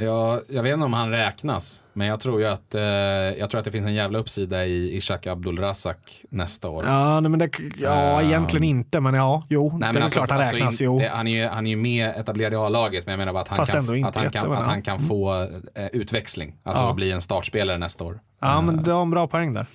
Ja, 0.00 0.40
jag 0.48 0.62
vet 0.62 0.74
inte 0.74 0.84
om 0.84 0.92
han 0.92 1.10
räknas, 1.10 1.82
men 1.92 2.06
jag 2.06 2.20
tror 2.20 2.40
ju 2.40 2.46
att, 2.46 2.74
eh, 2.74 2.82
jag 2.82 3.50
tror 3.50 3.58
att 3.58 3.64
det 3.64 3.70
finns 3.72 3.86
en 3.86 3.94
jävla 3.94 4.18
uppsida 4.18 4.66
i 4.66 4.96
Ishak 4.96 5.26
Abdulrazak 5.26 6.24
nästa 6.30 6.68
år. 6.68 6.84
Ja, 6.86 7.20
nej, 7.20 7.30
men 7.30 7.38
det, 7.38 7.50
ja 7.78 8.20
Ehm. 8.20 8.26
egentligen 8.28 8.64
inte, 8.64 9.00
men 9.00 9.14
ja, 9.14 9.44
jo, 9.48 9.68
Nej, 9.68 9.78
det 9.80 9.84
är 9.84 9.86
men 9.86 9.94
väl 9.94 10.02
alltså, 10.02 10.18
klart 10.18 10.30
han 10.30 10.38
alltså 10.38 10.54
räknas. 10.56 10.80
inte- 10.80 10.84
jo. 10.84 11.00
han, 11.12 11.26
är 11.26 11.42
ju, 11.42 11.48
han 11.48 11.66
är 11.66 11.70
ju 11.70 11.76
med 11.76 12.10
etablerad 12.16 12.52
i 12.52 12.56
A-laget, 12.56 13.06
men 13.06 13.12
jag 13.12 13.18
menar 13.18 13.32
bara 13.32 13.42
att 13.42 13.48
han 13.48 13.56
Fast 13.56 13.72
kan, 13.72 13.96
inte 13.96 14.08
att 14.08 14.16
han 14.16 14.30
kan, 14.30 14.52
att 14.52 14.66
han 14.66 14.82
kan 14.82 14.98
få 15.00 15.42
eh, 15.74 15.86
utväxling. 15.92 16.56
Alltså 16.62 16.84
Ja. 16.84 16.92
bli 16.92 17.12
en 17.12 17.20
startspelare 17.20 17.78
nästa 17.78 18.04
år. 18.04 18.20
Ja, 18.40 18.56
Eh, 18.58 18.62
men 18.62 18.82
du 18.82 18.90
har 18.90 19.02
en 19.02 19.10
bra 19.10 19.26
poäng 19.26 19.52
där. 19.54 19.66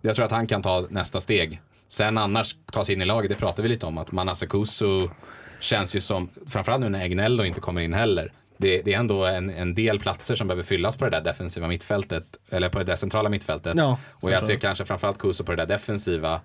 Jag 0.00 0.16
tror 0.16 0.26
att 0.26 0.32
han 0.32 0.46
kan 0.46 0.62
ta 0.62 0.86
nästa 0.90 1.20
steg. 1.20 1.60
Sen 1.88 2.18
annars 2.18 2.56
ta 2.72 2.84
sig 2.84 2.94
in 2.94 3.02
i 3.02 3.04
laget, 3.04 3.30
det 3.30 3.34
pratar 3.36 3.62
vi 3.62 3.68
lite 3.68 3.86
om. 3.86 3.98
Att 3.98 4.12
Manasse 4.12 4.46
Kusu 4.46 5.08
känns 5.60 5.96
ju 5.96 6.00
som, 6.00 6.28
framförallt 6.46 6.80
nu 6.82 6.88
när 6.88 7.00
Egnello 7.04 7.44
inte 7.44 7.60
kommer 7.60 7.80
in 7.80 7.94
heller. 7.94 8.32
Det, 8.58 8.82
det 8.82 8.94
är 8.94 8.98
ändå 8.98 9.24
en, 9.24 9.50
en 9.50 9.74
del 9.74 9.98
platser 10.00 10.34
som 10.34 10.48
behöver 10.48 10.62
fyllas 10.62 10.96
på 10.96 11.04
det 11.04 11.10
där 11.10 11.20
defensiva 11.20 11.68
mittfältet. 11.68 12.24
Eller 12.50 12.68
på 12.68 12.78
det 12.78 12.84
där 12.84 12.96
centrala 12.96 13.28
mittfältet. 13.28 13.74
Ja, 13.76 13.98
och 14.10 14.30
jag 14.30 14.44
ser 14.44 14.56
kanske 14.56 14.84
framförallt 14.84 15.18
Kusu 15.18 15.44
på 15.44 15.52
det 15.52 15.56
där 15.56 15.66
defensiva. 15.66 16.40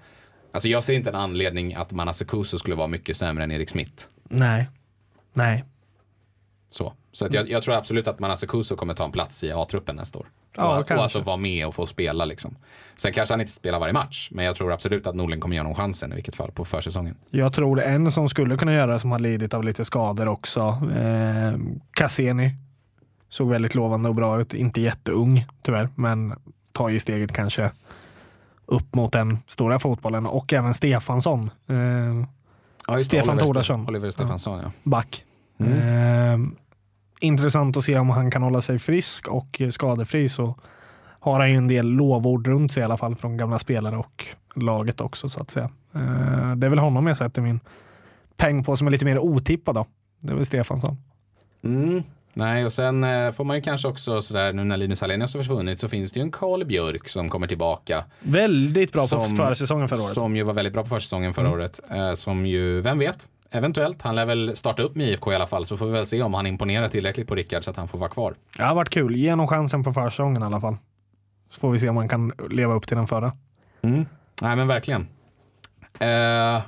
Alltså 0.52 0.68
jag 0.68 0.84
ser 0.84 0.94
inte 0.94 1.10
en 1.10 1.16
anledning 1.16 1.74
att 1.74 1.92
Manasse 1.92 2.26
Kusu 2.26 2.58
skulle 2.58 2.76
vara 2.76 2.88
mycket 2.88 3.18
sämre 3.18 3.44
än 3.44 3.52
Erik 3.52 3.70
Smith. 3.70 4.04
Nej. 4.30 4.70
Nej. 5.34 5.66
Så, 6.72 6.94
så 7.12 7.26
att 7.26 7.34
jag, 7.34 7.50
jag 7.50 7.64
tror 7.64 7.76
absolut 7.76 8.08
att 8.08 8.20
Manasse 8.20 8.48
Kusu 8.48 8.76
kommer 8.76 8.94
ta 8.94 9.06
en 9.06 9.12
plats 9.12 9.44
i 9.44 9.52
A-truppen 9.52 9.96
nästa 9.96 10.20
år. 10.20 10.28
Ja, 10.56 10.80
och, 10.80 10.92
och 10.92 11.04
alltså 11.04 11.20
vara 11.20 11.38
med 11.38 11.68
och 11.68 11.76
få 11.76 11.86
spela 11.86 12.26
liksom. 12.26 12.56
Sen 12.96 13.14
kanske 13.14 13.34
han 13.34 13.42
inte 13.42 13.52
spelar 13.52 13.80
varje 13.80 13.94
match, 13.94 14.30
men 14.32 14.46
jag 14.46 14.56
tror 14.56 14.72
absolut 14.72 15.08
att 15.08 15.16
Norling 15.16 15.40
kommer 15.40 15.56
ge 15.56 15.60
honom 15.60 15.76
chansen 15.76 16.12
i 16.12 16.16
vilket 16.16 16.36
fall 16.36 16.52
på 16.52 16.66
försäsongen. 16.66 17.18
Jag 17.30 17.54
tror 17.54 17.82
en 17.82 18.12
som 18.12 18.30
skulle 18.30 18.58
kunna 18.58 18.74
göra 18.74 18.94
det 18.94 19.00
som 19.00 19.12
har 19.12 19.20
lidit 19.20 19.54
av 19.54 19.64
lite 19.64 19.86
skador 19.86 20.28
också. 20.28 20.62
Eh, 20.96 21.60
Cassini. 21.92 22.56
Såg 23.30 23.50
väldigt 23.50 23.76
lovande 23.76 24.10
och 24.10 24.16
bra 24.16 24.42
ut. 24.42 24.54
Inte 24.54 24.82
jätteung 24.82 25.46
tyvärr, 25.62 25.90
men 25.96 26.34
tar 26.72 26.90
ju 26.90 27.00
steget 27.00 27.32
kanske 27.32 27.72
upp 28.66 28.96
mot 28.96 29.14
den 29.14 29.38
stora 29.48 29.80
fotbollen. 29.80 30.26
Och 30.26 30.54
även 30.54 30.74
Stefansson, 30.74 31.52
eh, 31.68 31.76
Ja, 32.88 33.00
Stefan 33.00 33.30
Oliver 33.30 33.46
Thordarson. 33.46 33.88
Oliver 33.88 34.12
Stefansson, 34.12 34.60
ja. 34.64 34.72
back. 34.84 35.26
Mm. 35.66 36.44
Eh, 36.44 36.50
intressant 37.20 37.78
att 37.78 37.84
se 37.84 37.98
om 38.00 38.10
han 38.10 38.32
kan 38.32 38.44
hålla 38.44 38.62
sig 38.62 38.80
frisk 38.80 39.28
och 39.28 39.62
skadefri 39.72 40.30
så 40.30 40.56
har 41.20 41.40
han 41.40 41.52
ju 41.52 41.58
en 41.58 41.68
del 41.68 41.86
lovord 41.88 42.48
runt 42.48 42.72
sig 42.72 42.82
i 42.82 42.84
alla 42.84 42.98
fall 42.98 43.16
från 43.16 43.38
gamla 43.38 43.60
spelare 43.60 43.98
och 43.98 44.26
laget 44.56 45.02
också 45.02 45.30
så 45.30 45.40
att 45.42 45.52
säga. 45.52 45.70
Eh, 45.96 46.52
det 46.56 46.68
är 46.68 46.70
väl 46.70 46.80
honom 46.80 47.08
jag 47.08 47.18
sätter 47.18 47.42
min 47.42 47.60
peng 48.38 48.64
på 48.64 48.78
som 48.78 48.88
är 48.88 48.92
lite 48.92 49.06
mer 49.06 49.20
otippad 49.20 49.76
då. 49.76 49.86
Det 50.20 50.32
är 50.32 50.36
väl 50.36 50.46
Stefansson. 50.46 50.98
Mm. 51.64 52.04
Nej, 52.34 52.66
och 52.66 52.74
sen 52.74 53.04
eh, 53.04 53.32
får 53.32 53.44
man 53.44 53.56
ju 53.56 53.62
kanske 53.62 53.88
också 53.88 54.22
sådär 54.22 54.54
nu 54.54 54.64
när 54.64 54.78
Linus 54.78 55.02
Hallenius 55.02 55.34
har 55.34 55.42
försvunnit 55.42 55.80
så 55.80 55.88
finns 55.88 56.12
det 56.12 56.20
ju 56.20 56.22
en 56.24 56.32
Karl 56.32 56.66
Björk 56.66 57.10
som 57.10 57.30
kommer 57.30 57.48
tillbaka. 57.48 58.04
Väldigt 58.20 58.94
bra 58.94 59.02
på 59.02 59.08
Som- 59.08 59.38
försäsongen 59.38 59.90
förra 59.90 60.00
året. 60.00 60.14
Som 60.14 60.36
ju 60.36 60.44
var 60.44 60.54
väldigt 60.54 60.74
bra 60.74 60.84
på 60.84 60.90
försäsongen 60.90 61.34
förra 61.34 61.46
Mm. 61.48 61.60
året. 61.60 61.80
Eh, 61.90 62.14
som 62.14 62.46
ju, 62.46 62.82
vem 62.82 63.00
vet, 63.00 63.28
eventuellt. 63.52 64.02
Han 64.02 64.16
lär 64.16 64.26
väl 64.26 64.56
starta 64.56 64.84
upp 64.84 64.96
med 64.96 65.08
IFK 65.08 65.32
i 65.32 65.36
alla 65.36 65.48
fall 65.48 65.66
så 65.66 65.78
får 65.78 65.86
vi 65.86 65.92
väl 65.92 66.06
se 66.06 66.22
om 66.22 66.34
han 66.34 66.46
imponerar 66.46 66.90
tillräckligt 66.90 67.28
på 67.28 67.36
Rickard 67.36 67.64
så 67.64 67.70
att 67.70 67.78
han 67.78 67.88
får 67.88 67.98
vara 67.98 68.10
kvar. 68.10 68.36
Det 68.58 68.64
har 68.64 68.76
varit 68.76 68.90
kul. 68.90 69.16
Ge 69.16 69.30
honom 69.30 69.48
chansen 69.48 69.84
på 69.84 69.94
försäsongen 69.94 70.42
i 70.42 70.46
alla 70.46 70.62
fall. 70.62 70.78
Så 71.50 71.60
får 71.60 71.72
vi 71.72 71.80
se 71.80 71.90
om 71.90 71.98
han 71.98 72.10
kan 72.10 72.34
leva 72.50 72.74
upp 72.74 72.88
till 72.88 72.98
den 72.98 73.08
förra. 73.08 73.32
Mm. 73.82 74.06
Nej 74.42 74.56
men 74.56 74.68
verkligen. 74.68 75.08
Eh, 76.00 76.62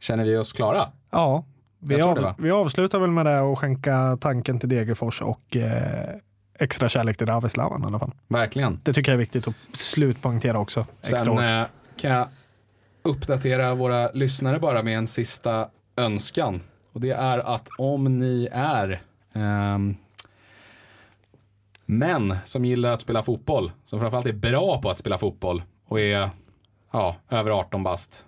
känner 0.00 0.24
vi 0.24 0.36
oss 0.36 0.52
klara? 0.52 0.88
Ja, 1.10 1.44
vi, 1.78 2.02
av, 2.02 2.34
vi 2.38 2.50
avslutar 2.50 2.98
väl 2.98 3.10
med 3.10 3.26
det 3.26 3.40
och 3.40 3.58
skänka 3.58 4.18
tanken 4.20 4.58
till 4.58 4.68
Degerfors 4.68 5.22
och 5.22 5.56
eh, 5.56 6.16
extra 6.58 6.88
kärlek 6.88 7.16
till 7.16 7.26
Ravislavan 7.26 7.82
i 7.82 7.86
alla 7.86 7.98
fall. 7.98 8.12
Verkligen. 8.28 8.80
Det 8.82 8.92
tycker 8.92 9.12
jag 9.12 9.14
är 9.14 9.18
viktigt 9.18 9.48
att 9.48 9.54
slutpoängtera 9.72 10.58
också. 10.58 10.86
Extra 11.00 11.18
Sen 11.18 11.38
eh, 11.38 11.66
kan 11.96 12.10
jag 12.10 12.28
uppdatera 13.06 13.74
våra 13.74 14.10
lyssnare 14.12 14.58
bara 14.58 14.82
med 14.82 14.98
en 14.98 15.06
sista 15.06 15.68
önskan. 15.96 16.60
Och 16.92 17.00
det 17.00 17.10
är 17.10 17.38
att 17.38 17.68
om 17.78 18.18
ni 18.18 18.48
är 18.52 19.02
ehm, 19.32 19.96
män 21.86 22.36
som 22.44 22.64
gillar 22.64 22.90
att 22.90 23.00
spela 23.00 23.22
fotboll, 23.22 23.72
som 23.86 24.00
framförallt 24.00 24.26
är 24.26 24.32
bra 24.32 24.82
på 24.82 24.90
att 24.90 24.98
spela 24.98 25.18
fotboll 25.18 25.62
och 25.86 26.00
är 26.00 26.30
ja, 26.92 27.16
över 27.30 27.50
18 27.50 27.82
bast, 27.82 28.24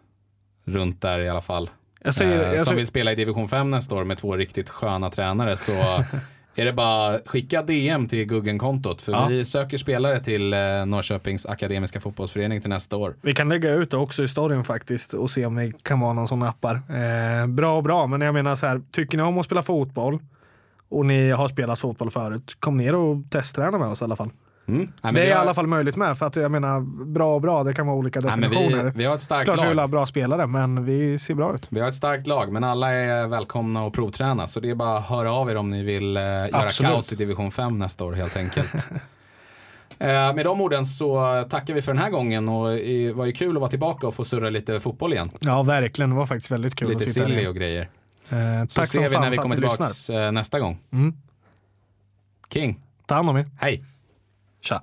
runt 0.64 1.00
där 1.00 1.18
i 1.18 1.28
alla 1.28 1.40
fall. 1.40 1.70
jag 2.04 2.14
säger, 2.14 2.46
eh, 2.46 2.52
jag 2.52 2.66
som 2.66 2.76
vill 2.76 2.86
spela 2.86 3.12
i 3.12 3.14
division 3.14 3.48
5 3.48 3.70
nästa 3.70 3.94
år 3.94 4.04
med 4.04 4.18
två 4.18 4.36
riktigt 4.36 4.70
sköna 4.70 5.10
tränare 5.10 5.56
så 5.56 5.72
är 6.58 6.64
det 6.64 6.72
bara 6.72 7.18
skicka 7.26 7.62
DM 7.62 8.08
till 8.08 8.24
Guggen-kontot 8.24 9.02
för 9.02 9.12
Ja. 9.12 9.26
vi 9.28 9.44
söker 9.44 9.78
spelare 9.78 10.20
till 10.20 10.52
eh, 10.52 10.58
Norrköpings 10.86 11.46
akademiska 11.46 12.00
fotbollsförening 12.00 12.60
till 12.60 12.70
nästa 12.70 12.96
år. 12.96 13.16
vi 13.22 13.34
kan 13.34 13.48
lägga 13.48 13.74
ut 13.74 13.90
det 13.90 13.96
också 13.96 14.22
i 14.22 14.28
storyn 14.28 14.64
faktiskt 14.64 15.14
och 15.14 15.30
se 15.30 15.46
om 15.46 15.54
det 15.54 15.72
kan 15.82 16.00
vara 16.00 16.12
någon 16.12 16.28
som 16.28 16.38
nappar. 16.38 16.74
Eh, 16.74 17.46
bra 17.46 17.76
och 17.76 17.82
bra, 17.82 18.06
men 18.06 18.20
jag 18.20 18.34
menar 18.34 18.54
så 18.56 18.66
här, 18.66 18.82
tycker 18.92 19.18
ni 19.18 19.22
om 19.24 19.38
att 19.38 19.46
spela 19.46 19.62
fotboll 19.62 20.18
och 20.88 21.06
ni 21.06 21.30
har 21.30 21.48
spelat 21.48 21.78
fotboll 21.78 22.10
förut, 22.10 22.56
kom 22.60 22.76
ner 22.76 22.94
och 22.94 23.16
testträna 23.30 23.78
med 23.78 23.88
oss 23.88 24.00
i 24.00 24.04
alla 24.04 24.16
fall. 24.16 24.30
Mm. 24.68 24.92
Nej, 25.02 25.12
det 25.12 25.20
är 25.20 25.24
vi 25.24 25.28
i 25.30 25.32
har- 25.32 25.40
alla 25.40 25.54
fall 25.54 25.66
möjligt 25.66 25.96
med, 25.96 26.18
för 26.18 26.26
att 26.26 26.36
jag 26.36 26.50
menar, 26.50 26.80
bra 27.04 27.34
och 27.34 27.40
bra, 27.40 27.64
det 27.64 27.74
kan 27.74 27.86
vara 27.86 27.96
olika 27.96 28.20
Nej, 28.20 28.28
definitioner. 28.30 28.84
vi, 28.84 28.90
vi 28.98 29.04
har 29.04 29.14
ett 29.14 29.22
starkt 29.22 29.44
Klart 29.44 29.62
vi 29.62 29.66
vill 29.68 29.76
lag. 29.76 29.82
ha 29.82 29.88
bra 29.88 30.06
spelare, 30.06 30.46
men 30.46 30.84
vi 30.84 31.18
ser 31.18 31.34
bra 31.34 31.54
ut. 31.54 31.66
Vi 31.70 31.80
har 31.80 31.88
ett 31.88 31.94
starkt 31.94 32.26
lag, 32.26 32.52
men 32.52 32.64
alla 32.64 32.92
är 32.92 33.26
välkomna 33.26 33.86
att 33.86 33.92
provträna. 33.92 34.46
Så 34.46 34.60
det 34.60 34.70
är 34.70 34.74
bara 34.74 34.98
att 34.98 35.04
höra 35.06 35.32
av 35.32 35.50
er 35.50 35.56
om 35.56 35.70
ni 35.70 35.82
vill 35.84 36.16
eh, 36.16 36.22
göra 36.22 36.48
Absolut. 36.52 36.92
kaos 36.92 37.12
i 37.12 37.16
division 37.16 37.50
5 37.50 37.78
nästa 37.78 38.04
år 38.04 38.12
helt 38.12 38.36
enkelt. 38.36 38.74
eh, 39.98 40.08
med 40.34 40.44
de 40.46 40.60
orden 40.60 40.86
så 40.86 41.42
tackar 41.50 41.74
vi 41.74 41.82
för 41.82 41.92
den 41.92 42.02
här 42.02 42.10
gången 42.10 42.48
och 42.48 42.68
det 42.76 43.12
var 43.12 43.24
ju 43.26 43.32
kul 43.32 43.56
att 43.56 43.60
vara 43.60 43.70
tillbaka 43.70 44.06
och 44.06 44.14
få 44.14 44.24
surra 44.24 44.50
lite 44.50 44.80
fotboll 44.80 45.12
igen. 45.12 45.30
Ja, 45.40 45.62
verkligen. 45.62 46.10
Det 46.10 46.16
var 46.16 46.26
faktiskt 46.26 46.50
väldigt 46.50 46.74
kul 46.74 46.88
lite 46.88 46.96
att 47.04 47.10
sitta 47.10 47.24
silly 47.26 47.40
här. 47.40 47.48
och 47.48 47.54
grejer. 47.56 47.88
Eh, 48.30 48.36
Så 48.68 48.80
tack 48.80 48.88
ser 48.88 49.02
som 49.02 49.10
vi 49.12 49.18
när 49.18 49.30
vi 49.30 49.36
kommer 49.36 49.54
tillbaka 49.56 49.84
lyssnar. 49.88 50.32
nästa 50.32 50.60
gång. 50.60 50.78
Mm. 50.92 51.14
King, 52.52 52.80
Ta 53.06 53.14
hand 53.14 53.30
om 53.30 53.36
er. 53.36 53.46
hej! 53.60 53.84
Tja. 54.62 54.82